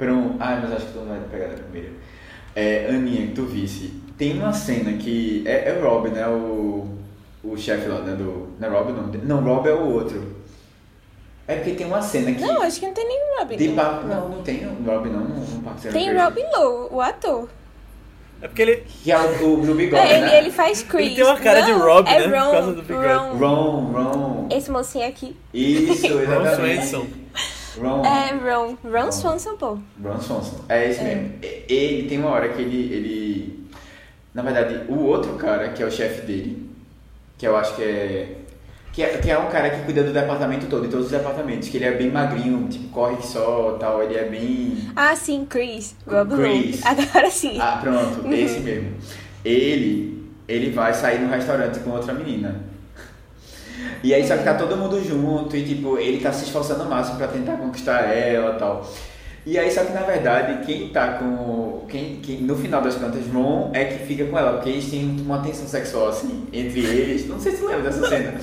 Um... 0.00 0.36
Ai, 0.40 0.60
mas 0.60 0.72
acho 0.72 0.86
que 0.86 0.92
tu 0.92 0.98
não 1.00 1.06
vai 1.06 1.20
pegar 1.30 1.46
da 1.48 1.62
primeira. 1.62 1.90
É, 2.54 2.86
Aninha, 2.88 3.28
que 3.28 3.32
tu 3.34 3.44
visse. 3.46 4.02
Tem 4.18 4.38
uma 4.38 4.52
cena 4.52 4.92
que. 4.98 5.42
É, 5.46 5.70
é 5.70 5.78
o 5.78 5.82
Rob, 5.88 6.08
né? 6.10 6.26
O, 6.28 6.88
o 7.42 7.56
chefe 7.56 7.88
lá, 7.88 8.00
né? 8.00 8.14
Do, 8.14 8.48
não 8.58 8.68
é 8.68 8.70
Rob 8.70 8.92
o 8.92 8.94
nome 8.94 9.12
dele? 9.12 9.24
Não, 9.26 9.40
Rob 9.42 9.68
é 9.68 9.72
o 9.72 9.92
outro. 9.92 10.34
É 11.46 11.56
porque 11.56 11.72
tem 11.72 11.86
uma 11.86 12.00
cena 12.00 12.32
que. 12.32 12.40
Não, 12.40 12.62
acho 12.62 12.80
que 12.80 12.86
não 12.86 12.94
tem 12.94 13.06
nenhum 13.06 13.38
Robin. 13.38 13.56
de 13.56 13.68
não. 13.68 13.74
pa... 13.74 14.02
Não, 14.06 14.28
não 14.28 14.42
tem 14.42 14.66
o 14.66 14.82
Rob 14.84 15.08
não, 15.10 15.20
no 15.20 15.62
Parks 15.62 15.86
and 15.86 15.90
Tem. 15.90 16.16
Robin 16.16 16.44
Lowe, 16.56 16.88
o 16.90 17.00
ator. 17.00 17.48
É 18.40 18.48
porque 18.48 18.62
ele. 18.62 18.76
Que 19.02 19.12
é 19.12 19.18
o, 19.18 19.60
o 19.60 19.66
do 19.66 19.74
bigode, 19.74 20.02
É, 20.02 20.16
ele, 20.16 20.26
né? 20.26 20.38
ele 20.38 20.50
faz 20.50 20.82
Chris. 20.82 21.14
tem 21.14 21.24
uma 21.24 21.38
cara 21.38 21.60
de 21.62 21.72
Não, 21.72 21.80
Rob, 21.80 22.08
é 22.08 22.26
né, 22.26 22.28
por 22.28 22.46
Ron, 22.46 22.52
causa 22.52 22.72
do 22.72 22.82
bigode. 22.82 23.08
Ron. 23.08 23.36
Ron, 23.36 23.92
Ron. 23.92 24.48
Esse 24.50 24.70
mocinho 24.70 25.06
aqui. 25.06 25.36
Isso, 25.52 26.08
Ron 26.08 26.20
exatamente. 26.20 27.23
Ron. 27.80 28.04
É 28.04 28.30
Ron. 28.32 28.76
Ron 28.84 28.90
Ron. 29.04 29.12
Swanson, 29.12 29.56
pô. 29.56 29.78
Ron 30.02 30.20
Swanson. 30.20 30.60
É 30.68 30.90
esse 30.90 31.00
É. 31.00 31.04
mesmo. 31.14 31.32
Ele 31.68 32.08
tem 32.08 32.18
uma 32.18 32.30
hora 32.30 32.48
que 32.50 32.62
ele, 32.62 32.92
ele. 32.94 33.68
Na 34.32 34.42
verdade, 34.42 34.82
o 34.88 34.98
outro 35.04 35.34
cara, 35.34 35.68
que 35.70 35.82
é 35.82 35.86
o 35.86 35.90
chefe 35.90 36.22
dele, 36.26 36.68
que 37.38 37.46
eu 37.46 37.56
acho 37.56 37.74
que 37.76 37.82
é. 37.82 38.36
Que 38.92 39.02
é, 39.02 39.18
que 39.18 39.28
é 39.28 39.36
um 39.36 39.48
cara 39.50 39.70
que 39.70 39.82
cuida 39.84 40.04
do 40.04 40.12
departamento 40.12 40.66
todo, 40.66 40.82
de 40.84 40.88
todos 40.88 41.06
os 41.06 41.10
departamentos. 41.12 41.68
Que 41.68 41.78
ele 41.78 41.84
é 41.84 41.92
bem 41.92 42.12
magrinho, 42.12 42.68
tipo, 42.68 42.88
corre 42.90 43.20
só 43.22 43.76
tal. 43.80 44.00
Ele 44.02 44.14
é 44.16 44.24
bem. 44.28 44.88
Ah, 44.94 45.16
sim, 45.16 45.44
Chris. 45.48 45.96
Rob 46.06 46.32
Chris. 46.36 46.80
Agora 46.86 47.28
sim. 47.28 47.58
Ah, 47.60 47.78
pronto, 47.82 48.20
Uhum. 48.24 48.32
esse 48.32 48.60
mesmo. 48.60 48.92
Ele, 49.44 50.24
ele 50.46 50.70
vai 50.70 50.94
sair 50.94 51.18
no 51.20 51.28
restaurante 51.28 51.80
com 51.80 51.90
outra 51.90 52.14
menina. 52.14 52.60
E 54.02 54.12
aí 54.14 54.26
só 54.26 54.36
que 54.36 54.44
tá 54.44 54.54
todo 54.54 54.76
mundo 54.76 55.02
junto 55.02 55.56
e 55.56 55.64
tipo, 55.64 55.98
ele 55.98 56.20
tá 56.20 56.32
se 56.32 56.44
esforçando 56.44 56.84
o 56.84 56.88
máximo 56.88 57.18
pra 57.18 57.28
tentar 57.28 57.56
conquistar 57.56 58.02
ela 58.02 58.54
e 58.54 58.58
tal. 58.58 58.90
E 59.46 59.58
aí 59.58 59.70
só 59.70 59.84
que 59.84 59.92
na 59.92 60.00
verdade 60.00 60.64
quem 60.64 60.88
tá 60.88 61.14
com. 61.14 61.84
Quem, 61.88 62.16
quem, 62.16 62.40
no 62.42 62.56
final 62.56 62.80
das 62.80 62.94
contas, 62.94 63.26
Ron 63.32 63.70
é 63.74 63.84
que 63.84 64.06
fica 64.06 64.24
com 64.24 64.38
ela, 64.38 64.54
porque 64.54 64.70
eles 64.70 64.90
têm 64.90 65.04
uma 65.20 65.38
tensão 65.42 65.66
sexual 65.66 66.08
assim, 66.08 66.46
entre 66.52 66.80
eles. 66.80 67.28
Não 67.28 67.38
sei 67.38 67.52
se 67.52 67.58
você 67.58 67.66
lembra 67.66 67.90
dessa 67.90 68.08
cena. 68.08 68.34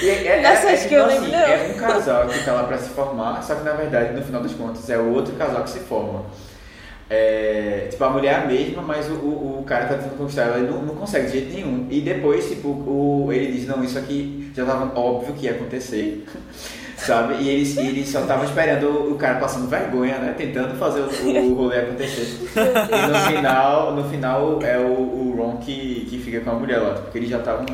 E 0.00 0.08
é, 0.08 0.26
é, 0.26 0.42
é, 0.42 0.74
é 0.74 0.76
que 0.76 0.94
eu 0.94 1.08
tipo 1.08 1.22
lembro, 1.22 1.24
assim, 1.24 1.32
não. 1.32 1.38
é 1.38 1.72
um 1.74 1.78
casal 1.78 2.28
que 2.28 2.44
tá 2.44 2.52
lá 2.52 2.64
pra 2.64 2.78
se 2.78 2.88
formar, 2.90 3.42
só 3.42 3.56
que 3.56 3.64
na 3.64 3.72
verdade, 3.72 4.14
no 4.14 4.22
final 4.22 4.42
das 4.42 4.52
contas, 4.52 4.88
é 4.88 4.96
o 4.96 5.12
outro 5.12 5.34
casal 5.34 5.62
que 5.64 5.70
se 5.70 5.80
forma. 5.80 6.24
É, 7.10 7.86
tipo, 7.90 8.04
a 8.04 8.10
mulher 8.10 8.32
é 8.32 8.44
a 8.44 8.46
mesma, 8.46 8.82
mas 8.82 9.08
o, 9.08 9.14
o, 9.14 9.60
o 9.60 9.64
cara 9.64 9.86
tá 9.86 9.94
tentando 9.94 10.18
conquistar 10.18 10.42
ela 10.42 10.58
e 10.58 10.62
não, 10.62 10.82
não 10.82 10.94
consegue 10.94 11.26
de 11.26 11.32
jeito 11.32 11.54
nenhum. 11.54 11.86
E 11.90 12.02
depois, 12.02 12.48
tipo, 12.48 12.68
o, 12.68 13.32
ele 13.32 13.52
diz, 13.52 13.66
não, 13.66 13.82
isso 13.82 13.98
aqui 13.98 14.52
já 14.54 14.66
tava 14.66 14.98
óbvio 14.98 15.32
que 15.32 15.46
ia 15.46 15.52
acontecer, 15.52 16.26
sabe? 16.98 17.36
E 17.40 17.48
ele, 17.48 17.80
ele 17.80 18.06
só 18.06 18.26
tava 18.26 18.44
esperando 18.44 19.10
o 19.10 19.14
cara 19.16 19.38
passando 19.38 19.68
vergonha, 19.68 20.18
né? 20.18 20.34
Tentando 20.36 20.76
fazer 20.76 21.00
o, 21.00 21.50
o 21.50 21.54
rolê 21.54 21.78
acontecer. 21.78 22.46
E 22.58 23.06
no 23.06 23.18
final, 23.36 23.94
no 23.94 24.04
final 24.04 24.62
é 24.62 24.78
o, 24.78 24.92
o 24.92 25.34
Ron 25.34 25.56
que, 25.56 26.06
que 26.10 26.18
fica 26.18 26.40
com 26.40 26.50
a 26.50 26.54
mulher 26.54 26.78
lá, 26.78 26.94
porque 26.94 27.18
eles 27.18 27.30
já 27.30 27.38
estavam... 27.38 27.64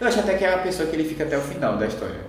Eu 0.00 0.06
acho 0.06 0.20
até 0.20 0.34
que 0.34 0.44
é 0.44 0.52
a 0.52 0.58
pessoa 0.58 0.88
que 0.88 0.96
ele 0.96 1.04
fica 1.04 1.24
até 1.24 1.38
o 1.38 1.40
final 1.40 1.78
da 1.78 1.86
história. 1.86 2.20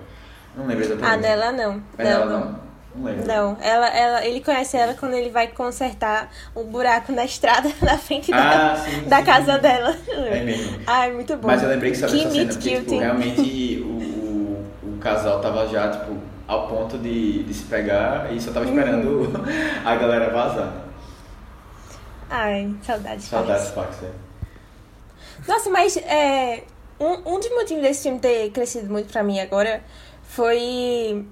Não 0.56 0.66
lembro 0.66 0.84
exatamente. 0.84 1.12
Ah, 1.12 1.16
nela 1.16 1.52
não. 1.52 1.82
É 1.98 2.04
nela, 2.04 2.26
não. 2.26 2.40
não? 2.40 2.63
Não 2.94 3.04
lembro. 3.04 3.26
Não, 3.26 3.56
ela, 3.60 3.88
ela, 3.88 4.24
ele 4.24 4.40
conhece 4.40 4.76
ela 4.76 4.94
quando 4.94 5.14
ele 5.14 5.30
vai 5.30 5.48
consertar 5.48 6.30
um 6.54 6.64
buraco 6.64 7.10
na 7.12 7.24
estrada 7.24 7.68
na 7.82 7.98
frente 7.98 8.30
da, 8.30 8.72
Ah, 8.72 8.76
sim, 8.76 9.02
da 9.08 9.18
sim, 9.18 9.24
casa 9.24 9.54
sim. 9.54 9.60
dela. 9.60 9.96
É 10.08 10.40
mesmo. 10.44 10.78
Ai, 10.86 11.12
muito 11.12 11.36
bom. 11.36 11.48
Mas 11.48 11.62
eu 11.62 11.68
lembrei 11.68 11.90
que 11.90 11.98
sabe 11.98 12.12
Que 12.12 12.20
essa 12.20 12.30
cena, 12.30 12.52
porque 12.52 12.78
tipo, 12.80 12.98
realmente 12.98 13.80
o, 13.84 13.88
o, 14.86 14.94
o 14.94 14.98
casal 15.00 15.40
tava 15.40 15.66
já, 15.68 15.90
tipo, 15.90 16.16
ao 16.46 16.68
ponto 16.68 16.96
de, 16.98 17.42
de 17.42 17.54
se 17.54 17.64
pegar 17.64 18.32
e 18.32 18.40
só 18.40 18.52
tava 18.52 18.66
esperando 18.66 19.08
Uhum. 19.08 19.32
a 19.84 19.96
galera 19.96 20.30
vazar. 20.30 20.72
Ai, 22.30 22.74
saudades. 22.82 23.24
Saudades. 23.26 23.70
Pax, 23.70 24.02
é. 24.02 24.10
Nossa, 25.46 25.68
mas 25.70 25.96
é, 25.96 26.62
um, 26.98 27.34
um 27.34 27.38
dos 27.40 27.50
motivos 27.50 27.82
desse 27.82 28.04
filme 28.04 28.18
ter 28.18 28.50
crescido 28.50 28.90
muito 28.90 29.12
pra 29.12 29.22
mim 29.22 29.40
agora 29.40 29.82
foi 30.22 31.26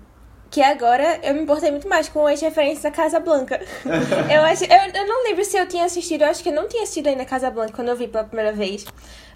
que 0.53 0.61
agora 0.61 1.19
eu 1.23 1.35
me 1.35 1.41
importei 1.41 1.71
muito 1.71 1.89
mais 1.89 2.11
com 2.11 2.27
as 2.27 2.39
referências 2.39 2.83
da 2.83 2.91
Casa 2.91 3.19
Blanca. 3.19 3.59
eu, 4.31 4.43
acho, 4.43 4.65
eu, 4.65 5.01
eu 5.01 5.09
não 5.09 5.25
lembro 5.25 5.43
se 5.47 5.57
eu 5.57 5.67
tinha 5.67 5.87
assistido, 5.87 6.23
eu 6.23 6.29
acho 6.29 6.43
que 6.43 6.51
eu 6.51 6.53
não 6.53 6.69
tinha 6.69 6.83
assistido 6.83 7.07
ainda 7.07 7.25
Casa 7.25 7.51
Blanca 7.51 7.73
quando 7.73 7.89
eu 7.89 7.97
vi 7.97 8.07
pela 8.07 8.25
primeira 8.25 8.53
vez. 8.53 8.85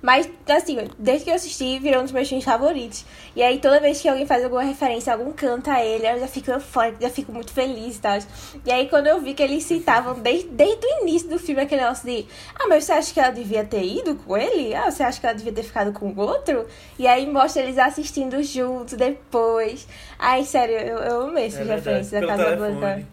Mas, 0.03 0.29
assim, 0.49 0.79
desde 0.99 1.25
que 1.25 1.31
eu 1.31 1.35
assisti, 1.35 1.79
virou 1.79 2.01
um 2.01 2.05
dos 2.05 2.13
meus 2.13 2.29
filmes 2.29 2.45
favoritos. 2.45 3.05
E 3.35 3.43
aí, 3.43 3.59
toda 3.59 3.81
vez 3.81 4.01
que 4.01 4.09
alguém 4.09 4.27
faz 4.27 4.45
alguma 4.45 4.63
referência, 4.63 5.13
algum 5.13 5.33
canta 5.33 5.73
a 5.73 5.85
ele, 5.85 6.07
eu 6.07 6.21
já 6.21 6.29
fico 6.29 6.51
eufórica, 6.51 6.99
já 7.01 7.11
fico 7.11 7.33
muito 7.33 7.53
feliz 7.53 7.97
e 7.97 8.01
tal. 8.01 8.19
E 8.65 8.71
aí, 8.71 8.89
quando 8.89 9.07
eu 9.07 9.21
vi 9.21 9.35
que 9.35 9.43
eles 9.43 9.65
citavam 9.65 10.15
desde, 10.15 10.49
desde 10.49 10.87
o 10.87 11.03
início 11.03 11.29
do 11.29 11.39
filme 11.39 11.63
aquele 11.63 11.83
negócio 11.83 12.07
de 12.09 12.27
Ah, 12.55 12.67
mas 12.69 12.85
você 12.85 12.93
acha 12.93 13.13
que 13.13 13.21
ela 13.21 13.31
devia 13.31 13.65
ter 13.65 13.85
ido 13.85 14.15
com 14.17 14.37
ele? 14.37 14.75
Ah, 14.75 14.91
você 14.91 15.03
acha 15.03 15.21
que 15.21 15.27
ela 15.27 15.35
devia 15.35 15.53
ter 15.53 15.63
ficado 15.63 15.93
com 15.93 16.09
o 16.09 16.21
outro? 16.21 16.67
E 16.99 17.07
aí, 17.07 17.27
mostra 17.27 17.63
eles 17.63 17.79
assistindo 17.79 18.43
juntos 18.43 18.95
depois. 18.95 19.87
Ai, 20.19 20.45
sério, 20.45 20.77
eu, 20.77 20.99
eu 20.99 21.23
amei 21.29 21.47
essas 21.47 21.69
É 21.69 21.75
referências 21.75 22.21
da 22.21 22.27
Casa. 22.27 22.57
Blanca. 22.57 23.07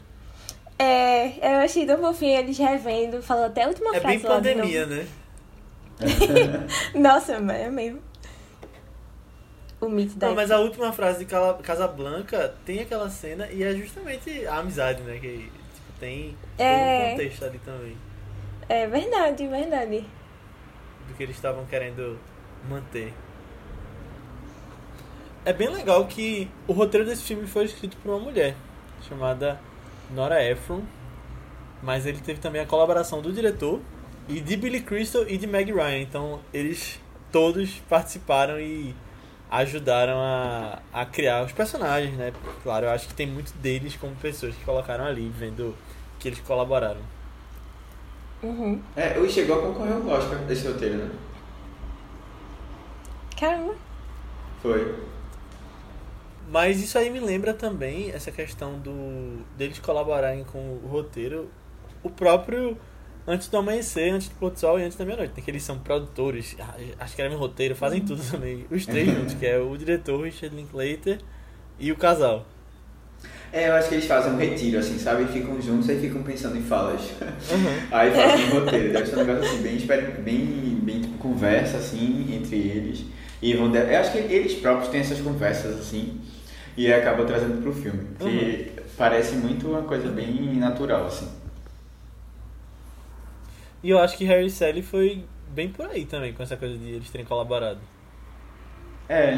É, 0.78 1.58
eu 1.60 1.64
achei 1.64 1.86
tão 1.86 1.98
fofinho 2.00 2.40
eles 2.40 2.58
revendo, 2.58 3.22
falou 3.22 3.46
até 3.46 3.64
a 3.64 3.68
última 3.68 3.96
É 3.96 4.02
frase 4.02 4.18
bem 4.18 4.28
lá 4.28 4.40
de 4.40 4.50
pandemia, 4.54 4.86
né? 4.86 5.08
Nossa, 6.96 7.34
é 7.34 7.70
mesmo. 7.70 8.02
O 9.82 9.90
mito 9.90 10.16
da 10.16 10.28
Não, 10.28 10.36
mas 10.36 10.50
a 10.50 10.60
última 10.60 10.94
frase 10.94 11.26
de 11.26 11.32
Casablanca 11.62 12.54
tem 12.66 12.80
aquela 12.80 13.10
cena 13.10 13.50
e 13.52 13.64
é 13.64 13.74
justamente 13.76 14.46
a 14.48 14.58
amizade, 14.60 15.02
né? 15.04 15.18
Que 15.20 15.50
tipo, 15.76 16.00
tem 16.00 16.38
todo 16.58 16.66
É. 16.66 17.08
um 17.08 17.12
contexto 17.12 17.46
ali 17.46 17.60
também. 17.60 17.98
É 18.70 18.88
verdade, 18.88 19.46
verdade. 19.48 20.06
do 21.08 21.14
que 21.16 21.24
eles 21.24 21.36
estavam 21.36 21.66
querendo 21.66 22.18
manter. 22.70 23.14
É 25.46 25.52
bem 25.52 25.68
legal 25.68 26.06
que 26.08 26.50
o 26.66 26.72
roteiro 26.72 27.06
desse 27.06 27.24
filme 27.24 27.46
foi 27.46 27.66
escrito 27.66 27.98
por 27.98 28.12
uma 28.12 28.20
mulher 28.20 28.56
chamada 29.02 29.60
Nora 30.12 30.42
Ephron, 30.42 30.82
mas 31.82 32.06
ele 32.06 32.20
teve 32.22 32.40
também 32.40 32.62
a 32.62 32.66
colaboração 32.66 33.22
do 33.22 33.34
diretor 33.34 33.82
e 34.28 34.40
de 34.40 34.58
Billy 34.58 34.82
Crystal 34.82 35.28
e 35.28 35.38
de 35.38 35.48
Meg 35.48 35.72
Ryan. 35.72 36.00
Então 36.00 36.40
eles 36.54 37.00
todos 37.32 37.82
participaram 37.90 38.60
e 38.60 38.96
ajudaram 39.50 40.18
a, 40.20 40.80
a 40.92 41.06
criar 41.06 41.44
os 41.46 41.52
personagens, 41.52 42.16
né? 42.16 42.34
Claro, 42.64 42.88
eu 42.88 42.90
acho 42.92 43.08
que 43.08 43.14
tem 43.14 43.28
muito 43.28 43.54
deles 43.58 43.96
como 43.96 44.16
pessoas 44.16 44.56
que 44.56 44.64
colocaram 44.64 45.06
ali, 45.06 45.30
vendo 45.30 45.76
que 46.20 46.28
eles 46.28 46.40
colaboraram. 46.40 47.02
Uhum. 48.42 48.82
É, 48.96 49.18
o 49.18 49.30
chegou 49.30 49.60
a 49.60 49.62
concorrer 49.62 49.94
ao 49.94 50.08
Oscar 50.08 50.40
desse 50.40 50.68
roteiro, 50.68 50.98
né? 50.98 51.12
Caramba. 53.40 53.76
Foi. 54.62 54.96
Mas 56.50 56.82
isso 56.82 56.98
aí 56.98 57.10
me 57.10 57.20
lembra 57.20 57.54
também 57.54 58.12
essa 58.12 58.32
questão 58.32 58.80
do 58.80 59.44
deles 59.58 59.80
colaborarem 59.80 60.44
com 60.44 60.80
o 60.84 60.88
roteiro, 60.88 61.50
o 62.04 62.10
próprio 62.10 62.78
Antes 63.26 63.48
do 63.48 63.58
Amanhecer, 63.58 64.14
Antes 64.14 64.28
do 64.28 64.36
Pôr 64.36 64.52
do 64.52 64.60
Sol 64.60 64.80
e 64.80 64.84
Antes 64.84 64.98
da 64.98 65.06
Meia-Noite, 65.06 65.34
né? 65.36 65.42
que 65.44 65.50
eles 65.50 65.64
são 65.64 65.80
produtores, 65.80 66.56
ah, 66.60 67.06
escrevem 67.06 67.38
roteiro, 67.38 67.76
fazem 67.76 68.02
tudo 68.02 68.22
também. 68.30 68.66
Os 68.70 68.86
três 68.86 69.08
juntos, 69.08 69.34
que 69.34 69.46
é 69.46 69.58
o 69.58 69.78
diretor, 69.78 70.22
Richard 70.22 70.56
Linklater 70.56 71.20
e 71.80 71.92
o 71.92 71.96
casal. 71.96 72.46
É, 73.54 73.70
eu 73.70 73.74
acho 73.74 73.88
que 73.88 73.96
eles 73.96 74.08
fazem 74.08 74.34
um 74.34 74.38
retiro, 74.38 74.80
assim, 74.80 74.98
sabe? 74.98 75.26
Ficam 75.32 75.62
juntos 75.62 75.88
e 75.88 75.96
ficam 76.00 76.24
pensando 76.24 76.58
em 76.58 76.64
falas. 76.64 77.02
Uhum. 77.02 77.88
Aí 77.92 78.12
fazem 78.12 78.48
um 78.48 78.60
roteiro. 78.60 78.92
Deve 78.92 79.06
ser 79.06 79.16
um 79.16 79.24
negócio 79.24 79.44
assim, 79.44 79.62
bem, 79.62 79.78
bem, 80.24 80.80
bem 80.82 81.02
tipo, 81.02 81.18
conversa, 81.20 81.78
assim, 81.78 82.36
entre 82.36 82.58
eles. 82.58 83.06
E 83.40 83.54
vão 83.54 83.72
de... 83.72 83.78
Eu 83.78 84.00
acho 84.00 84.12
que 84.12 84.18
eles 84.18 84.54
próprios 84.56 84.90
têm 84.90 85.02
essas 85.02 85.22
conversas, 85.22 85.80
assim, 85.80 86.20
e 86.76 86.92
acabam 86.92 87.28
trazendo 87.28 87.62
pro 87.62 87.72
filme. 87.72 88.08
Que 88.20 88.72
parece 88.98 89.36
muito 89.36 89.68
uma 89.68 89.84
coisa 89.84 90.10
bem 90.10 90.56
natural, 90.56 91.06
assim. 91.06 91.43
E 93.84 93.90
eu 93.92 94.00
acho 94.00 94.18
que 94.18 94.26
Harry 94.26 94.48
e 94.48 94.50
Sally 94.50 94.82
foi 94.82 95.26
bem 95.54 95.70
por 95.72 95.86
aí 95.86 96.06
também, 96.06 96.34
com 96.34 96.42
essa 96.44 96.58
coisa 96.58 96.78
de 96.78 96.90
eles 96.92 97.10
terem 97.12 97.26
colaborado. 97.26 97.80
É. 99.10 99.34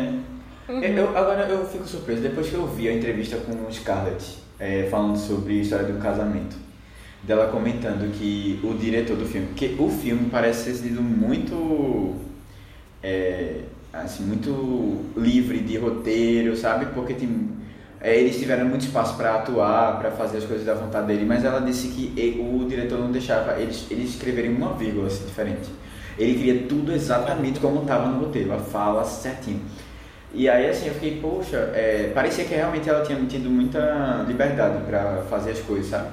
Uhum. 0.68 0.82
Eu- 0.82 0.94
eu- 0.94 1.18
agora 1.18 1.48
eu 1.48 1.66
fico 1.68 1.86
surpreso, 1.86 2.22
depois 2.22 2.50
que 2.50 2.56
eu 2.56 2.66
vi 2.68 2.88
a 2.90 2.94
entrevista 2.94 3.38
com 3.38 3.52
o 3.68 3.72
Scarlett, 3.74 4.38
é, 4.60 4.88
falando 4.90 5.18
sobre 5.18 5.60
a 5.60 5.62
história 5.62 5.86
de 5.86 5.92
um 5.92 6.00
casamento, 6.00 6.56
dela 7.24 7.48
comentando 7.52 8.12
que 8.18 8.60
o 8.64 8.74
diretor 8.76 9.18
do 9.18 9.26
filme, 9.26 9.48
que 9.56 9.76
o 9.80 9.90
filme 9.90 10.30
parece 10.30 10.66
ter 10.72 10.76
sido 10.76 11.02
muito. 11.02 12.16
é, 13.04 13.62
assim, 13.94 14.24
muito 14.26 15.06
livre 15.18 15.60
de 15.62 15.78
roteiro, 15.78 16.56
sabe? 16.58 16.88
Porque 16.88 17.14
tem, 17.14 17.30
é, 18.02 18.16
eles 18.18 18.38
tiveram 18.38 18.66
muito 18.68 18.82
espaço 18.86 19.16
para 19.18 19.36
atuar, 19.36 20.00
para 20.00 20.12
fazer 20.12 20.38
as 20.38 20.46
coisas 20.46 20.66
da 20.66 20.74
vontade 20.74 21.08
dele, 21.08 21.26
mas 21.26 21.44
ela 21.44 21.60
disse 21.62 21.88
que 21.90 22.14
e- 22.20 22.40
o 22.40 22.68
diretor 22.68 23.00
não 23.00 23.12
deixava 23.12 23.60
eles, 23.60 23.86
eles 23.90 24.12
escreverem 24.12 24.52
uma 24.54 24.74
vírgula 24.74 25.08
assim, 25.08 25.26
diferente. 25.26 25.70
Ele 26.18 26.34
queria 26.36 26.64
tudo 26.68 26.92
exatamente 26.94 27.60
como 27.60 27.82
estava 27.82 28.08
no 28.08 28.20
roteiro, 28.26 28.54
a 28.54 28.58
fala 28.60 29.04
certinho. 29.04 29.62
E 30.34 30.50
aí 30.50 30.70
assim 30.70 30.88
eu 30.88 30.94
fiquei, 30.94 31.20
poxa, 31.22 31.58
é, 31.74 32.12
parecia 32.14 32.46
que 32.46 32.54
realmente 32.54 32.90
ela 32.90 33.04
tinha 33.06 33.18
tido 33.26 33.50
muita 33.50 34.24
liberdade 34.28 34.84
para 34.86 35.24
fazer 35.30 35.52
as 35.52 35.60
coisas, 35.60 35.88
sabe? 35.88 36.10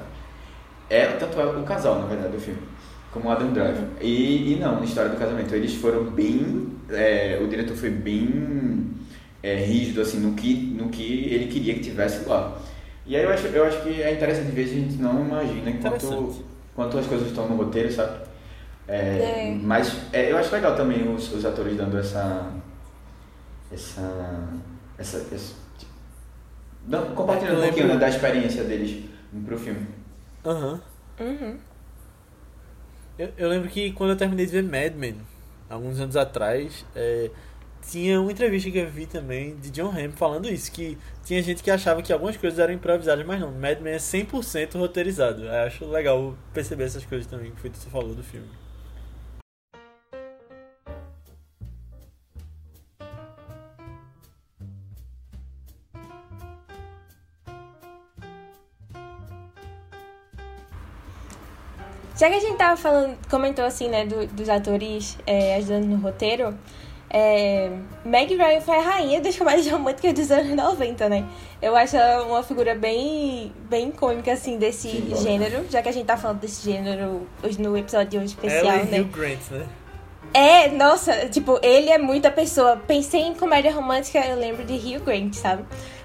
É, 0.88 1.06
tanto 1.06 1.40
é 1.40 1.44
o 1.46 1.62
casal, 1.62 1.98
na 2.00 2.06
verdade, 2.06 2.32
do 2.32 2.40
filme, 2.40 2.60
como 3.12 3.30
Adam 3.30 3.52
Driver. 3.52 3.84
E, 4.00 4.52
e 4.52 4.56
não, 4.60 4.76
na 4.78 4.84
história 4.84 5.10
do 5.10 5.16
casamento, 5.16 5.54
eles 5.54 5.74
foram 5.74 6.04
bem, 6.04 6.68
é, 6.90 7.38
o 7.42 7.48
diretor 7.48 7.76
foi 7.76 7.90
bem 7.90 8.90
é, 9.42 9.56
rígido 9.56 10.00
assim 10.00 10.18
no 10.20 10.34
que, 10.34 10.54
no 10.54 10.88
que 10.88 11.24
ele 11.32 11.46
queria 11.46 11.74
que 11.74 11.80
tivesse 11.80 12.28
lá. 12.28 12.56
E 13.04 13.16
aí 13.16 13.24
eu 13.24 13.30
acho, 13.30 13.46
eu 13.48 13.64
acho 13.64 13.82
que 13.82 14.00
é 14.02 14.12
interessante 14.14 14.52
ver 14.52 14.66
se 14.68 14.74
a 14.74 14.78
gente 14.78 14.94
não 14.96 15.24
imagina 15.26 15.72
quanto, 15.80 16.44
quanto 16.74 16.98
as 16.98 17.06
coisas 17.06 17.28
estão 17.28 17.48
no 17.48 17.56
roteiro, 17.56 17.90
sabe? 17.92 18.20
É, 18.86 18.96
É. 18.96 19.58
Mas 19.60 19.96
é, 20.12 20.30
eu 20.30 20.38
acho 20.38 20.52
legal 20.54 20.76
também 20.76 21.08
os, 21.12 21.32
os 21.32 21.44
atores 21.44 21.76
dando 21.76 21.98
essa. 21.98 22.52
Essa. 23.72 24.48
Essa. 24.98 25.16
essa 25.18 25.54
tipo, 25.78 25.90
dando- 26.86 27.14
compartilhando 27.14 27.58
um 27.58 27.62
pouquinho 27.62 27.88
né, 27.88 27.96
da 27.96 28.08
experiência 28.08 28.64
deles 28.64 29.04
pro 29.44 29.58
filme. 29.58 29.86
Aham. 30.44 30.80
Uhum. 31.20 31.56
Eu, 33.18 33.28
eu 33.36 33.48
lembro 33.48 33.68
que 33.68 33.92
quando 33.92 34.10
eu 34.10 34.16
terminei 34.16 34.46
de 34.46 34.52
ver 34.52 34.62
Mad 34.62 34.94
Men, 34.96 35.16
alguns 35.68 36.00
anos 36.00 36.16
atrás, 36.16 36.84
é, 36.94 37.30
tinha 37.88 38.20
uma 38.20 38.30
entrevista 38.32 38.70
que 38.70 38.78
eu 38.78 38.88
vi 38.88 39.06
também 39.06 39.56
de 39.56 39.70
John 39.70 39.90
Hamm 39.90 40.12
falando 40.12 40.48
isso, 40.48 40.70
que 40.72 40.96
tinha 41.24 41.42
gente 41.42 41.62
que 41.62 41.70
achava 41.70 42.02
que 42.02 42.12
algumas 42.12 42.36
coisas 42.36 42.58
eram 42.58 42.72
improvisadas, 42.72 43.24
mas 43.26 43.40
não, 43.40 43.50
Mad 43.52 43.80
Men 43.80 43.94
é 43.94 43.98
100% 43.98 44.78
roteirizado. 44.78 45.44
Eu 45.44 45.52
acho 45.66 45.84
legal 45.86 46.34
perceber 46.54 46.84
essas 46.84 47.04
coisas 47.04 47.26
também, 47.26 47.50
que 47.52 47.68
você 47.68 47.90
falou 47.90 48.14
do 48.14 48.22
filme. 48.22 48.48
Já 62.18 62.28
que 62.28 62.36
a 62.36 62.40
gente 62.40 62.56
tava 62.56 62.76
falando, 62.76 63.16
comentou 63.28 63.64
assim, 63.64 63.88
né, 63.88 64.04
do- 64.06 64.26
dos 64.26 64.48
atores 64.48 65.18
é, 65.26 65.56
ajudando 65.56 65.86
no 65.86 65.96
roteiro, 65.96 66.56
é, 67.14 67.70
Meg 68.06 68.34
Ryan 68.34 68.60
foi 68.62 68.74
a 68.74 68.80
rainha 68.80 69.20
das 69.20 69.36
comédias 69.36 69.68
românticas 69.68 70.14
dos 70.14 70.30
anos 70.30 70.56
90, 70.56 71.08
né? 71.10 71.24
Eu 71.60 71.76
acho 71.76 71.94
ela 71.94 72.24
uma 72.24 72.42
figura 72.42 72.74
bem, 72.74 73.52
bem 73.68 73.90
icônica, 73.90 74.32
assim, 74.32 74.56
desse 74.56 74.88
Sim, 74.88 75.14
gênero, 75.14 75.66
já 75.68 75.82
que 75.82 75.90
a 75.90 75.92
gente 75.92 76.06
tá 76.06 76.16
falando 76.16 76.40
desse 76.40 76.64
gênero 76.64 77.26
hoje 77.42 77.60
no 77.60 77.76
episódio 77.76 78.22
especial, 78.22 78.64
Ela 78.64 78.82
e 78.82 78.86
né? 78.86 79.00
Hugh 79.00 79.08
Grant, 79.08 79.50
né? 79.50 79.66
É, 80.32 80.68
nossa, 80.70 81.28
tipo, 81.28 81.60
ele 81.62 81.90
é 81.90 81.98
muita 81.98 82.30
pessoa. 82.30 82.80
Pensei 82.86 83.20
em 83.20 83.34
comédia 83.34 83.70
romântica, 83.70 84.18
eu 84.20 84.38
lembro 84.38 84.64
de 84.64 84.72
Hugh 84.72 85.04
Grant, 85.04 85.34
sabe? 85.34 85.64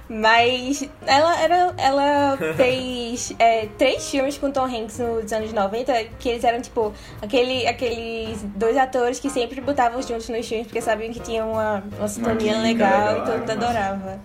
Mas 0.10 0.88
ela, 1.06 1.42
era, 1.42 1.74
ela 1.78 2.38
fez 2.56 3.34
é, 3.38 3.68
três 3.78 4.10
filmes 4.10 4.38
com 4.38 4.50
Tom 4.52 4.66
Hanks 4.66 5.00
nos 5.00 5.34
anos 5.34 5.52
90, 5.52 5.94
que 6.20 6.30
eles 6.30 6.44
eram, 6.44 6.62
tipo, 6.62 6.94
aquele, 7.22 7.68
aqueles 7.68 8.42
dois 8.56 8.78
atores 8.78 9.20
que 9.20 9.30
sempre 9.30 9.60
botavam 9.60 10.02
juntos 10.02 10.30
nos 10.30 10.48
filmes, 10.48 10.68
porque 10.68 10.82
sabiam 10.82 11.12
que 11.12 11.20
tinham 11.20 11.52
uma, 11.52 11.84
uma 11.98 12.08
sintonia 12.08 12.54
química 12.54 12.62
legal, 12.62 13.14
legal, 13.14 13.18
e 13.18 13.26
todo 13.26 13.40
mundo 13.40 13.52
adorava. 13.52 14.20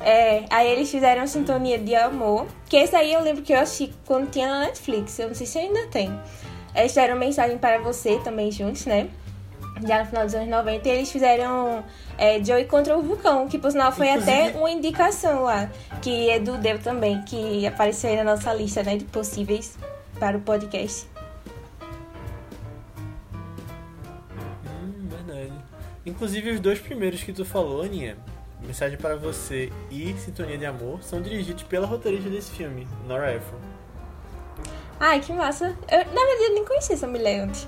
É, 0.00 0.44
aí 0.50 0.70
eles 0.70 0.90
fizeram 0.90 1.26
Sintonia 1.26 1.78
de 1.78 1.94
Amor, 1.94 2.46
que 2.68 2.76
esse 2.76 2.94
aí 2.94 3.12
eu 3.12 3.22
lembro 3.22 3.42
que 3.42 3.52
eu 3.52 3.60
assisti 3.60 3.94
quando 4.04 4.30
tinha 4.30 4.46
na 4.46 4.66
Netflix, 4.66 5.18
eu 5.18 5.28
não 5.28 5.34
sei 5.34 5.46
se 5.46 5.58
ainda 5.58 5.86
tem. 5.86 6.12
Eles 6.74 6.90
fizeram 6.90 7.16
Mensagem 7.16 7.56
para 7.56 7.78
Você 7.78 8.18
também 8.18 8.50
juntos, 8.50 8.84
né? 8.84 9.08
Já 9.86 10.00
no 10.00 10.06
final 10.06 10.24
dos 10.24 10.34
anos 10.34 10.48
90, 10.48 10.88
e 10.88 10.92
eles 10.92 11.12
fizeram 11.12 11.84
é, 12.16 12.42
Joey 12.42 12.64
contra 12.64 12.96
o 12.96 13.02
Vulcão, 13.02 13.46
que 13.48 13.58
por 13.58 13.70
sinal 13.70 13.92
foi 13.92 14.08
Inclusive- 14.08 14.32
até 14.48 14.58
uma 14.58 14.70
indicação 14.70 15.42
lá, 15.42 15.70
que 16.00 16.30
é 16.30 16.38
do 16.38 16.56
Deu 16.56 16.78
também, 16.78 17.20
que 17.22 17.66
apareceu 17.66 18.10
aí 18.10 18.16
na 18.16 18.24
nossa 18.24 18.52
lista 18.54 18.82
né, 18.82 18.96
de 18.96 19.04
possíveis 19.04 19.76
para 20.18 20.36
o 20.38 20.40
podcast. 20.40 21.06
Hum, 24.66 25.08
verdade. 25.08 25.52
Inclusive, 26.06 26.50
os 26.52 26.60
dois 26.60 26.78
primeiros 26.78 27.22
que 27.22 27.32
tu 27.32 27.44
falou, 27.44 27.82
Aninha, 27.82 28.16
Mensagem 28.60 28.96
para 28.96 29.16
Você 29.16 29.70
e 29.90 30.14
Sintonia 30.14 30.56
de 30.56 30.64
Amor, 30.64 31.02
são 31.02 31.20
dirigidos 31.20 31.62
pela 31.64 31.86
roteirista 31.86 32.30
desse 32.30 32.50
filme, 32.52 32.86
Nora 33.06 33.34
Ephron. 33.34 33.58
Ai, 35.00 35.20
que 35.20 35.32
massa. 35.32 35.76
Eu, 35.90 35.98
na 35.98 36.04
verdade, 36.04 36.42
eu 36.44 36.54
nem 36.54 36.64
conhecia 36.64 36.94
essa 36.94 37.06
mulher 37.06 37.40
antes. 37.40 37.66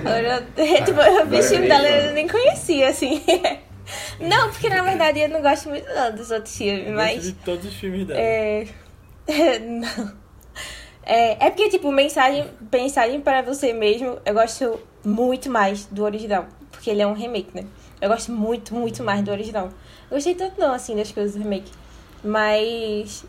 Agora, 0.00 0.46
eu, 0.56 0.84
tipo, 0.84 1.00
o 1.00 1.42
filme 1.42 1.68
dela 1.68 1.88
e 1.88 2.06
eu 2.08 2.12
nem 2.12 2.28
conhecia, 2.28 2.88
assim. 2.88 3.22
Não, 4.20 4.50
porque 4.50 4.68
na 4.68 4.82
verdade 4.82 5.20
eu 5.20 5.28
não 5.28 5.42
gosto 5.42 5.68
muito 5.68 5.86
não, 5.92 6.14
dos 6.14 6.30
outros 6.30 6.56
filmes, 6.56 6.86
Eu 6.86 6.94
mas... 6.94 7.16
gosto 7.16 7.26
de 7.26 7.32
todos 7.44 7.66
os 7.66 7.74
filmes 7.74 8.06
dela. 8.06 8.20
É. 8.20 8.66
Não. 9.58 10.22
É, 11.04 11.46
é 11.46 11.50
porque, 11.50 11.68
tipo, 11.68 11.90
mensagem, 11.90 12.48
mensagem 12.72 13.20
para 13.20 13.42
você 13.42 13.72
mesmo, 13.72 14.18
eu 14.24 14.34
gosto 14.34 14.80
muito 15.04 15.50
mais 15.50 15.84
do 15.86 16.04
original. 16.04 16.46
Porque 16.70 16.90
ele 16.90 17.02
é 17.02 17.06
um 17.06 17.12
remake, 17.12 17.50
né? 17.54 17.64
Eu 18.00 18.08
gosto 18.08 18.32
muito, 18.32 18.74
muito 18.74 19.02
mais 19.02 19.22
do 19.22 19.30
original. 19.30 19.66
Eu 20.10 20.16
gostei 20.16 20.34
tanto 20.34 20.60
não, 20.60 20.72
assim, 20.72 20.96
das 20.96 21.10
coisas 21.10 21.34
do 21.34 21.42
remake. 21.42 21.70
Mas. 22.22 23.24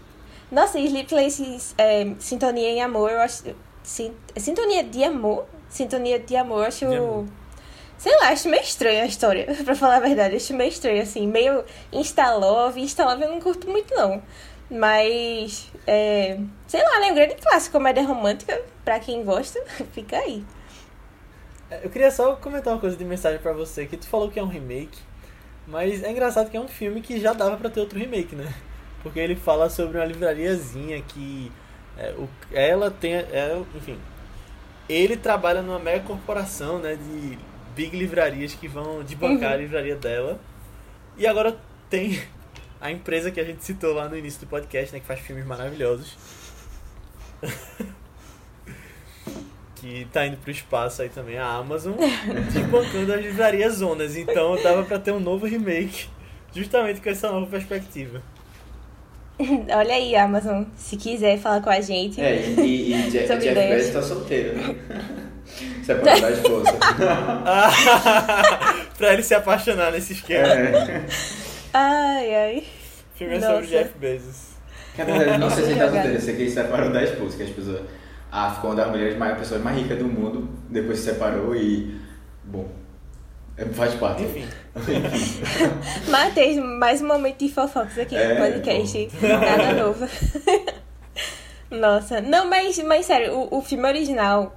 Nossa, 0.54 0.78
e 0.78 0.86
Sleepless 0.86 1.74
é, 1.80 2.14
Sintonia 2.20 2.70
em 2.70 2.82
Amor, 2.82 3.10
eu 3.10 3.20
acho. 3.22 3.43
Sin, 3.82 4.14
Sintonia 4.38 4.84
de 4.84 5.04
Amor? 5.04 5.45
Sintonia 5.68 6.20
de 6.20 6.36
Amor, 6.36 6.60
eu 6.60 6.68
acho. 6.68 6.88
De 6.88 6.95
amor. 6.95 7.26
Sei 7.97 8.16
lá, 8.20 8.30
acho 8.30 8.47
meio 8.47 8.62
estranha 8.62 9.01
a 9.01 9.08
história, 9.08 9.47
pra 9.66 9.74
falar 9.74 9.95
a 9.95 9.99
verdade. 9.99 10.36
Acho 10.36 10.54
meio 10.54 10.70
estranho, 10.70 11.01
assim. 11.01 11.26
Meio 11.26 11.64
Insta-love. 11.91 12.80
Insta-love 12.80 13.24
eu 13.24 13.30
não 13.32 13.41
curto 13.41 13.68
muito, 13.68 13.95
não. 13.95 14.22
Mas, 14.70 15.72
é, 15.88 16.39
sei 16.68 16.84
lá, 16.84 16.99
né? 16.99 17.12
Um 17.12 17.16
grande 17.16 17.36
clássico, 17.36 17.74
comédia 17.78 18.04
romântica. 18.04 18.62
Pra 18.86 18.99
quem 18.99 19.24
gosta, 19.24 19.60
fica 19.91 20.18
aí. 20.18 20.45
É, 21.72 21.80
Eu 21.84 21.89
queria 21.89 22.12
só 22.12 22.36
comentar 22.36 22.74
uma 22.74 22.80
coisa 22.80 22.95
de 22.95 23.04
mensagem 23.04 23.39
pra 23.39 23.54
você, 23.54 23.88
que 23.88 23.97
tu 23.97 24.08
falou 24.08 24.30
que 24.30 24.38
é 24.39 24.43
um 24.43 24.47
remake, 24.47 24.99
mas 25.66 26.04
é 26.04 26.12
engraçado 26.12 26.51
que 26.51 26.58
é 26.58 26.62
um 26.62 26.68
filme 26.68 27.01
que 27.01 27.20
já 27.20 27.34
dava 27.34 27.58
pra 27.58 27.72
ter 27.72 27.80
outro 27.80 27.97
remake, 27.97 28.36
né? 28.36 28.54
Porque 29.04 29.20
ele 29.20 29.36
fala 29.36 29.70
sobre 29.70 29.97
uma 29.97 30.06
livrariazinha 30.06 31.01
que 31.01 31.51
é, 31.97 32.12
o- 32.18 32.28
ela 32.51 32.89
tem, 32.89 33.14
é, 33.14 33.62
enfim, 33.76 33.99
ele 34.89 35.16
trabalha 35.18 35.62
numa 35.62 35.78
mega 35.78 35.99
corporação, 36.06 36.80
né, 36.80 36.95
de 36.95 37.38
big 37.76 37.95
livrarias 37.97 38.54
que 38.56 38.68
vão 38.68 39.04
desbancar 39.04 39.51
a 39.51 39.56
Uhum. 39.56 39.62
livraria 39.62 39.95
dela. 39.95 40.39
E 41.18 41.28
agora 41.28 41.56
tem 41.89 42.20
a 42.82 42.89
empresa 42.91 43.30
que 43.30 43.39
a 43.39 43.43
gente 43.43 43.64
citou 43.64 43.93
lá 43.93 44.08
no 44.10 44.18
início 44.18 44.39
do 44.41 44.47
podcast, 44.47 44.93
né, 44.93 44.99
que 44.99 45.06
faz 45.06 45.20
filmes 45.20 45.45
maravilhosos. 45.45 46.18
que 49.76 50.08
tá 50.14 50.26
indo 50.26 50.38
pro 50.38 50.51
espaço 50.51 51.01
aí 51.01 51.10
também, 51.10 51.38
a 51.38 51.45
Amazon, 51.45 51.93
desbancando 52.51 53.14
as 53.14 53.22
livrarias 53.22 53.74
zonas. 53.76 54.16
Então 54.16 54.56
dava 54.64 54.84
pra 54.84 54.97
ter 54.97 55.12
um 55.12 55.20
novo 55.20 55.45
remake, 55.45 56.08
justamente 56.56 57.01
com 57.01 57.10
essa 57.10 57.30
nova 57.32 57.47
perspectiva. 57.47 58.22
Olha 59.75 59.95
aí, 59.95 60.15
Amazon, 60.15 60.63
se 60.75 60.95
quiser 60.97 61.38
falar 61.39 61.61
com 61.61 61.69
a 61.69 61.81
gente. 61.81 62.21
É, 62.21 62.36
e, 62.41 62.59
e, 62.59 62.93
e 62.93 63.09
Jeff, 63.11 63.38
Jeff. 63.38 63.53
Bezos 63.53 63.93
tá 63.93 64.01
solteiro, 64.01 64.57
né? 64.57 64.75
Separado 65.84 66.21
da 66.21 66.31
esposa. 66.31 66.71
pra 68.97 69.13
ele 69.13 69.23
se 69.23 69.36
apaixonar 69.36 69.91
nesse 69.91 70.13
esquema. 70.13 70.47
É. 70.47 71.05
Ai, 71.73 72.36
ai. 72.36 72.63
Filme 73.15 73.36
é 73.36 73.41
sobre. 73.41 73.67
Jeff 73.67 73.97
Bezos. 73.97 74.53
Cara, 74.95 75.38
não 75.38 75.49
sei 75.49 75.65
se 75.65 75.71
ele 75.71 75.79
tá 75.79 75.89
solteiro, 75.89 76.13
eu 76.15 76.21
sei 76.21 76.36
que 76.36 76.41
ele 76.43 76.49
se 76.49 76.55
separou 76.55 76.91
da 76.91 77.03
esposa, 77.03 77.38
que 77.38 77.43
as 77.43 77.49
pessoas. 77.49 77.81
Ah, 78.31 78.51
ficou 78.51 78.71
uma 78.71 78.75
das 78.77 78.89
mulheres 78.89 79.17
mais, 79.17 79.38
pessoas 79.38 79.61
mais 79.61 79.77
ricas 79.77 79.97
do 79.97 80.05
mundo, 80.05 80.49
depois 80.69 80.99
se 80.99 81.05
separou 81.05 81.55
e. 81.55 81.99
Bom. 82.43 82.82
É, 83.58 83.66
Faz 83.66 83.93
parte. 83.95 84.24
Enfim. 84.24 84.45
Matheus, 86.10 86.58
mais 86.58 87.01
um 87.01 87.08
momento 87.08 87.38
de 87.39 87.49
fofocas 87.51 87.97
aqui 87.97 88.16
É, 88.16 88.34
no 88.34 88.41
podcast. 88.45 89.10
Nada 89.22 89.74
novo. 89.84 90.08
Nossa. 91.70 92.22
Não, 92.22 92.47
mas, 92.49 92.78
mas 92.80 93.06
sério, 93.06 93.34
o, 93.34 93.58
o 93.58 93.62
filme 93.62 93.88
original 93.88 94.56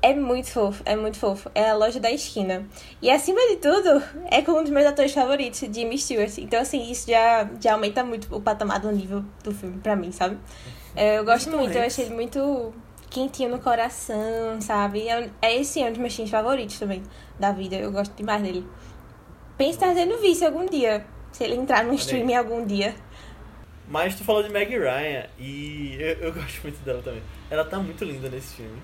é 0.00 0.14
muito 0.14 0.48
fofo, 0.50 0.82
é 0.84 0.94
muito 0.96 1.16
fofo. 1.18 1.50
É 1.54 1.70
a 1.70 1.74
loja 1.74 1.98
da 2.00 2.10
esquina. 2.10 2.64
E 3.00 3.10
acima 3.10 3.40
de 3.48 3.56
tudo, 3.56 4.02
é 4.30 4.42
com 4.42 4.52
um 4.52 4.62
dos 4.62 4.70
meus 4.70 4.86
atores 4.86 5.12
favoritos, 5.12 5.60
Jimmy 5.60 5.98
Stewart. 5.98 6.38
Então, 6.38 6.60
assim, 6.60 6.90
isso 6.90 7.08
já, 7.10 7.48
já 7.60 7.72
aumenta 7.74 8.04
muito 8.04 8.34
o 8.34 8.40
patamar 8.40 8.80
do 8.80 8.90
nível 8.92 9.24
do 9.44 9.52
filme 9.52 9.78
pra 9.78 9.94
mim, 9.96 10.10
sabe? 10.12 10.38
É, 10.94 11.18
Eu 11.18 11.24
gosto 11.24 11.50
muito, 11.56 11.76
eu 11.76 11.82
achei 11.84 12.04
ele 12.04 12.14
muito 12.14 12.72
quentinho 13.12 13.50
no 13.50 13.58
coração, 13.58 14.60
sabe? 14.60 15.08
É, 15.08 15.30
é 15.40 15.56
esse 15.56 15.82
é 15.82 15.86
um 15.86 15.90
dos 15.90 15.98
meus 15.98 16.14
filmes 16.14 16.30
favoritos 16.30 16.78
também 16.78 17.02
da 17.38 17.52
vida. 17.52 17.76
Eu 17.76 17.92
gosto 17.92 18.14
demais 18.14 18.42
dele. 18.42 18.66
Penso 19.56 19.72
estar 19.72 19.94
tendo 19.94 20.18
vice 20.18 20.44
algum 20.44 20.66
dia. 20.66 21.04
Se 21.30 21.44
ele 21.44 21.54
entrar 21.54 21.84
no 21.84 21.94
streaming 21.94 22.34
algum 22.34 22.66
dia. 22.66 22.94
Mas 23.88 24.14
tu 24.14 24.24
falou 24.24 24.42
de 24.42 24.48
Meg 24.48 24.70
Ryan 24.76 25.24
e 25.38 25.96
eu, 25.98 26.26
eu 26.26 26.32
gosto 26.32 26.62
muito 26.62 26.82
dela 26.84 27.00
também. 27.02 27.22
Ela 27.50 27.64
tá 27.64 27.78
muito 27.78 28.04
linda 28.04 28.28
nesse 28.28 28.56
filme. 28.56 28.76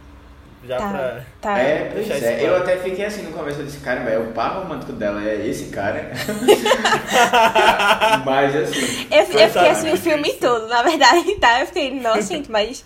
Já 0.64 0.76
Tá, 0.76 0.89
pra. 0.89 1.24
tá. 1.41 1.59
É, 1.59 1.91
pois 1.93 2.11
é. 2.11 2.47
Eu 2.47 2.57
até 2.57 2.76
fiquei 2.79 3.05
assim 3.05 3.22
no 3.22 3.33
começo, 3.33 3.61
eu 3.61 3.64
disse, 3.64 3.79
cara, 3.79 4.03
velho, 4.03 4.31
o 4.31 4.33
par 4.33 4.59
romântico 4.59 4.93
dela 4.93 5.22
é 5.22 5.47
esse 5.47 5.66
cara. 5.66 6.11
Mas 8.24 8.57
assim. 8.57 9.07
Eu, 9.11 9.20
eu 9.20 9.26
fiquei 9.49 9.68
assim 9.68 9.93
o 9.93 9.97
filme 9.97 10.33
todo, 10.35 10.66
na 10.66 10.83
verdade, 10.83 11.33
tá? 11.39 11.61
Eu 11.61 11.66
fiquei, 11.66 12.01
nossa, 12.01 12.22
gente, 12.22 12.51
mas. 12.51 12.85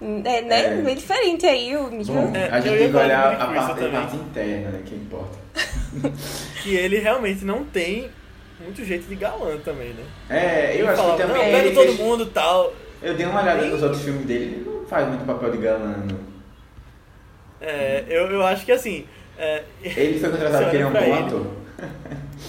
É, 0.00 0.42
né? 0.42 0.64
É. 0.66 0.74
Meio 0.76 0.96
diferente 0.96 1.44
aí 1.46 1.76
o 1.76 1.90
nível. 1.90 2.14
Bom, 2.14 2.32
É, 2.36 2.48
a 2.50 2.60
gente 2.60 2.78
tem 2.78 2.90
que 2.90 2.96
olhar 2.96 3.32
a 3.32 3.46
parte, 3.46 3.84
a 3.84 3.88
parte 3.90 4.16
interna, 4.16 4.70
né? 4.70 4.82
Que 4.84 4.94
importa. 4.94 5.38
Que 6.62 6.74
ele 6.76 6.98
realmente 6.98 7.44
não 7.44 7.64
tem 7.64 8.08
muito 8.60 8.84
jeito 8.84 9.06
de 9.08 9.14
galã 9.16 9.56
também, 9.58 9.88
né? 9.90 10.04
É, 10.28 10.72
eu 10.74 10.78
Ele 10.80 10.88
acho 10.88 10.96
falava, 10.96 11.16
que 11.16 11.22
também. 11.22 11.36
Não, 11.36 11.44
ele 11.44 11.58
pega 11.70 11.74
todo 11.74 11.86
fez- 11.86 11.98
mundo 11.98 12.22
e 12.24 12.30
tal. 12.30 12.72
Eu 13.02 13.14
dei 13.14 13.26
uma 13.26 13.40
olhada 13.42 13.64
nos 13.66 13.82
outros 13.82 14.02
filmes 14.02 14.26
dele, 14.26 14.44
ele 14.56 14.64
não 14.70 14.84
faz 14.86 15.08
muito 15.08 15.24
papel 15.24 15.50
de 15.52 15.58
galã, 15.58 15.96
não. 16.08 16.18
É, 17.60 18.04
eu, 18.08 18.26
eu 18.30 18.46
acho 18.46 18.64
que 18.64 18.72
assim. 18.72 19.04
É, 19.38 19.62
Ele 19.82 20.18
foi 20.18 20.30
contratado 20.30 20.64
porque 20.64 20.76
ele 20.76 20.82
é 20.82 20.86
um 20.86 20.92
bom 20.92 20.98
ele. 20.98 21.12
ator. 21.12 21.46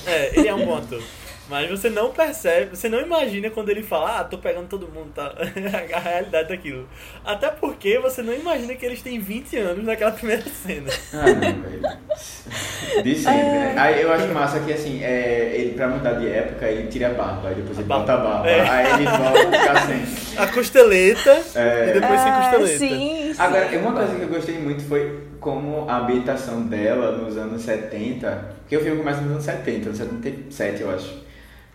é, 0.07 0.39
ele 0.39 0.47
é 0.47 0.53
um 0.55 0.65
bom 0.65 0.77
ator. 0.77 1.01
Mas 1.49 1.69
você 1.69 1.89
não 1.89 2.11
percebe, 2.11 2.75
você 2.75 2.87
não 2.87 3.01
imagina 3.01 3.49
quando 3.49 3.69
ele 3.69 3.81
fala, 3.81 4.19
ah, 4.19 4.23
tô 4.23 4.37
pegando 4.37 4.67
todo 4.67 4.87
mundo, 4.87 5.11
tá? 5.15 5.33
a 5.95 5.99
realidade 5.99 6.49
daquilo. 6.49 6.87
Até 7.25 7.49
porque 7.49 7.97
você 7.99 8.21
não 8.21 8.33
imagina 8.33 8.75
que 8.75 8.85
eles 8.85 9.01
têm 9.01 9.19
20 9.19 9.57
anos 9.57 9.83
naquela 9.83 10.11
primeira 10.11 10.43
cena. 10.43 10.89
Ah, 11.11 11.25
não, 11.25 11.61
velho. 11.61 13.03
De 13.03 13.15
sempre, 13.15 13.41
né? 13.41 13.75
Aí 13.77 14.01
eu 14.01 14.11
acho 14.13 14.27
massa 14.27 14.59
que 14.59 14.71
assim, 14.71 15.03
é, 15.03 15.51
ele 15.55 15.73
pra 15.73 15.87
mudar 15.87 16.13
de 16.13 16.27
época, 16.29 16.67
ele 16.67 16.87
tira 16.87 17.07
a 17.07 17.13
barba, 17.13 17.49
aí 17.49 17.55
depois 17.55 17.77
ele 17.77 17.87
bota 17.87 18.13
a 18.13 18.17
barba. 18.17 18.47
É. 18.49 18.61
Aí 18.69 18.93
ele 18.93 19.05
volta 19.05 19.47
a 19.47 19.59
ficar 19.59 19.87
sem. 19.87 20.43
A 20.43 20.47
costeleta 20.47 21.31
É. 21.55 21.89
e 21.89 21.93
depois 21.99 22.19
sem 22.21 22.31
Ah, 22.31 22.39
costeleta. 22.41 22.77
Sim, 22.77 23.33
sim. 23.33 23.41
Agora, 23.41 23.67
uma 23.79 23.93
coisa 23.93 24.15
que 24.15 24.21
eu 24.21 24.27
gostei 24.29 24.57
muito 24.59 24.83
foi 24.87 25.19
como 25.39 25.89
a 25.89 25.97
ambientação 25.99 26.61
dela 26.63 27.11
nos 27.17 27.37
anos 27.37 27.61
70, 27.63 28.55
porque 28.61 28.77
o 28.77 28.81
filme 28.81 28.97
começa 28.99 29.21
nos 29.21 29.31
anos 29.31 29.43
70, 29.43 29.93
77 29.95 30.81
eu 30.81 30.91
acho, 30.91 31.23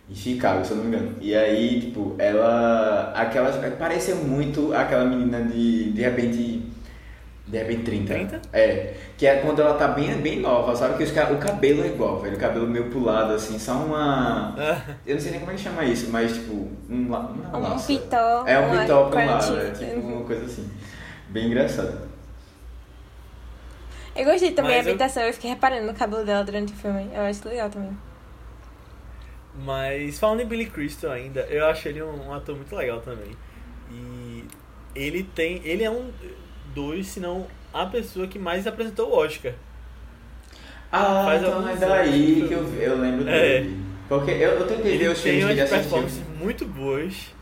em 0.09 0.13
Chicago, 0.15 0.63
se 0.63 0.71
eu 0.71 0.77
não 0.77 0.83
me 0.85 0.95
engano. 0.95 1.15
E 1.19 1.35
aí, 1.35 1.79
tipo, 1.81 2.15
ela, 2.19 3.11
aquela, 3.15 3.51
pareceu 3.71 4.15
muito 4.17 4.73
aquela 4.73 5.05
menina 5.05 5.41
de, 5.41 5.91
de 5.91 6.01
repente, 6.01 6.61
de 7.47 7.57
repente 7.57 7.83
30. 7.83 8.13
30? 8.13 8.41
É, 8.53 8.93
que 9.17 9.25
é 9.25 9.37
quando 9.37 9.61
ela 9.61 9.73
tá 9.75 9.87
bem, 9.87 10.13
bem 10.21 10.39
nova, 10.39 10.75
sabe? 10.75 10.97
Que 10.97 11.03
os, 11.03 11.11
o 11.11 11.37
cabelo 11.39 11.83
é 11.83 11.87
igual, 11.87 12.19
velho, 12.19 12.35
o 12.35 12.39
cabelo 12.39 12.67
meio 12.67 12.89
pulado, 12.91 13.33
assim, 13.33 13.57
só 13.57 13.73
uma... 13.73 14.55
Ah, 14.57 14.81
Eu 15.07 15.15
não 15.15 15.21
sei 15.21 15.31
nem 15.31 15.39
como 15.39 15.51
é 15.51 15.55
que 15.55 15.61
chama 15.61 15.83
isso, 15.83 16.09
mas 16.11 16.33
tipo, 16.33 16.67
um, 16.89 17.09
la- 17.09 17.19
uma 17.21 17.57
Um 17.57 17.61
laça. 17.61 17.87
pitó, 17.87 18.43
É 18.45 18.59
um 18.59 18.79
pitó 18.79 19.05
pra 19.09 19.21
um 19.21 19.25
lado, 19.27 19.57
é 19.59 19.71
tipo 19.71 19.99
uma 20.01 20.23
coisa 20.25 20.45
assim. 20.45 20.69
Bem 21.29 21.47
engraçado. 21.47 22.05
Eu 24.15 24.23
gostei 24.25 24.51
também 24.51 24.71
da 24.71 24.77
Mas 24.77 24.85
eu- 24.87 24.93
ambientação, 24.93 25.23
eu 25.23 25.33
fiquei 25.33 25.49
reparando 25.49 25.87
no 25.87 25.93
cabelo 25.93 26.23
dela 26.23 26.43
durante 26.43 26.71
o 26.71 26.75
filme. 26.75 27.09
Eu 27.13 27.21
acho 27.23 27.47
legal 27.49 27.69
também. 27.69 27.97
Mas 29.63 30.19
falando 30.19 30.41
em 30.41 30.45
Billy 30.45 30.65
Crystal 30.65 31.11
ainda, 31.11 31.41
eu 31.41 31.65
acho 31.67 31.87
ele 31.87 32.01
um, 32.03 32.27
um 32.27 32.33
ator 32.33 32.55
muito 32.55 32.75
legal 32.75 32.99
também. 33.01 33.31
E 33.91 34.43
ele 34.93 35.23
tem. 35.23 35.61
Ele 35.63 35.83
é 35.83 35.89
um 35.89 36.11
dos, 36.73 37.07
se 37.07 37.19
não 37.19 37.47
a 37.73 37.85
pessoa 37.85 38.27
que 38.27 38.37
mais 38.39 38.67
apresentou 38.67 39.09
o 39.09 39.15
Oscar. 39.17 39.53
Ah, 40.91 41.23
Faz 41.25 41.41
então 41.41 41.67
é 41.67 41.75
daí 41.75 42.35
anos 42.35 42.47
que 42.47 42.53
eu, 42.53 42.63
eu 42.81 42.97
lembro 42.99 43.27
É. 43.29 43.61
dele. 43.61 43.79
Porque 44.07 44.31
eu, 44.31 44.51
eu 44.51 44.67
tentei 44.67 44.97
ver 44.97 45.09
os 45.09 45.21
tem 45.21 45.39
filmes 45.39 45.45
que 45.47 45.51
ele 45.53 45.61
assistiu. 45.61 45.79
performances 45.81 46.23
muito 46.39 46.65
boas. 46.65 47.33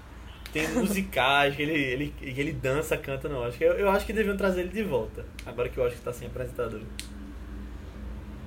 Tem 0.52 0.68
musicais, 0.70 1.56
que 1.56 1.62
ele, 1.64 1.74
ele, 1.74 2.14
ele 2.22 2.52
dança, 2.54 2.96
canta 2.96 3.28
no 3.28 3.40
Oscar. 3.40 3.68
Eu, 3.68 3.74
eu 3.74 3.90
acho 3.90 4.06
que 4.06 4.14
deviam 4.14 4.38
trazer 4.38 4.62
ele 4.62 4.70
de 4.70 4.84
volta. 4.84 5.26
Agora 5.46 5.68
que 5.68 5.80
o 5.80 5.84
Oscar 5.84 6.00
tá 6.04 6.14
sem 6.14 6.28
apresentador. 6.28 6.80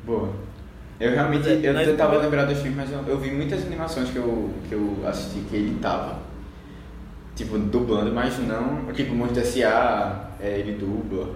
Boa. 0.04 0.32
Eu 0.98 1.10
realmente, 1.12 1.48
é, 1.48 1.60
eu 1.62 1.74
mas- 1.74 1.86
tentava 1.86 2.16
lembrar 2.18 2.44
dos 2.46 2.58
filmes, 2.58 2.76
mas 2.76 2.90
eu, 2.92 3.02
eu 3.06 3.18
vi 3.18 3.30
muitas 3.30 3.62
animações 3.66 4.10
que 4.10 4.16
eu, 4.16 4.50
que 4.68 4.74
eu 4.74 4.96
assisti 5.06 5.40
que 5.40 5.56
ele 5.56 5.78
tava. 5.80 6.18
Tipo, 7.34 7.58
dublando, 7.58 8.12
mas 8.12 8.38
não. 8.38 8.86
Tipo, 8.94 9.14
Monstro 9.14 9.40
S.A., 9.40 10.30
é, 10.40 10.58
ele 10.58 10.72
dubla. 10.72 11.34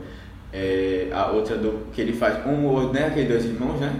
É, 0.53 1.11
a 1.13 1.27
outra 1.27 1.57
do, 1.59 1.87
que 1.93 2.01
ele 2.01 2.13
faz. 2.15 2.45
Um 2.47 2.65
ou 2.65 2.73
outro, 2.73 2.93
né? 2.95 3.07
Aqueles 3.09 3.29
dois 3.29 3.45
irmãos, 3.45 3.79
né? 3.81 3.95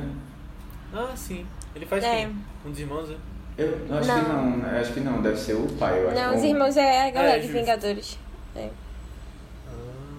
Ah, 0.95 1.11
sim. 1.15 1.45
Ele 1.77 1.85
faz 1.87 2.03
É. 2.03 2.17
quem? 2.17 2.37
Um 2.67 2.71
dos 2.71 2.81
irmãos, 2.81 3.09
né? 3.11 3.17
Eu 3.59 3.79
acho 3.99 4.09
Não. 4.09 4.25
que 4.25 4.29
não, 4.31 4.57
né? 4.57 4.79
acho 4.81 4.93
que 4.95 5.01
não, 5.01 5.21
deve 5.21 5.37
ser 5.37 5.53
o 5.55 5.67
pai, 5.79 6.03
eu 6.03 6.09
acho. 6.11 6.19
Não, 6.19 6.35
os 6.35 6.41
Ou- 6.43 6.49
irmãos 6.49 6.77
é 6.79 7.09
a 7.09 7.11
galera 7.11 7.37
É, 7.37 7.41
de. 7.41 7.49
Vingadores. 7.49 8.19
É. 8.57 8.71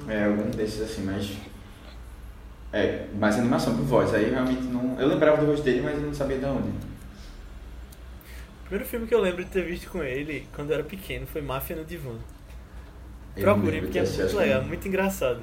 É, 0.07 0.25
algum 0.25 0.49
desses 0.51 0.81
assim, 0.81 1.01
mas. 1.03 1.31
É, 2.73 3.05
mais 3.17 3.37
animação 3.37 3.75
por 3.75 3.85
voz. 3.85 4.13
Aí 4.13 4.29
realmente 4.29 4.63
não. 4.63 4.99
Eu 4.99 5.07
lembrava 5.07 5.37
do 5.37 5.47
rosto 5.47 5.63
dele, 5.63 5.81
mas 5.81 5.95
eu 5.95 6.01
não 6.01 6.13
sabia 6.13 6.37
de 6.37 6.45
onde. 6.45 6.69
O 6.69 8.63
primeiro 8.65 8.85
filme 8.85 9.07
que 9.07 9.13
eu 9.13 9.19
lembro 9.19 9.43
de 9.43 9.51
ter 9.51 9.63
visto 9.65 9.89
com 9.89 10.01
ele, 10.01 10.47
quando 10.55 10.69
eu 10.69 10.75
era 10.75 10.83
pequeno, 10.83 11.27
foi 11.27 11.41
Máfia 11.41 11.75
no 11.75 11.83
Divã. 11.83 12.15
Eu 13.35 13.43
Procurem, 13.43 13.81
lembro 13.81 13.87
porque 13.87 13.99
é 13.99 14.03
muito 14.03 14.27
que 14.27 14.35
legal, 14.35 14.61
não. 14.61 14.67
muito 14.67 14.87
engraçado. 14.87 15.41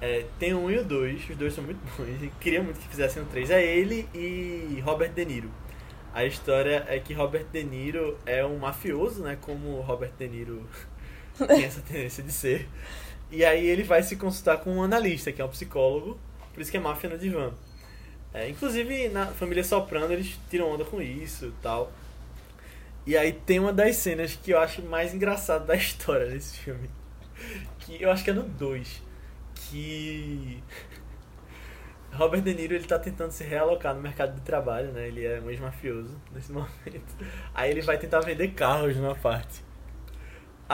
É, 0.00 0.24
tem 0.38 0.52
o 0.52 0.58
um 0.58 0.70
e 0.70 0.78
o 0.78 0.84
dois, 0.84 1.28
os 1.30 1.36
dois 1.36 1.54
são 1.54 1.62
muito 1.62 1.78
bons. 1.96 2.22
e 2.22 2.32
Queria 2.40 2.62
muito 2.62 2.80
que 2.80 2.88
fizessem 2.88 3.22
o 3.22 3.26
três. 3.26 3.50
É 3.50 3.64
ele 3.64 4.08
e 4.14 4.82
Robert 4.84 5.12
De 5.12 5.24
Niro. 5.24 5.50
A 6.14 6.24
história 6.24 6.84
é 6.88 6.98
que 6.98 7.14
Robert 7.14 7.46
De 7.52 7.62
Niro 7.62 8.18
é 8.26 8.44
um 8.44 8.58
mafioso, 8.58 9.22
né? 9.22 9.38
Como 9.40 9.80
Robert 9.80 10.10
De 10.18 10.28
Niro 10.28 10.66
tem 11.46 11.64
essa 11.64 11.80
tendência 11.80 12.22
de 12.22 12.32
ser. 12.32 12.68
E 13.30 13.44
aí 13.44 13.66
ele 13.66 13.82
vai 13.82 14.02
se 14.02 14.16
consultar 14.16 14.58
com 14.58 14.76
um 14.76 14.82
analista, 14.82 15.30
que 15.32 15.40
é 15.40 15.44
um 15.44 15.48
psicólogo. 15.48 16.18
Por 16.52 16.60
isso 16.60 16.70
que 16.70 16.76
é 16.76 16.80
máfia 16.80 17.08
no 17.10 17.18
divã. 17.18 17.52
É, 18.34 18.48
inclusive, 18.48 19.08
na 19.08 19.26
família 19.26 19.62
Soprano, 19.62 20.12
eles 20.12 20.38
tiram 20.48 20.70
onda 20.70 20.84
com 20.84 21.00
isso 21.00 21.46
e 21.46 21.52
tal. 21.62 21.92
E 23.06 23.16
aí 23.16 23.32
tem 23.32 23.58
uma 23.58 23.72
das 23.72 23.96
cenas 23.96 24.34
que 24.34 24.52
eu 24.52 24.58
acho 24.58 24.82
mais 24.82 25.12
engraçada 25.12 25.64
da 25.64 25.74
história 25.76 26.26
desse 26.26 26.58
filme. 26.58 26.88
Que 27.80 28.02
eu 28.02 28.10
acho 28.10 28.24
que 28.24 28.30
é 28.30 28.32
no 28.32 28.44
2. 28.44 29.02
Que. 29.54 30.62
Robert 32.12 32.42
De 32.42 32.54
Niro 32.54 32.74
ele 32.74 32.84
tá 32.84 32.98
tentando 32.98 33.30
se 33.32 33.42
realocar 33.42 33.94
no 33.94 34.00
mercado 34.00 34.34
de 34.34 34.42
trabalho, 34.42 34.92
né? 34.92 35.08
Ele 35.08 35.24
é 35.24 35.40
um 35.40 35.50
ex-mafioso 35.50 36.20
nesse 36.32 36.52
momento. 36.52 37.16
Aí 37.54 37.70
ele 37.70 37.80
vai 37.80 37.98
tentar 37.98 38.20
vender 38.20 38.48
carros 38.48 38.96
numa 38.96 39.14
parte. 39.14 39.62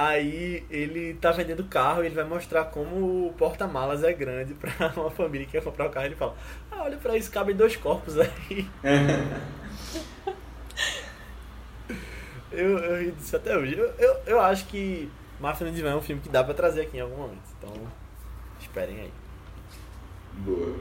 Aí 0.01 0.64
ele 0.70 1.14
tá 1.14 1.32
vendendo 1.32 1.64
carro 1.64 2.05
e 2.05 2.07
ele 2.07 2.14
vai 2.14 2.24
mostrar 2.24 2.66
como 2.66 3.26
o 3.26 3.32
porta-malas 3.32 4.05
é 4.05 4.12
grande 4.12 4.55
pra 4.55 4.92
uma 4.96 5.11
família 5.11 5.44
que 5.44 5.53
quer 5.53 5.64
comprar 5.64 5.86
o 5.86 5.90
carro. 5.90 6.07
Ele 6.07 6.14
fala: 6.14 6.36
Ah, 6.70 6.84
olha 6.84 6.96
pra 6.99 7.16
isso, 7.16 7.30
cabem 7.32 7.57
dois 7.57 7.74
corpos 7.74 8.16
aí. 8.18 8.68
Eu, 12.51 12.78
eu 12.78 13.05
ri 13.05 13.11
disso 13.12 13.36
até 13.36 13.55
hoje. 13.55 13.76
Eu, 13.76 13.92
eu, 13.99 14.16
eu 14.26 14.40
acho 14.40 14.66
que 14.66 15.11
Máfia 15.38 15.66
no 15.66 15.72
Divã 15.72 15.90
é 15.90 15.96
um 15.96 16.01
filme 16.01 16.20
que 16.22 16.30
dá 16.30 16.42
pra 16.42 16.55
trazer 16.55 16.80
aqui 16.80 16.96
em 16.96 17.01
algum 17.01 17.16
momento. 17.16 17.42
Então, 17.59 17.72
esperem 18.59 19.01
aí. 19.01 19.12
Boa. 20.32 20.74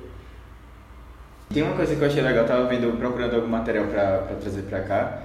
Tem 1.54 1.64
uma 1.64 1.76
coisa 1.76 1.94
que 1.94 2.02
eu 2.02 2.08
achei 2.08 2.22
legal, 2.22 2.44
eu 2.44 2.48
tava 2.48 2.68
vendo, 2.68 2.98
procurando 2.98 3.36
algum 3.36 3.48
material 3.48 3.86
pra, 3.88 4.20
pra 4.20 4.36
trazer 4.38 4.62
pra 4.64 4.82
cá. 4.82 5.24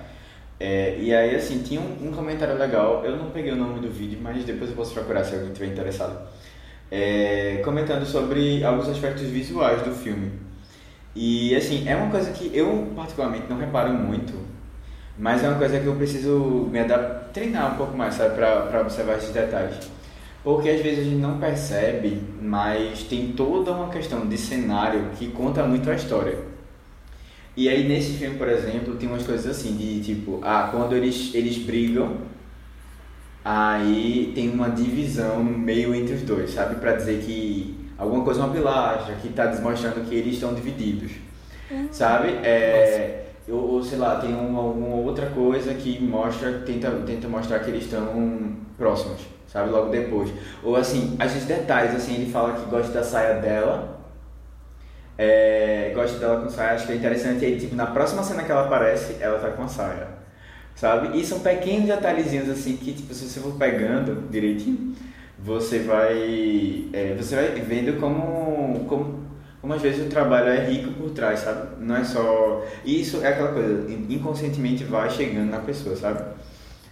É, 0.64 0.96
e 0.96 1.12
aí, 1.12 1.34
assim, 1.34 1.60
tinha 1.60 1.80
um, 1.80 2.08
um 2.08 2.12
comentário 2.12 2.56
legal, 2.56 3.04
eu 3.04 3.16
não 3.16 3.30
peguei 3.30 3.50
o 3.50 3.56
nome 3.56 3.80
do 3.80 3.90
vídeo, 3.90 4.20
mas 4.22 4.44
depois 4.44 4.70
eu 4.70 4.76
posso 4.76 4.94
procurar 4.94 5.24
se 5.24 5.34
alguém 5.34 5.48
estiver 5.48 5.72
interessado. 5.72 6.16
É, 6.88 7.60
comentando 7.64 8.06
sobre 8.06 8.62
alguns 8.62 8.88
aspectos 8.88 9.24
visuais 9.24 9.82
do 9.82 9.92
filme. 9.92 10.30
E, 11.16 11.52
assim, 11.56 11.88
é 11.88 11.96
uma 11.96 12.12
coisa 12.12 12.30
que 12.30 12.56
eu, 12.56 12.92
particularmente, 12.94 13.46
não 13.50 13.58
reparo 13.58 13.92
muito, 13.92 14.34
mas 15.18 15.42
é 15.42 15.48
uma 15.48 15.58
coisa 15.58 15.80
que 15.80 15.86
eu 15.86 15.96
preciso 15.96 16.68
me 16.70 16.78
adaptar, 16.78 17.30
treinar 17.32 17.74
um 17.74 17.76
pouco 17.76 17.96
mais, 17.96 18.14
sabe, 18.14 18.36
pra, 18.36 18.60
pra 18.66 18.82
observar 18.82 19.16
esses 19.16 19.30
detalhes. 19.30 19.90
Porque 20.44 20.70
às 20.70 20.80
vezes 20.80 21.00
a 21.00 21.10
gente 21.10 21.16
não 21.16 21.40
percebe, 21.40 22.22
mas 22.40 23.02
tem 23.02 23.32
toda 23.32 23.72
uma 23.72 23.88
questão 23.88 24.28
de 24.28 24.38
cenário 24.38 25.10
que 25.18 25.26
conta 25.32 25.64
muito 25.64 25.90
a 25.90 25.94
história. 25.94 26.51
E 27.56 27.68
aí 27.68 27.86
nesse 27.86 28.12
filme, 28.12 28.36
por 28.38 28.48
exemplo, 28.48 28.94
tem 28.96 29.08
umas 29.08 29.24
coisas 29.24 29.46
assim, 29.46 29.76
de 29.76 30.00
tipo, 30.02 30.40
ah, 30.42 30.68
quando 30.70 30.94
eles, 30.96 31.34
eles 31.34 31.58
brigam, 31.58 32.16
aí 33.44 34.32
tem 34.34 34.48
uma 34.50 34.70
divisão 34.70 35.42
no 35.44 35.58
meio 35.58 35.94
entre 35.94 36.14
os 36.14 36.22
dois, 36.22 36.50
sabe? 36.50 36.76
Pra 36.76 36.92
dizer 36.92 37.22
que 37.22 37.76
alguma 37.98 38.24
coisa 38.24 38.40
é 38.40 38.44
uma 38.44 38.54
pilastra, 38.54 39.14
que 39.16 39.28
tá 39.30 39.46
demonstrando 39.46 40.00
que 40.08 40.14
eles 40.14 40.34
estão 40.34 40.54
divididos, 40.54 41.12
sabe? 41.90 42.28
É, 42.42 43.26
ou, 43.48 43.72
ou, 43.72 43.82
sei 43.82 43.98
lá, 43.98 44.16
tem 44.16 44.34
uma, 44.34 44.60
alguma 44.60 44.96
outra 44.96 45.26
coisa 45.26 45.74
que 45.74 46.00
mostra, 46.02 46.60
tenta, 46.64 46.90
tenta 47.04 47.28
mostrar 47.28 47.58
que 47.60 47.70
eles 47.70 47.84
estão 47.84 48.56
próximos, 48.78 49.20
sabe? 49.46 49.70
Logo 49.70 49.90
depois. 49.90 50.30
Ou 50.62 50.76
assim, 50.76 51.16
às 51.18 51.32
vezes 51.32 51.48
detalhes, 51.48 51.94
assim, 51.94 52.14
ele 52.14 52.30
fala 52.30 52.54
que 52.54 52.70
gosta 52.70 52.92
da 52.92 53.02
saia 53.02 53.40
dela, 53.40 53.91
é, 55.18 55.92
gosta 55.94 56.18
dela 56.18 56.40
com 56.40 56.48
saia, 56.48 56.72
acho 56.72 56.86
que 56.86 56.92
é 56.92 56.96
interessante. 56.96 57.44
E 57.44 57.58
tipo, 57.58 57.74
na 57.74 57.86
próxima 57.86 58.22
cena 58.22 58.42
que 58.42 58.50
ela 58.50 58.66
aparece, 58.66 59.16
ela 59.20 59.38
tá 59.38 59.50
com 59.50 59.62
a 59.62 59.68
saia, 59.68 60.08
sabe? 60.74 61.18
E 61.18 61.24
são 61.24 61.40
pequenos 61.40 61.86
detalhezinhos, 61.86 62.48
assim, 62.48 62.76
que, 62.76 62.92
tipo, 62.92 63.12
se 63.14 63.26
você 63.28 63.40
for 63.40 63.54
pegando 63.54 64.28
direitinho, 64.30 64.94
você 65.38 65.80
vai, 65.80 66.88
é, 66.92 67.14
você 67.16 67.34
vai 67.34 67.48
vendo 67.60 67.98
como, 68.00 68.84
como, 68.86 69.24
como 69.60 69.74
às 69.74 69.82
vezes 69.82 70.06
o 70.06 70.08
trabalho 70.08 70.48
é 70.48 70.64
rico 70.64 70.92
por 70.92 71.10
trás, 71.10 71.40
sabe? 71.40 71.82
Não 71.84 71.96
é 71.96 72.04
só... 72.04 72.64
Isso 72.84 73.22
é 73.22 73.28
aquela 73.28 73.52
coisa, 73.52 73.90
inconscientemente 74.08 74.84
vai 74.84 75.10
chegando 75.10 75.50
na 75.50 75.58
pessoa, 75.58 75.96
sabe? 75.96 76.22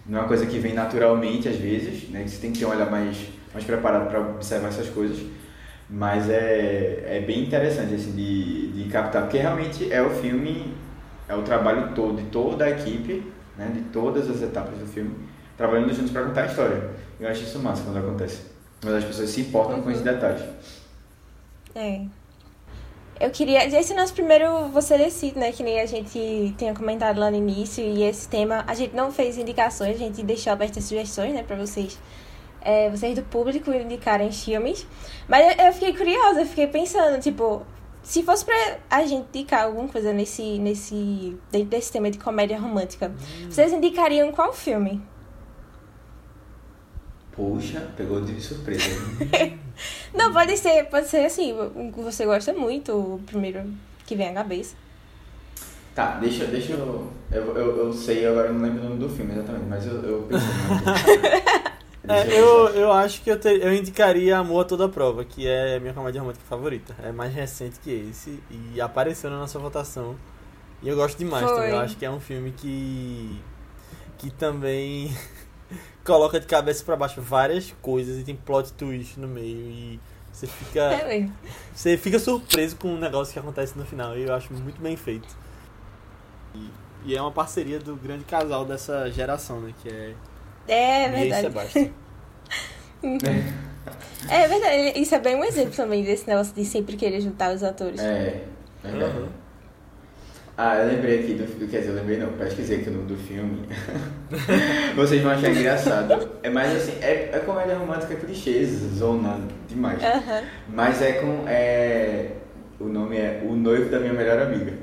Não 0.05 0.19
é 0.19 0.21
uma 0.21 0.27
coisa 0.27 0.45
que 0.45 0.57
vem 0.59 0.73
naturalmente, 0.73 1.47
às 1.47 1.55
vezes, 1.55 2.09
né? 2.09 2.25
Você 2.27 2.37
tem 2.41 2.51
que 2.51 2.59
ter 2.59 2.65
um 2.65 2.69
olhar 2.69 2.89
mais, 2.89 3.17
mais 3.53 3.65
preparado 3.65 4.09
para 4.09 4.19
observar 4.19 4.69
essas 4.69 4.89
coisas. 4.89 5.17
Mas 5.91 6.29
é, 6.29 7.03
é 7.05 7.19
bem 7.19 7.43
interessante, 7.43 7.93
assim, 7.93 8.13
de, 8.13 8.71
de 8.71 8.89
captar. 8.89 9.23
Porque 9.23 9.37
realmente 9.37 9.91
é 9.91 10.01
o 10.01 10.09
filme, 10.09 10.73
é 11.27 11.35
o 11.35 11.41
trabalho 11.41 11.93
todo, 11.93 12.15
de 12.15 12.29
toda 12.29 12.63
a 12.63 12.69
equipe, 12.69 13.29
né? 13.57 13.69
De 13.73 13.81
todas 13.91 14.29
as 14.29 14.41
etapas 14.41 14.79
do 14.79 14.87
filme, 14.87 15.13
trabalhando 15.57 15.93
juntos 15.93 16.11
para 16.11 16.23
contar 16.23 16.43
a 16.43 16.45
história. 16.45 16.89
Eu 17.19 17.27
acho 17.27 17.43
isso 17.43 17.59
massa 17.59 17.83
quando 17.83 17.97
acontece. 17.97 18.43
Mas 18.81 18.93
as 18.95 19.03
pessoas 19.03 19.29
se 19.29 19.41
importam 19.41 19.81
com 19.81 19.91
esses 19.91 20.01
detalhes. 20.01 20.43
É. 21.75 22.05
Eu 23.19 23.29
queria. 23.29 23.67
Esse 23.67 23.93
nosso 23.93 24.13
primeiro 24.13 24.69
Você 24.69 24.97
Decide, 24.97 25.37
né? 25.37 25.51
Que 25.51 25.61
nem 25.61 25.79
a 25.81 25.85
gente 25.85 26.55
tinha 26.57 26.73
comentado 26.73 27.19
lá 27.19 27.29
no 27.29 27.37
início. 27.37 27.83
E 27.83 28.01
esse 28.03 28.29
tema, 28.29 28.63
a 28.65 28.73
gente 28.73 28.95
não 28.95 29.11
fez 29.11 29.37
indicações, 29.37 29.95
a 29.95 29.99
gente 29.99 30.23
deixou 30.23 30.53
abertas 30.53 30.85
sugestões, 30.85 31.33
né? 31.33 31.43
Pra 31.43 31.57
vocês. 31.57 31.99
É, 32.61 32.89
vocês 32.89 33.15
do 33.15 33.23
público 33.23 33.71
indicarem 33.71 34.31
filmes. 34.31 34.85
Mas 35.27 35.57
eu, 35.57 35.65
eu 35.65 35.73
fiquei 35.73 35.95
curiosa, 35.95 36.41
eu 36.41 36.45
fiquei 36.45 36.67
pensando, 36.67 37.19
tipo, 37.19 37.65
se 38.03 38.23
fosse 38.23 38.45
pra 38.45 38.77
a 38.89 39.05
gente 39.05 39.27
indicar 39.29 39.65
alguma 39.65 39.87
coisa 39.87 40.11
nesse, 40.13 40.57
nesse, 40.59 41.37
dentro 41.51 41.69
desse 41.69 41.91
tema 41.91 42.09
de 42.09 42.17
comédia 42.17 42.59
romântica, 42.59 43.09
hum. 43.09 43.49
vocês 43.49 43.71
indicariam 43.71 44.31
qual 44.31 44.53
filme? 44.53 45.01
Poxa, 47.31 47.87
pegou 47.95 48.21
de 48.21 48.39
surpresa. 48.41 48.89
Não, 50.13 50.33
pode 50.33 50.57
ser, 50.57 50.85
pode 50.85 51.07
ser 51.07 51.25
assim, 51.25 51.53
um 51.75 51.91
que 51.91 52.01
você 52.01 52.25
gosta 52.25 52.53
muito, 52.53 52.91
o 52.91 53.21
primeiro 53.25 53.63
que 54.05 54.15
vem 54.15 54.29
à 54.29 54.33
cabeça. 54.33 54.75
Tá, 55.95 56.17
deixa, 56.19 56.45
deixa 56.45 56.73
eu, 56.73 57.09
eu. 57.31 57.57
Eu, 57.57 57.77
eu 57.77 57.93
sei, 57.93 58.25
agora 58.25 58.51
não 58.51 58.61
lembro 58.61 58.81
o 58.81 58.89
nome 58.89 58.99
do 58.99 59.09
filme 59.09 59.33
exatamente, 59.33 59.65
mas 59.67 59.85
eu, 59.85 60.01
eu 60.03 60.23
pensei 60.23 60.47
é, 62.07 62.39
eu, 62.39 62.69
eu 62.69 62.91
acho 62.91 63.21
que 63.21 63.29
eu, 63.29 63.39
ter, 63.39 63.61
eu 63.61 63.73
indicaria 63.73 64.37
Amor 64.37 64.61
a 64.61 64.67
Toda 64.67 64.89
Prova, 64.89 65.23
que 65.23 65.47
é 65.47 65.75
a 65.75 65.79
minha 65.79 65.93
comédia 65.93 66.19
romântica 66.19 66.45
favorita. 66.47 66.95
É 67.03 67.11
mais 67.11 67.33
recente 67.33 67.79
que 67.79 67.91
esse 67.91 68.41
e 68.49 68.81
apareceu 68.81 69.29
na 69.29 69.37
nossa 69.37 69.59
votação. 69.59 70.15
E 70.81 70.89
eu 70.89 70.95
gosto 70.95 71.17
demais 71.17 71.45
Foi. 71.45 71.55
também. 71.55 71.69
Eu 71.71 71.79
acho 71.79 71.95
que 71.95 72.05
é 72.05 72.09
um 72.09 72.19
filme 72.19 72.51
que. 72.51 73.39
que 74.17 74.31
também 74.31 75.15
coloca 76.03 76.39
de 76.39 76.47
cabeça 76.47 76.83
para 76.83 76.95
baixo 76.95 77.21
várias 77.21 77.71
coisas 77.81 78.19
e 78.19 78.23
tem 78.23 78.35
plot 78.35 78.73
twist 78.73 79.19
no 79.19 79.27
meio 79.27 79.69
e 79.69 79.99
você 80.31 80.47
fica. 80.47 80.81
É 80.81 81.29
você 81.73 81.97
fica 81.97 82.17
surpreso 82.17 82.77
com 82.77 82.87
o 82.87 82.91
um 82.95 82.99
negócio 82.99 83.31
que 83.31 83.39
acontece 83.39 83.77
no 83.77 83.85
final. 83.85 84.17
E 84.17 84.23
eu 84.23 84.33
acho 84.33 84.51
muito 84.53 84.81
bem 84.81 84.97
feito. 84.97 85.27
E, 86.55 86.69
e 87.05 87.15
é 87.15 87.21
uma 87.21 87.31
parceria 87.31 87.77
do 87.79 87.95
grande 87.95 88.23
casal 88.23 88.65
dessa 88.65 89.09
geração, 89.11 89.59
né? 89.61 89.71
Que 89.83 89.89
é 89.89 90.15
é 90.67 91.09
verdade. 91.09 91.93
é 94.29 94.47
verdade, 94.47 94.99
isso 94.99 95.15
é 95.15 95.19
bem 95.19 95.35
um 95.35 95.43
exemplo 95.43 95.75
também 95.75 96.03
desse 96.03 96.27
negócio 96.27 96.53
de 96.53 96.63
sempre 96.65 96.95
querer 96.95 97.21
juntar 97.21 97.53
os 97.53 97.63
atores. 97.63 97.99
É, 97.99 98.43
verdade. 98.83 99.17
Uhum. 99.17 99.41
Ah, 100.63 100.77
eu 100.77 100.89
lembrei 100.89 101.21
aqui 101.21 101.33
do 101.33 101.67
quer 101.67 101.79
dizer, 101.79 101.89
eu 101.89 101.95
lembrei 101.95 102.17
não, 102.17 102.33
pesquisei 102.33 102.81
aqui 102.81 102.89
o 102.89 102.93
nome 102.93 103.07
do 103.07 103.15
filme. 103.15 103.67
Vocês 104.95 105.21
vão 105.23 105.31
achar 105.31 105.49
engraçado. 105.49 106.29
É 106.43 106.51
mais 106.51 106.75
assim, 106.75 106.99
é, 107.01 107.31
é 107.33 107.39
comédia 107.39 107.75
romântica 107.75 108.15
clichês, 108.15 108.69
zona 108.69 109.39
demais. 109.67 109.99
Uhum. 110.03 110.47
Mas 110.69 111.01
é 111.01 111.13
com. 111.13 111.45
É, 111.47 112.33
o 112.79 112.85
nome 112.85 113.17
é 113.17 113.41
O 113.43 113.55
Noivo 113.55 113.89
da 113.89 113.99
Minha 113.99 114.13
Melhor 114.13 114.39
Amiga. 114.39 114.73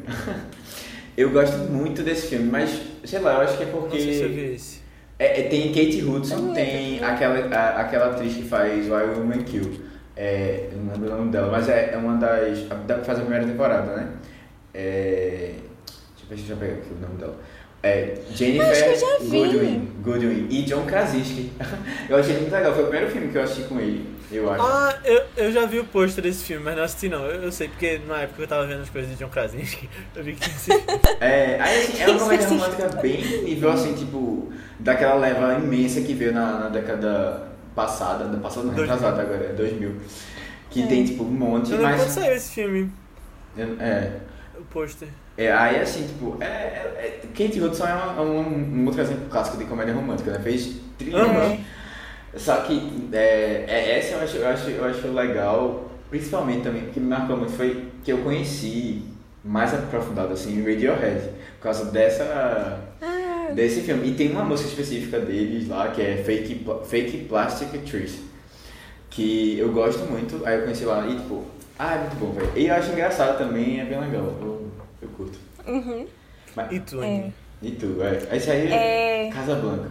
eu 1.17 1.31
gosto 1.31 1.59
muito 1.71 2.03
desse 2.03 2.27
filme, 2.27 2.51
mas 2.51 2.81
sei 3.05 3.21
lá, 3.21 3.35
eu 3.35 3.41
acho 3.43 3.57
que 3.57 3.63
é 3.63 3.67
porque. 3.67 3.99
Não 3.99 4.05
sei 4.05 4.15
se 4.15 4.23
eu 4.23 4.29
vi 4.31 4.55
esse. 4.55 4.78
É, 5.19 5.41
é, 5.41 5.43
tem 5.45 5.73
Kate 5.73 6.03
Hudson, 6.03 6.53
tem 6.55 7.03
aquela, 7.03 7.39
a, 7.55 7.81
aquela 7.81 8.07
atriz 8.11 8.35
que 8.35 8.43
faz 8.43 8.87
Why 8.87 9.19
Women 9.19 9.43
Kill. 9.43 9.81
É, 10.17 10.69
eu 10.73 10.79
não 10.79 10.93
lembro 10.93 11.13
o 11.13 11.17
nome 11.19 11.33
dela, 11.33 11.51
mas 11.51 11.69
é, 11.69 11.91
é 11.93 11.97
uma 11.97 12.17
das. 12.17 12.67
A, 12.71 12.99
faz 13.05 13.19
a 13.19 13.23
primeira 13.23 13.45
temporada, 13.45 13.97
né? 13.97 14.13
É, 14.73 15.55
deixa 16.29 16.53
eu 16.53 16.57
pegar 16.57 16.75
aqui 16.75 16.93
o 16.93 17.01
nome 17.01 17.19
dela. 17.19 17.37
É, 17.83 18.15
Jennifer 18.33 18.99
Goodwin, 19.21 19.89
Goodwin 20.03 20.49
e 20.51 20.63
John 20.63 20.85
Krasinski. 20.85 21.53
eu 22.09 22.17
achei 22.17 22.37
muito 22.37 22.53
legal, 22.53 22.73
foi 22.75 22.85
o 22.85 22.89
primeiro 22.89 23.11
filme 23.11 23.29
que 23.29 23.39
eu 23.39 23.43
assisti 23.43 23.63
com 23.69 23.79
ele, 23.79 24.05
eu 24.31 24.51
acho. 24.51 24.63
Ah, 24.63 24.99
eu, 25.05 25.23
eu 25.37 25.53
já 25.53 25.67
vi 25.67 25.79
o 25.79 25.85
pôster 25.85 26.23
desse 26.23 26.45
filme, 26.45 26.65
mas 26.65 26.77
não 26.77 26.83
assisti 26.83 27.09
não. 27.09 27.25
Eu, 27.25 27.43
eu, 27.43 27.53
sei, 27.53 27.69
porque 27.69 28.01
na 28.07 28.23
época 28.23 28.43
eu 28.43 28.49
tava 28.49 28.67
vendo 28.67 28.83
as 28.83 28.91
coisas 28.91 29.11
de 29.11 29.17
John 29.17 29.29
Krasinski, 29.29 29.89
eu 30.15 30.25
vi 30.25 30.35
que 30.35 30.41
tinha 30.41 30.57
esse. 30.57 30.71
É, 31.21 31.61
aí 31.61 31.83
assim, 31.83 32.03
é 32.03 32.09
uma 32.09 32.19
comédia 32.19 32.49
romântica 32.49 32.89
bem 33.01 33.43
nível 33.43 33.71
assim, 33.71 33.95
tipo 33.95 34.53
daquela 34.79 35.15
leva 35.15 35.55
imensa 35.55 36.01
que 36.01 36.15
veio 36.15 36.33
na, 36.33 36.59
na 36.59 36.69
década 36.69 37.49
passada, 37.75 38.25
da 38.25 38.39
passada 38.39 38.67
não, 38.67 38.75
retrasada 38.75 39.23
agora, 39.23 39.53
2000. 39.55 39.97
Que 40.71 40.83
é. 40.83 40.87
tem 40.87 41.05
tipo 41.05 41.25
um 41.25 41.31
monte, 41.31 41.73
eu 41.73 41.81
mas... 41.81 42.03
Quando 42.03 42.11
saiu 42.11 42.35
esse 42.35 42.55
filme? 42.55 42.93
É. 43.57 44.13
O 44.59 44.63
pôster. 44.65 45.09
É, 45.37 45.53
aí 45.53 45.81
assim, 45.81 46.07
tipo, 46.07 46.37
é, 46.41 46.45
é, 46.45 47.21
é 47.25 47.27
Kate 47.29 47.61
Hudson 47.61 47.87
é 47.87 47.95
uma, 47.95 48.23
um, 48.23 48.81
um, 48.81 48.87
outro 48.87 49.01
exemplo 49.01 49.27
clássico 49.31 49.57
de 49.57 49.65
comédia 49.65 49.95
romântica, 49.95 50.33
né? 50.33 50.41
Fez 50.41 50.77
trilhões. 50.99 51.29
Uhum. 51.29 51.65
Só 52.37 52.57
que 52.57 53.09
é, 53.13 53.65
é, 53.67 53.99
essa 53.99 54.15
eu 54.15 54.21
acho, 54.23 54.37
eu, 54.37 54.49
acho, 54.49 54.71
eu 54.71 54.85
acho 54.85 55.09
legal, 55.09 55.91
principalmente 56.11 56.63
também, 56.63 56.83
porque 56.83 57.01
me 57.01 57.07
marcou 57.07 57.37
muito, 57.37 57.53
foi 57.53 57.89
que 58.05 58.13
eu 58.13 58.19
conheci 58.19 59.03
mais 59.45 59.73
aprofundado, 59.73 60.33
assim, 60.33 60.63
Radiohead, 60.63 61.31
por 61.59 61.63
causa 61.63 61.87
dessa... 61.87 62.25
Ah 63.01 63.29
desse 63.55 63.81
filme. 63.83 64.09
E 64.09 64.15
tem 64.15 64.31
uma 64.31 64.45
música 64.45 64.69
específica 64.69 65.21
deles 65.21 65.69
lá 65.69 65.89
que 65.89 66.03
é 66.03 66.17
Fake, 66.19 66.65
Fake 66.87 67.25
Plastic 67.25 67.71
Trees. 67.85 68.19
Que 69.11 69.59
eu 69.59 69.73
gosto 69.73 70.05
muito, 70.05 70.47
aí 70.47 70.57
eu 70.57 70.63
conheci 70.63 70.85
lá 70.85 71.07
e 71.07 71.17
tipo, 71.17 71.45
ah, 71.79 71.95
é 71.95 71.99
muito 71.99 72.17
bom, 72.17 72.33
velho. 72.33 72.53
E 72.57 72.67
eu 72.67 72.75
acho 72.75 72.93
engraçado 72.93 73.39
também, 73.39 73.81
é 73.81 73.85
bem 73.85 74.01
legal. 74.01 74.35
Eu, 74.41 74.69
eu 75.03 75.09
curto. 75.09 75.39
Uhum. 75.67 76.07
Mas, 76.55 76.73
e 76.73 76.81
tu, 76.81 77.03
é. 77.03 77.33
E 77.63 77.71
tu, 77.73 77.97
é. 78.03 78.37
Esse 78.37 78.51
aí 78.51 78.73
é, 78.73 79.27
é... 79.27 79.31
Casa 79.31 79.55
Blanca. 79.57 79.89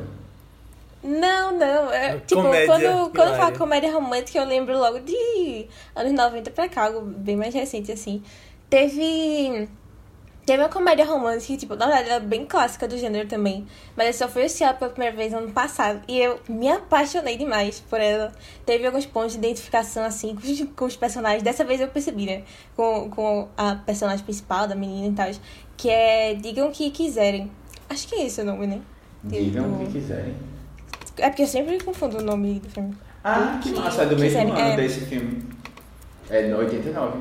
Não, 1.03 1.57
não. 1.57 1.91
É, 1.91 2.19
tipo, 2.19 2.41
comédia, 2.41 2.67
quando, 2.67 3.11
quando 3.11 3.29
eu 3.29 3.35
falo 3.35 3.57
comédia 3.57 3.91
romântica, 3.91 4.39
eu 4.39 4.45
lembro 4.45 4.77
logo 4.77 4.99
de 4.99 5.67
anos 5.95 6.11
90 6.11 6.51
pra 6.51 6.67
cá, 6.67 6.85
algo 6.85 7.01
bem 7.01 7.35
mais 7.35 7.53
recente, 7.53 7.91
assim. 7.91 8.23
Teve 8.69 9.69
Teve 10.47 10.63
uma 10.63 10.69
comédia 10.69 11.03
romântica, 11.05 11.57
tipo, 11.57 11.75
na 11.75 11.87
verdade, 11.87 12.09
ela 12.09 12.23
é 12.23 12.25
bem 12.25 12.45
clássica 12.45 12.87
do 12.87 12.97
gênero 12.97 13.27
também. 13.27 13.67
Mas 13.97 14.07
eu 14.07 14.13
só 14.13 14.31
fui 14.31 14.43
assistir 14.43 14.63
ela 14.63 14.73
pela 14.73 14.89
primeira 14.89 15.13
vez 15.13 15.33
ano 15.33 15.51
passado. 15.51 16.01
E 16.07 16.17
eu 16.17 16.39
me 16.47 16.69
apaixonei 16.69 17.35
demais 17.35 17.81
por 17.81 17.99
ela. 17.99 18.31
Teve 18.65 18.87
alguns 18.87 19.05
pontos 19.05 19.33
de 19.33 19.39
identificação, 19.39 20.05
assim, 20.05 20.33
com 20.33 20.47
os, 20.47 20.61
com 20.73 20.85
os 20.85 20.95
personagens. 20.95 21.43
Dessa 21.43 21.65
vez 21.65 21.81
eu 21.81 21.89
percebi, 21.89 22.25
né? 22.25 22.43
Com, 22.77 23.09
com 23.09 23.49
a 23.57 23.75
personagem 23.75 24.23
principal, 24.23 24.69
da 24.69 24.73
menina 24.73 25.07
e 25.07 25.11
tal. 25.11 25.29
Que 25.75 25.89
é 25.89 26.33
Digam 26.33 26.69
o 26.69 26.71
que 26.71 26.91
quiserem. 26.91 27.51
Acho 27.89 28.07
que 28.07 28.15
é 28.15 28.25
esse 28.25 28.39
o 28.39 28.45
nome, 28.45 28.67
né? 28.67 28.81
Digam 29.21 29.73
o 29.73 29.79
que 29.79 29.91
quiserem. 29.91 30.33
É 31.17 31.29
porque 31.29 31.43
eu 31.43 31.47
sempre 31.47 31.83
confundo 31.83 32.19
o 32.19 32.21
nome 32.21 32.59
do 32.59 32.69
filme. 32.69 32.97
Ah, 33.23 33.59
que 33.61 33.71
massa, 33.71 34.03
é 34.03 34.05
do 34.05 34.17
mesmo 34.17 34.39
ano 34.39 34.57
é... 34.57 34.75
desse 34.75 35.01
filme. 35.01 35.43
É 36.29 36.47
no 36.47 36.57
89. 36.57 37.19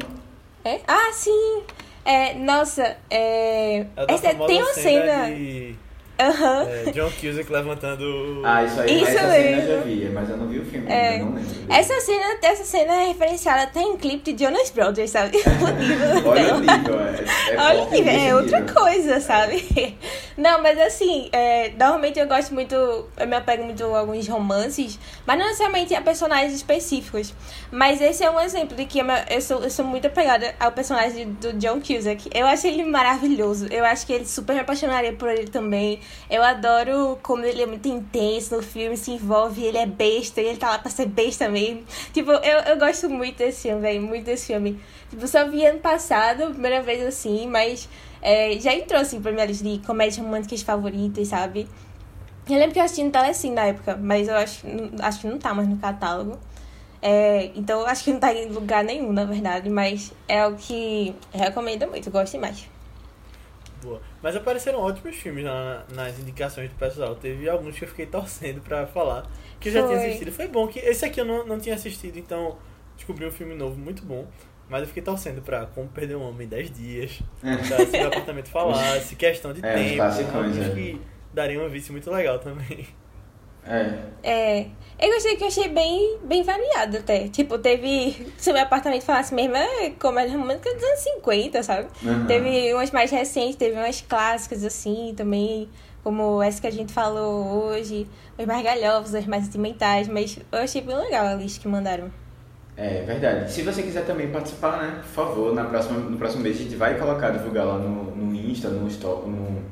É? 0.65 0.81
Ah, 0.87 1.11
sim! 1.13 1.63
É, 2.05 2.35
nossa, 2.35 2.97
é. 3.11 3.79
é 3.81 3.87
essa, 4.09 4.35
tem 4.35 4.63
uma 4.63 4.75
cena. 4.75 5.25
cena... 5.25 5.35
De... 5.35 5.77
Uhum. 6.19 6.89
É, 6.89 6.93
John 6.93 7.11
Cusack 7.21 7.53
levantando. 7.53 8.43
Ah, 8.45 8.65
isso 8.65 8.81
aí, 8.81 9.03
isso 9.03 9.11
essa 9.11 9.27
mesmo. 9.29 9.33
cena 9.33 9.63
eu 9.63 9.77
já 9.77 9.85
vi, 9.85 10.09
mas 10.09 10.31
eu 10.31 10.37
não 10.39 10.49
vi 10.49 10.59
o 10.59 10.65
filme, 10.65 10.87
é. 10.91 11.19
não 11.19 11.35
lembro. 11.35 11.43
Essa 11.69 12.01
cena, 12.01 12.39
essa 12.43 12.65
cena 12.65 12.95
é 13.03 13.09
referenciada 13.09 13.63
até 13.65 13.81
em 13.83 13.97
clipe 13.97 14.33
de 14.33 14.45
Jonas 14.45 14.71
Brothers, 14.71 15.11
sabe? 15.11 15.37
o 15.45 15.73
nível 15.79 16.31
Olha 16.31 16.55
o 16.55 16.61
nível, 16.61 17.01
é. 17.01 17.55
é 17.55 17.61
Olha 17.61 17.83
o 17.83 17.91
nível, 17.91 18.13
é 18.13 18.35
outra 18.35 18.61
nível. 18.61 18.75
coisa, 18.75 19.21
sabe? 19.21 19.97
Não, 20.37 20.63
mas 20.63 20.79
assim, 20.79 21.29
é, 21.33 21.71
normalmente 21.79 22.19
eu 22.19 22.27
gosto 22.27 22.53
muito, 22.53 22.75
eu 22.75 23.27
me 23.27 23.37
apego 23.37 23.65
muito 23.65 23.83
a 23.85 23.99
alguns 24.01 24.29
romances, 24.29 24.99
mas 25.27 25.39
não 25.39 25.47
necessariamente 25.47 25.95
a 25.95 26.03
personagens 26.03 26.53
específicos. 26.53 27.33
Mas 27.71 28.01
esse 28.03 28.23
é 28.23 28.31
um 28.31 28.39
exemplo 28.39 28.77
de 28.77 28.85
que 28.85 29.01
eu 29.31 29.41
sou, 29.41 29.63
eu 29.63 29.71
sou 29.71 29.85
muito 29.85 30.07
apegada 30.07 30.55
ao 30.61 30.73
personagem 30.73 31.33
do 31.41 31.55
John 31.55 31.81
Cusack. 31.81 32.29
Eu 32.35 32.47
acho 32.47 32.67
ele 32.67 32.85
maravilhoso. 32.85 33.67
Eu 33.71 33.85
acho 33.85 34.07
que 34.07 34.13
ele 34.13 34.27
super 34.27 34.55
me 34.55 34.61
apaixonaria 34.61 35.13
por 35.15 35.31
ele 35.31 35.47
também. 35.47 36.01
Eu 36.29 36.43
adoro 36.43 37.19
como 37.23 37.45
ele 37.45 37.63
é 37.63 37.67
muito 37.67 37.87
intenso 37.89 38.57
no 38.57 38.63
filme, 38.63 38.97
se 38.97 39.13
envolve, 39.13 39.65
ele 39.65 39.79
é 39.79 39.87
besta, 39.87 40.41
ele 40.41 40.57
tá 40.57 40.71
lá 40.71 40.79
pra 40.79 40.91
ser 40.91 41.07
besta 41.07 41.49
mesmo. 41.49 41.85
Tipo, 42.13 42.33
eu, 42.33 42.59
eu 42.61 42.79
gosto 42.79 43.09
muito 43.09 43.39
desse 43.39 43.63
filme, 43.63 43.81
velho, 43.81 44.03
muito 44.03 44.25
desse 44.25 44.47
filme. 44.47 44.81
Tipo, 45.11 45.27
só 45.29 45.49
vi 45.49 45.65
ano 45.65 45.79
passado, 45.79 46.51
primeira 46.51 46.83
vez 46.83 47.05
assim, 47.07 47.47
mas 47.47 47.89
é, 48.21 48.59
já 48.59 48.75
entrou 48.75 49.01
assim 49.01 49.21
pra 49.21 49.31
minha 49.31 49.47
lista 49.47 49.65
de 49.65 49.79
comédias 49.87 50.19
românticas 50.19 50.63
favoritas, 50.63 51.29
sabe? 51.29 51.69
Eu 52.49 52.57
lembro 52.57 52.73
que 52.73 52.79
eu 52.79 52.85
assisti 52.85 53.03
no 53.03 53.11
Telecine 53.11 53.55
na 53.55 53.65
época, 53.67 53.97
mas 53.97 54.29
eu 54.29 54.37
acho, 54.37 54.65
acho 55.01 55.21
que 55.21 55.27
não 55.27 55.39
tá 55.39 55.53
mais 55.53 55.69
no 55.69 55.77
catálogo. 55.79 56.39
É, 57.03 57.51
então 57.55 57.85
acho 57.87 58.05
que 58.05 58.13
não 58.13 58.21
tá 58.21 58.33
em 58.33 58.49
lugar 58.49 58.83
nenhum, 58.83 59.13
na 59.13 59.25
verdade, 59.25 59.69
mas 59.69 60.13
é 60.27 60.47
o 60.47 60.55
que 60.57 61.15
recomendo 61.33 61.87
muito, 61.89 62.11
gosto 62.11 62.39
mais. 62.39 62.69
Boa. 63.87 64.03
Mas 64.21 64.35
apareceram 64.35 64.81
ótimos 64.81 65.15
filmes 65.15 65.45
na, 65.45 65.85
nas 65.95 66.19
indicações 66.19 66.69
do 66.69 66.75
pessoal. 66.75 67.15
Teve 67.15 67.49
alguns 67.49 67.79
que 67.79 67.85
eu 67.85 67.89
fiquei 67.89 68.05
torcendo 68.07 68.61
pra 68.61 68.85
falar, 68.87 69.31
que 69.61 69.69
eu 69.69 69.73
já 69.73 69.81
Foi. 69.81 69.91
tinha 69.91 70.09
assistido. 70.09 70.33
Foi 70.33 70.49
bom 70.49 70.67
que 70.67 70.81
esse 70.81 71.05
aqui 71.05 71.21
eu 71.21 71.25
não, 71.25 71.47
não 71.47 71.59
tinha 71.59 71.77
assistido, 71.77 72.19
então 72.19 72.59
descobri 72.97 73.25
um 73.25 73.31
filme 73.31 73.55
novo 73.55 73.79
muito 73.79 74.05
bom. 74.05 74.27
Mas 74.69 74.81
eu 74.81 74.89
fiquei 74.89 75.03
torcendo 75.03 75.41
pra 75.41 75.67
Como 75.67 75.89
Perder 75.89 76.17
um 76.17 76.29
Homem 76.29 76.45
em 76.47 76.51
10 76.51 76.71
Dias, 76.73 77.23
pra 77.41 77.87
Se 77.87 77.97
o 78.03 78.07
Apartamento 78.09 78.49
Falasse, 78.49 79.15
Questão 79.17 79.53
de 79.53 79.65
é, 79.65 79.75
Tempo, 79.75 79.97
classicões, 79.97 80.59
é. 80.59 80.71
que 80.71 81.01
daria 81.33 81.63
um 81.63 81.69
vício 81.69 81.93
muito 81.93 82.11
legal 82.11 82.41
também. 82.41 82.85
É. 83.69 83.99
É. 84.23 84.67
Eu 84.99 85.13
gostei 85.13 85.37
que 85.37 85.45
eu 85.45 85.49
achei 85.49 85.69
bem, 85.69 86.19
bem 86.25 86.43
variado 86.43 86.97
até. 86.97 87.29
Tipo, 87.29 87.59
teve. 87.59 88.33
Se 88.39 88.51
o 88.51 88.55
meu 88.55 88.63
apartamento 88.63 89.03
falasse 89.03 89.35
mesmo, 89.35 89.55
é 89.57 89.91
comédia 89.91 90.37
romântica 90.39 90.73
dos 90.73 90.83
anos 90.83 91.01
50, 91.01 91.63
sabe? 91.63 91.89
Uhum. 92.03 92.27
Teve 92.27 92.73
umas 92.73 92.91
mais 92.91 93.11
recentes, 93.11 93.57
teve 93.57 93.77
umas 93.77 94.01
clássicas 94.01 94.65
assim 94.65 95.13
também, 95.15 95.69
como 96.03 96.43
essa 96.43 96.61
que 96.61 96.67
a 96.67 96.73
gente 96.73 96.95
falou 96.95 97.67
hoje, 97.67 98.07
os 98.39 98.47
mais 98.47 98.65
galhofos, 98.65 99.13
os 99.13 99.27
mais 99.27 99.45
sentimentais, 99.45 100.09
mas 100.09 100.39
eu 100.51 100.61
achei 100.61 100.81
bem 100.81 100.97
legal 100.97 101.27
a 101.27 101.35
lista 101.35 101.61
que 101.61 101.69
mandaram. 101.69 102.11
É 102.75 103.03
verdade. 103.03 103.53
Se 103.53 103.63
você 103.63 103.83
quiser 103.83 104.07
também 104.07 104.31
participar, 104.31 104.79
né? 104.79 104.99
Por 105.03 105.09
favor, 105.09 105.55
na 105.55 105.65
próxima, 105.65 105.99
no 105.99 106.17
próximo 106.17 106.43
mês 106.43 106.57
a 106.57 106.63
gente 106.63 106.77
vai 106.77 106.99
colocar, 106.99 107.31
divulgar 107.31 107.67
lá 107.67 107.79
no, 107.79 108.17
no 108.17 108.35
Insta, 108.35 108.69
no, 108.69 108.87
no, 108.87 109.63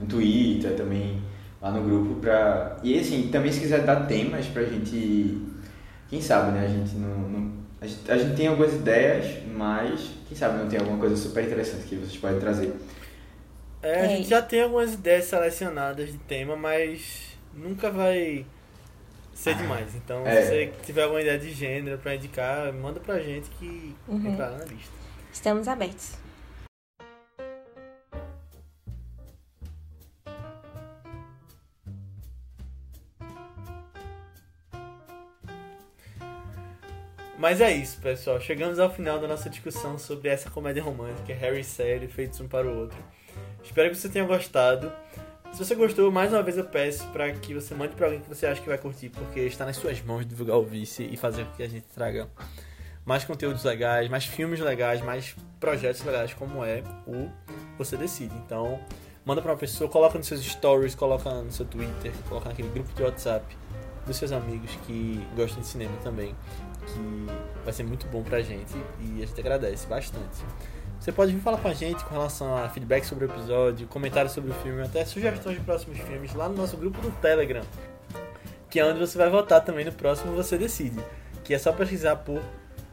no 0.00 0.06
Twitter, 0.08 0.74
também 0.76 1.22
lá 1.64 1.70
no 1.70 1.82
grupo 1.82 2.20
pra. 2.20 2.76
E 2.82 2.98
assim, 3.00 3.28
também 3.32 3.50
se 3.50 3.58
quiser 3.60 3.84
dar 3.84 4.06
temas 4.06 4.44
pra 4.46 4.62
gente. 4.64 5.40
Quem 6.10 6.20
sabe, 6.20 6.52
né? 6.52 6.66
A 6.66 6.68
gente 6.68 6.94
não. 6.96 7.18
não- 7.30 7.64
a, 7.80 7.86
gente, 7.86 8.10
a 8.10 8.16
gente 8.18 8.36
tem 8.36 8.46
algumas 8.46 8.72
ideias, 8.74 9.42
mas 9.54 10.10
quem 10.28 10.36
sabe 10.36 10.58
não 10.58 10.68
tem 10.68 10.78
alguma 10.78 10.98
coisa 10.98 11.16
super 11.16 11.42
interessante 11.44 11.84
que 11.84 11.96
vocês 11.96 12.16
podem 12.18 12.38
trazer. 12.38 12.72
É, 13.82 14.00
a 14.00 14.04
É. 14.04 14.08
gente 14.16 14.28
já 14.28 14.40
tem 14.42 14.62
algumas 14.62 14.92
ideias 14.94 15.24
selecionadas 15.24 16.10
de 16.12 16.18
tema, 16.18 16.54
mas 16.56 17.34
nunca 17.54 17.90
vai 17.90 18.44
ser 19.34 19.54
demais. 19.56 19.94
Então, 19.94 20.26
É. 20.26 20.40
se 20.42 20.48
você 20.48 20.72
tiver 20.84 21.02
alguma 21.02 21.20
ideia 21.20 21.38
de 21.38 21.50
gênero 21.50 21.98
pra 21.98 22.14
indicar, 22.14 22.72
manda 22.72 23.00
pra 23.00 23.18
gente 23.20 23.50
que 23.58 23.94
Uhum. 24.08 24.26
entra 24.32 24.48
lá 24.48 24.58
na 24.58 24.64
lista. 24.64 24.92
Estamos 25.32 25.68
abertos. 25.68 26.12
Mas 37.38 37.60
é 37.60 37.72
isso, 37.72 38.00
pessoal. 38.00 38.40
Chegamos 38.40 38.78
ao 38.78 38.88
final 38.88 39.18
da 39.18 39.26
nossa 39.26 39.50
discussão 39.50 39.98
sobre 39.98 40.28
essa 40.28 40.48
comédia 40.50 40.82
romântica, 40.82 41.34
Harry 41.34 41.60
e 41.60 41.64
Sally, 41.64 42.06
feitos 42.06 42.40
um 42.40 42.46
para 42.46 42.66
o 42.66 42.78
outro. 42.78 42.98
Espero 43.62 43.90
que 43.90 43.96
você 43.96 44.08
tenha 44.08 44.24
gostado. 44.24 44.92
Se 45.52 45.58
você 45.64 45.74
gostou, 45.74 46.10
mais 46.10 46.32
uma 46.32 46.42
vez 46.42 46.56
eu 46.56 46.64
peço 46.64 47.06
para 47.08 47.32
que 47.32 47.54
você 47.54 47.74
mande 47.74 47.94
para 47.94 48.06
alguém 48.06 48.20
que 48.20 48.28
você 48.28 48.46
acha 48.46 48.60
que 48.60 48.68
vai 48.68 48.78
curtir, 48.78 49.08
porque 49.08 49.40
está 49.40 49.64
nas 49.64 49.76
suas 49.76 50.00
mãos 50.02 50.26
divulgar 50.26 50.56
o 50.56 50.64
Vice 50.64 51.08
e 51.10 51.16
fazer 51.16 51.44
com 51.44 51.52
que 51.52 51.62
a 51.62 51.68
gente 51.68 51.86
traga 51.94 52.28
mais 53.04 53.24
conteúdos 53.24 53.62
legais, 53.64 54.08
mais 54.08 54.24
filmes 54.24 54.60
legais, 54.60 55.00
mais 55.00 55.36
projetos 55.60 56.02
legais, 56.04 56.34
como 56.34 56.64
é 56.64 56.82
o 57.06 57.28
Você 57.78 57.96
Decide. 57.96 58.34
Então, 58.46 58.80
manda 59.24 59.42
para 59.42 59.52
uma 59.52 59.58
pessoa, 59.58 59.88
coloca 59.90 60.18
nos 60.18 60.26
seus 60.26 60.40
stories, 60.40 60.94
coloca 60.94 61.30
no 61.30 61.52
seu 61.52 61.66
Twitter, 61.66 62.12
coloca 62.28 62.48
naquele 62.48 62.68
grupo 62.68 62.92
de 62.92 63.02
WhatsApp 63.02 63.44
dos 64.06 64.16
seus 64.16 64.32
amigos 64.32 64.70
que 64.86 65.24
gostam 65.36 65.60
de 65.60 65.66
cinema 65.66 65.96
também, 66.02 66.34
que 66.84 67.26
vai 67.64 67.72
ser 67.72 67.84
muito 67.84 68.06
bom 68.06 68.22
pra 68.22 68.40
gente 68.40 68.74
e 69.00 69.22
a 69.22 69.26
gente 69.26 69.40
agradece 69.40 69.86
bastante. 69.86 70.44
Você 71.00 71.12
pode 71.12 71.32
vir 71.32 71.40
falar 71.40 71.58
com 71.58 71.68
a 71.68 71.74
gente 71.74 72.02
com 72.04 72.14
relação 72.14 72.56
a 72.56 72.68
feedback 72.68 73.04
sobre 73.04 73.26
o 73.26 73.30
episódio, 73.30 73.86
comentários 73.88 74.32
sobre 74.32 74.50
o 74.50 74.54
filme, 74.54 74.82
até 74.82 75.04
sugestões 75.04 75.58
de 75.58 75.62
próximos 75.62 75.98
filmes 75.98 76.32
lá 76.34 76.48
no 76.48 76.56
nosso 76.56 76.76
grupo 76.76 77.00
do 77.00 77.10
Telegram, 77.20 77.62
que 78.70 78.80
é 78.80 78.84
onde 78.84 78.98
você 78.98 79.18
vai 79.18 79.28
votar 79.28 79.62
também 79.62 79.84
no 79.84 79.92
próximo 79.92 80.34
Você 80.34 80.56
Decide, 80.56 80.98
que 81.42 81.52
é 81.52 81.58
só 81.58 81.72
pesquisar 81.72 82.16
por 82.16 82.40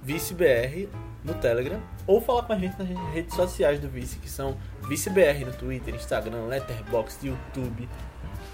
ViceBR 0.04 0.90
no 1.24 1.34
Telegram 1.36 1.80
ou 2.08 2.20
falar 2.20 2.44
com 2.44 2.54
a 2.54 2.58
gente 2.58 2.78
nas 2.78 2.90
redes 3.14 3.36
sociais 3.36 3.80
do 3.80 3.88
Vice, 3.88 4.18
que 4.18 4.30
são 4.30 4.58
ViceBR 4.88 5.46
no 5.46 5.54
Twitter, 5.54 5.96
Instagram, 5.96 6.46
Letterboxd, 6.48 7.28
YouTube, 7.28 7.88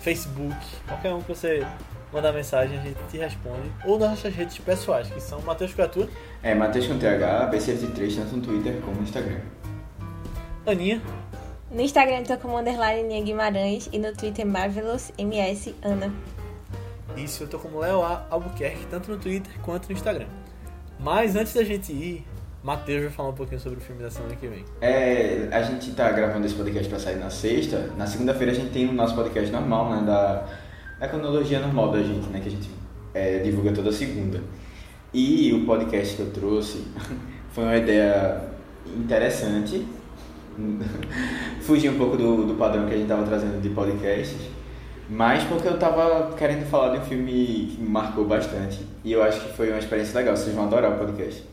Facebook, 0.01 0.55
qualquer 0.88 1.13
um 1.13 1.21
que 1.21 1.29
você 1.29 1.65
mandar 2.14 2.32
mensagem 2.34 2.78
a 2.78 2.82
gente 2.82 2.97
te 3.10 3.18
responde, 3.18 3.72
ou 3.86 3.97
nas 3.99 4.12
nossas 4.12 4.34
redes 4.34 4.58
pessoais, 4.60 5.08
que 5.10 5.20
são 5.22 5.41
Matheus 5.41 5.74
Catua, 5.74 6.08
É 6.41 6.53
Matheus 6.55 6.88
com 6.88 6.97
TH, 6.97 7.49
BC3, 7.51 8.16
tanto 8.16 8.36
no 8.38 8.41
Twitter 8.41 8.82
como 8.82 8.97
no 8.97 9.03
Instagram. 9.03 9.39
Aninha, 10.66 11.01
No 11.72 11.82
Instagram 11.82 12.24
tô 12.24 12.38
como 12.38 12.58
underline 12.58 13.03
Nia 13.03 13.22
Guimarães 13.24 13.89
e 13.91 13.99
no 13.99 14.14
Twitter 14.14 14.45
Marvelous 14.45 15.12
MS 15.18 15.76
Ana. 15.84 16.12
Isso, 17.16 17.43
eu 17.43 17.47
tô 17.47 17.58
como 17.58 17.80
Léo 17.80 18.01
A. 18.03 18.26
Albuquerque, 18.30 18.86
tanto 18.89 19.12
no 19.12 19.18
Twitter 19.18 19.51
quanto 19.62 19.88
no 19.88 19.93
Instagram. 19.93 20.28
Mas 20.99 21.36
antes 21.36 21.53
da 21.53 21.64
gente 21.64 21.91
ir, 21.91 22.26
Matheus 22.64 23.03
vai 23.03 23.12
falar 23.12 23.30
um 23.30 23.34
pouquinho 23.34 23.60
sobre 23.60 23.80
o 23.80 23.82
filme 23.82 24.01
da 24.01 24.10
semana 24.12 24.36
que 24.36 24.47
vem. 24.47 24.64
É, 24.82 25.47
a 25.51 25.62
gente 25.64 25.91
tá 25.91 26.12
gravando 26.12 26.45
esse 26.45 26.55
podcast 26.55 26.88
pra 26.89 26.99
sair 26.99 27.16
na 27.16 27.30
sexta. 27.30 27.91
Na 27.97 28.05
segunda-feira 28.08 28.51
a 28.51 28.55
gente 28.55 28.72
tem 28.72 28.88
o 28.88 28.93
nosso 28.93 29.16
podcast 29.16 29.51
normal, 29.51 29.89
né? 29.89 30.03
Da, 30.05 30.45
da 30.99 31.07
cronologia 31.07 31.59
normal 31.59 31.91
da 31.91 32.01
gente, 32.01 32.27
né? 32.29 32.39
Que 32.39 32.47
a 32.47 32.51
gente 32.51 32.69
é, 33.13 33.39
divulga 33.39 33.71
toda 33.71 33.91
segunda. 33.91 34.41
E 35.13 35.53
o 35.53 35.65
podcast 35.65 36.15
que 36.15 36.21
eu 36.21 36.31
trouxe 36.31 36.83
foi 37.51 37.63
uma 37.63 37.77
ideia 37.77 38.41
interessante. 38.85 39.85
Fugir 41.61 41.89
um 41.89 41.97
pouco 41.97 42.17
do, 42.17 42.45
do 42.45 42.55
padrão 42.55 42.87
que 42.87 42.93
a 42.93 42.97
gente 42.97 43.07
tava 43.07 43.23
trazendo 43.23 43.61
de 43.61 43.69
podcasts. 43.69 44.47
Mas 45.09 45.43
porque 45.43 45.67
eu 45.67 45.79
tava 45.79 46.35
querendo 46.35 46.65
falar 46.65 46.93
de 46.93 46.99
um 46.99 47.05
filme 47.05 47.31
que 47.71 47.77
me 47.81 47.89
marcou 47.89 48.25
bastante. 48.25 48.79
E 49.03 49.11
eu 49.13 49.23
acho 49.23 49.39
que 49.39 49.53
foi 49.53 49.69
uma 49.69 49.79
experiência 49.79 50.17
legal. 50.19 50.35
Vocês 50.35 50.53
vão 50.53 50.65
adorar 50.65 50.91
o 50.91 50.97
podcast 50.97 51.43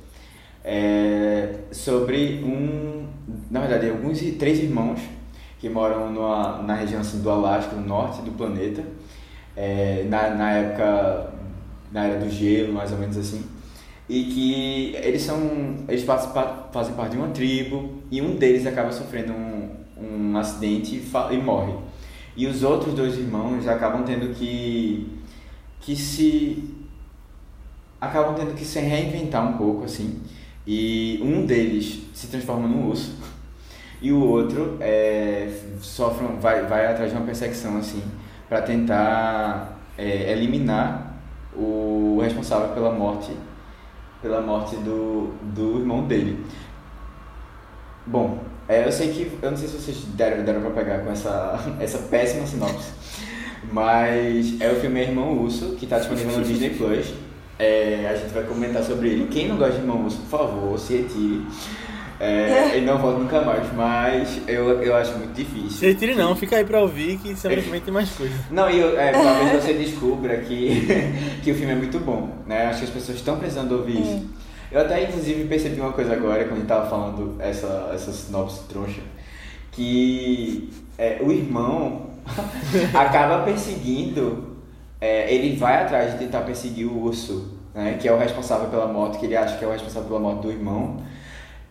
é, 0.65 1.57
sobre 1.71 2.43
um, 2.43 3.07
na 3.51 3.61
verdade, 3.61 3.91
alguns 3.91 4.19
três 4.39 4.59
irmãos 4.61 4.99
que 5.61 5.69
moram 5.69 6.11
numa, 6.11 6.63
na 6.63 6.75
região 6.75 7.01
assim, 7.01 7.21
do 7.21 7.31
Alasca, 7.31 7.77
no 7.77 7.87
norte 7.87 8.23
do 8.23 8.33
planeta, 8.33 8.83
é, 9.57 10.05
na, 10.09 10.31
na 10.31 10.51
época, 10.53 11.31
na 11.93 12.05
era 12.05 12.19
do 12.19 12.31
gelo, 12.31 12.73
mais 12.73 12.93
ou 12.93 12.99
menos 12.99 13.17
assim, 13.17 13.45
e 14.09 14.25
que 14.25 14.97
eles 14.97 15.23
são, 15.23 15.39
eles 15.89 16.05
fazem 16.05 16.95
parte 16.95 17.13
de 17.13 17.17
uma 17.17 17.29
tribo 17.29 18.03
e 18.11 18.21
um 18.21 18.37
deles 18.37 18.67
acaba 18.67 18.93
sofrendo 18.93 19.33
um, 19.33 19.71
um 19.99 20.37
acidente 20.37 20.97
e, 20.97 21.35
e 21.35 21.39
morre. 21.39 21.75
E 22.37 22.47
os 22.47 22.63
outros 22.63 22.95
dois 22.95 23.17
irmãos 23.17 23.67
acabam 23.69 24.03
tendo 24.05 24.35
que 24.35 25.09
que 25.81 25.95
se 25.95 26.75
acabam 28.01 28.35
tendo 28.35 28.55
que 28.55 28.65
se 28.65 28.81
reinventar 28.81 29.49
um 29.49 29.57
pouco 29.57 29.85
assim. 29.85 30.21
E 30.67 31.21
um 31.23 31.47
deles 31.47 32.03
se 32.13 32.27
transforma 32.27 32.67
num 32.67 32.89
urso 32.89 33.15
e 34.03 34.11
o 34.13 34.21
outro 34.21 34.77
é, 34.81 35.49
sofre 35.81 36.27
vai 36.41 36.67
vai 36.67 36.87
atrás 36.87 37.11
de 37.11 37.17
uma 37.17 37.25
perseguição 37.25 37.79
assim 37.79 38.03
para 38.49 38.63
tentar 38.63 39.79
é, 39.97 40.33
eliminar 40.33 41.15
o 41.55 42.19
responsável 42.23 42.69
pela 42.69 42.93
morte 42.93 43.33
pela 44.21 44.41
morte 44.41 44.77
do, 44.77 45.35
do 45.43 45.81
irmão 45.81 46.07
dele 46.07 46.45
bom 48.07 48.39
é, 48.69 48.87
eu 48.87 48.93
sei 48.93 49.13
que 49.13 49.39
eu 49.43 49.51
não 49.51 49.57
sei 49.57 49.69
se 49.69 49.77
vocês 49.77 50.05
deram 50.15 50.45
deram 50.45 50.61
para 50.63 50.71
pegar 50.71 50.99
com 51.01 51.11
essa 51.11 51.59
essa 51.81 51.99
péssima 51.99 52.47
sinopse 52.47 52.93
mas 53.73 54.61
é 54.61 54.71
o 54.71 54.77
filme 54.77 55.01
Irmão 55.01 55.39
Urso 55.39 55.77
que 55.77 55.85
está 55.85 55.99
disponível 55.99 56.39
no 56.39 56.45
Disney 56.45 56.71
Plus 56.71 57.15
é, 57.59 58.09
a 58.11 58.17
gente 58.17 58.33
vai 58.33 58.43
comentar 58.45 58.83
sobre 58.83 59.11
ele. 59.11 59.29
Quem 59.29 59.49
não 59.49 59.57
gosta 59.57 59.75
de 59.75 59.81
Irmão 59.81 60.05
Urso, 60.05 60.19
por 60.29 60.39
favor, 60.39 60.79
se 60.79 60.97
retire. 60.97 61.47
É, 62.25 62.77
ele 62.77 62.87
não 62.87 62.97
volta 62.97 63.19
nunca 63.19 63.43
mais, 63.43 63.71
mas 63.75 64.41
eu, 64.49 64.83
eu 64.83 64.97
acho 64.97 65.17
muito 65.19 65.35
difícil. 65.35 65.71
Se 65.71 65.87
retire 65.87 66.15
não, 66.15 66.35
fica 66.35 66.57
aí 66.57 66.65
pra 66.65 66.81
ouvir 66.81 67.19
que 67.19 67.37
semana 67.37 67.61
que 67.61 67.69
vem 67.69 67.81
tem 67.81 67.93
mais 67.93 68.09
coisa. 68.11 68.35
Não, 68.51 68.71
e 68.71 68.79
eu, 68.79 68.99
é, 68.99 69.13
talvez 69.13 69.53
você 69.63 69.75
descubra 69.75 70.39
que, 70.39 70.87
que 71.45 71.51
o 71.51 71.55
filme 71.55 71.73
é 71.73 71.77
muito 71.77 71.99
bom, 71.99 72.31
né? 72.47 72.67
Acho 72.67 72.79
que 72.79 72.85
as 72.87 72.91
pessoas 72.91 73.19
estão 73.19 73.39
precisando 73.39 73.73
ouvir 73.73 74.01
isso. 74.01 74.27
Eu 74.73 74.81
até, 74.81 75.05
inclusive, 75.05 75.45
percebi 75.45 75.79
uma 75.81 75.93
coisa 75.93 76.15
agora, 76.15 76.45
quando 76.45 76.53
a 76.53 76.57
gente 76.57 76.67
tava 76.67 76.89
falando 76.89 77.37
essa, 77.39 77.91
essa 77.93 78.11
sinopse 78.11 78.61
troncha, 78.69 79.03
que 79.71 80.71
é, 80.97 81.19
o 81.21 81.31
irmão 81.31 82.11
acaba 82.95 83.45
perseguindo, 83.45 84.57
é, 84.99 85.33
ele 85.33 85.57
vai 85.57 85.83
atrás 85.83 86.13
de 86.13 86.19
tentar 86.21 86.41
perseguir 86.41 86.87
o 86.87 87.05
urso, 87.05 87.59
né? 87.75 87.99
Que 88.01 88.09
é 88.09 88.13
o 88.13 88.19
responsável 88.19 88.69
pela 88.69 88.87
morte, 88.87 89.19
que 89.19 89.27
ele 89.27 89.37
acha 89.37 89.59
que 89.59 89.65
é 89.65 89.69
o 89.69 89.73
responsável 89.73 90.09
pela 90.09 90.21
morte 90.21 90.41
do 90.41 90.51
irmão. 90.51 91.03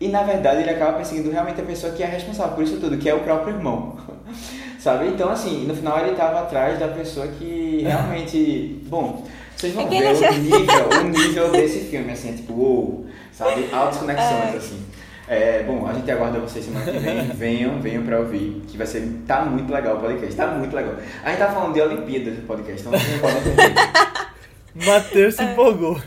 E 0.03 0.09
na 0.09 0.23
verdade 0.23 0.61
ele 0.61 0.69
acaba 0.69 0.93
perseguindo 0.97 1.31
realmente 1.31 1.61
a 1.61 1.63
pessoa 1.63 1.93
que 1.93 2.03
é 2.03 2.05
responsável 2.07 2.55
por 2.55 2.63
isso 2.63 2.77
tudo, 2.77 2.97
que 2.97 3.07
é 3.07 3.13
o 3.13 3.19
próprio 3.21 3.55
irmão. 3.55 3.97
Sabe? 4.77 5.07
Então, 5.07 5.29
assim, 5.29 5.65
no 5.65 5.73
final 5.73 5.97
ele 5.99 6.13
tava 6.13 6.41
atrás 6.41 6.77
da 6.77 6.89
pessoa 6.89 7.25
que 7.27 7.83
realmente. 7.83 8.81
Bom, 8.87 9.25
vocês 9.55 9.73
vão 9.73 9.85
É 9.85 9.89
ver 9.89 10.01
não 10.01 10.29
o 10.29 10.33
nível, 10.33 10.89
o 10.89 11.03
nível 11.05 11.51
desse 11.53 11.79
filme, 11.85 12.11
assim, 12.11 12.31
é 12.31 12.33
tipo, 12.33 12.51
uou, 12.51 13.05
sabe? 13.31 13.69
Altas 13.71 13.99
conexões, 13.99 14.53
É. 14.53 14.57
assim. 14.57 14.85
É, 15.25 15.63
bom, 15.63 15.87
a 15.87 15.93
gente 15.93 16.11
aguarda 16.11 16.37
vocês 16.41 16.65
semana 16.65 16.83
que 16.91 16.99
vem. 16.99 17.27
Venham, 17.31 17.79
venham 17.79 18.03
pra 18.03 18.19
ouvir, 18.19 18.61
que 18.67 18.75
vai 18.75 18.85
ser. 18.85 19.09
Tá 19.25 19.45
muito 19.45 19.71
legal 19.71 19.95
o 19.95 19.99
podcast, 20.01 20.35
tá 20.35 20.47
muito 20.47 20.75
legal. 20.75 20.95
A 21.23 21.29
gente 21.29 21.39
tá 21.39 21.47
falando 21.47 21.73
de 21.73 21.79
Olimpíadas 21.81 22.35
no 22.39 22.41
podcast, 22.41 22.81
então 22.81 22.91
vocês 22.91 23.13
não 23.13 23.19
podem 23.19 23.55
perder. 23.55 24.85
Matheus 24.85 25.35
se 25.35 25.43
empolgou. 25.43 25.97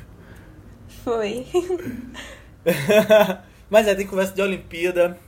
Foi. 1.02 1.46
Mas 3.68 3.86
é, 3.86 3.94
tem 3.94 4.06
conversa 4.06 4.32
de 4.34 4.42
Olimpíada. 4.42 5.18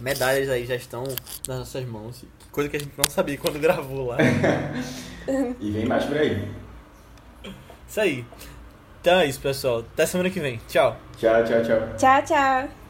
Medalhas 0.00 0.48
aí 0.48 0.66
já 0.66 0.74
estão 0.74 1.04
nas 1.46 1.58
nossas 1.58 1.84
mãos. 1.84 2.24
Coisa 2.50 2.68
que 2.68 2.76
a 2.76 2.80
gente 2.80 2.92
não 2.96 3.08
sabia 3.08 3.38
quando 3.38 3.58
gravou 3.58 4.06
lá. 4.08 4.18
e 5.60 5.70
vem 5.70 5.86
mais 5.86 6.04
por 6.04 6.16
aí. 6.16 6.48
Isso 7.88 8.00
aí. 8.00 8.24
Então 9.00 9.20
é 9.20 9.26
isso, 9.26 9.40
pessoal. 9.40 9.80
Até 9.80 10.06
semana 10.06 10.30
que 10.30 10.40
vem. 10.40 10.60
Tchau. 10.68 10.96
Tchau, 11.18 11.44
tchau, 11.44 11.62
tchau. 11.62 11.96
Tchau, 11.96 12.22
tchau. 12.24 12.81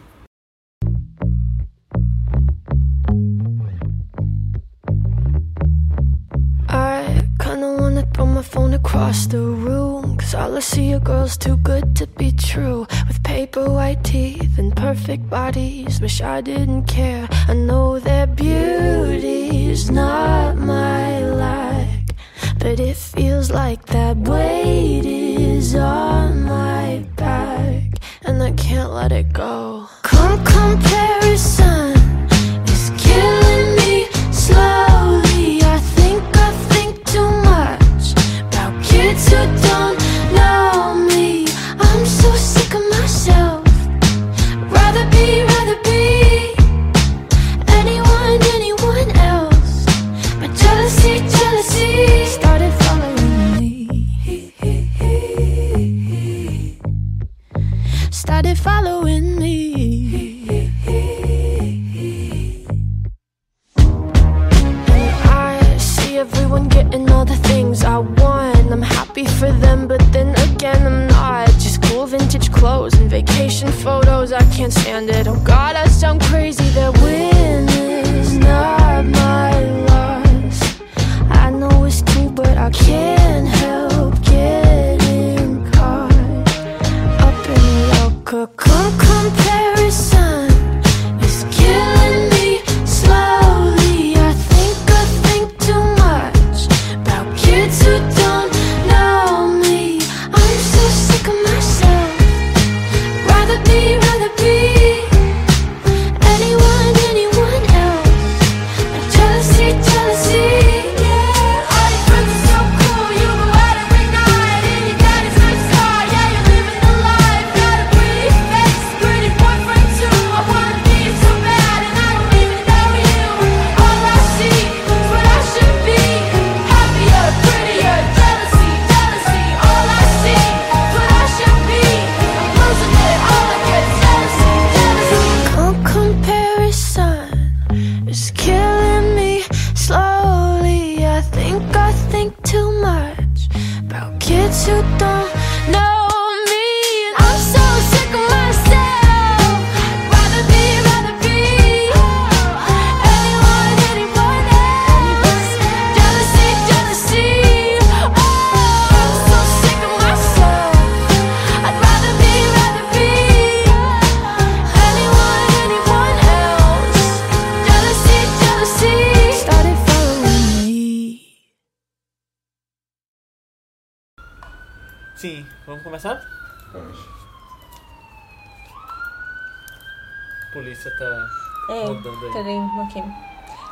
Throw 8.14 8.26
my 8.26 8.42
phone 8.42 8.74
across 8.74 9.26
the 9.26 9.40
room 9.40 10.16
Cause 10.18 10.34
all 10.34 10.56
I 10.56 10.60
see 10.60 10.92
are 10.94 11.00
girls 11.00 11.36
too 11.38 11.56
good 11.56 11.96
to 11.96 12.06
be 12.06 12.30
true. 12.32 12.86
With 13.08 13.22
paper 13.22 13.70
white 13.70 14.04
teeth 14.04 14.58
and 14.58 14.76
perfect 14.76 15.30
bodies 15.30 16.00
Wish 16.00 16.20
I 16.20 16.42
didn't 16.42 16.84
care. 16.84 17.26
I 17.48 17.54
know 17.54 17.98
their 17.98 18.26
beauty's 18.26 19.90
not 19.90 20.56
my 20.56 21.20
lack 21.20 22.14
But 22.58 22.80
it 22.80 22.96
feels 22.96 23.50
like 23.50 23.86
that 23.86 24.16
weight 24.18 25.06
is 25.06 25.74
on 25.74 26.44
my 26.44 27.06
back 27.16 27.84
And 28.22 28.42
I 28.42 28.52
can't 28.52 28.92
let 28.92 29.12
it 29.12 29.32
go. 29.32 29.88
Come 30.02 30.44
comparison 30.44 32.01
vacation 73.12 73.70
photos, 73.70 74.32
I 74.32 74.42
can't 74.56 74.72
stand 74.72 75.10
it. 75.10 75.28
Oh 75.28 75.38
god, 75.44 75.76
I 75.76 75.86
sound 75.86 76.22
crazy 76.22 76.71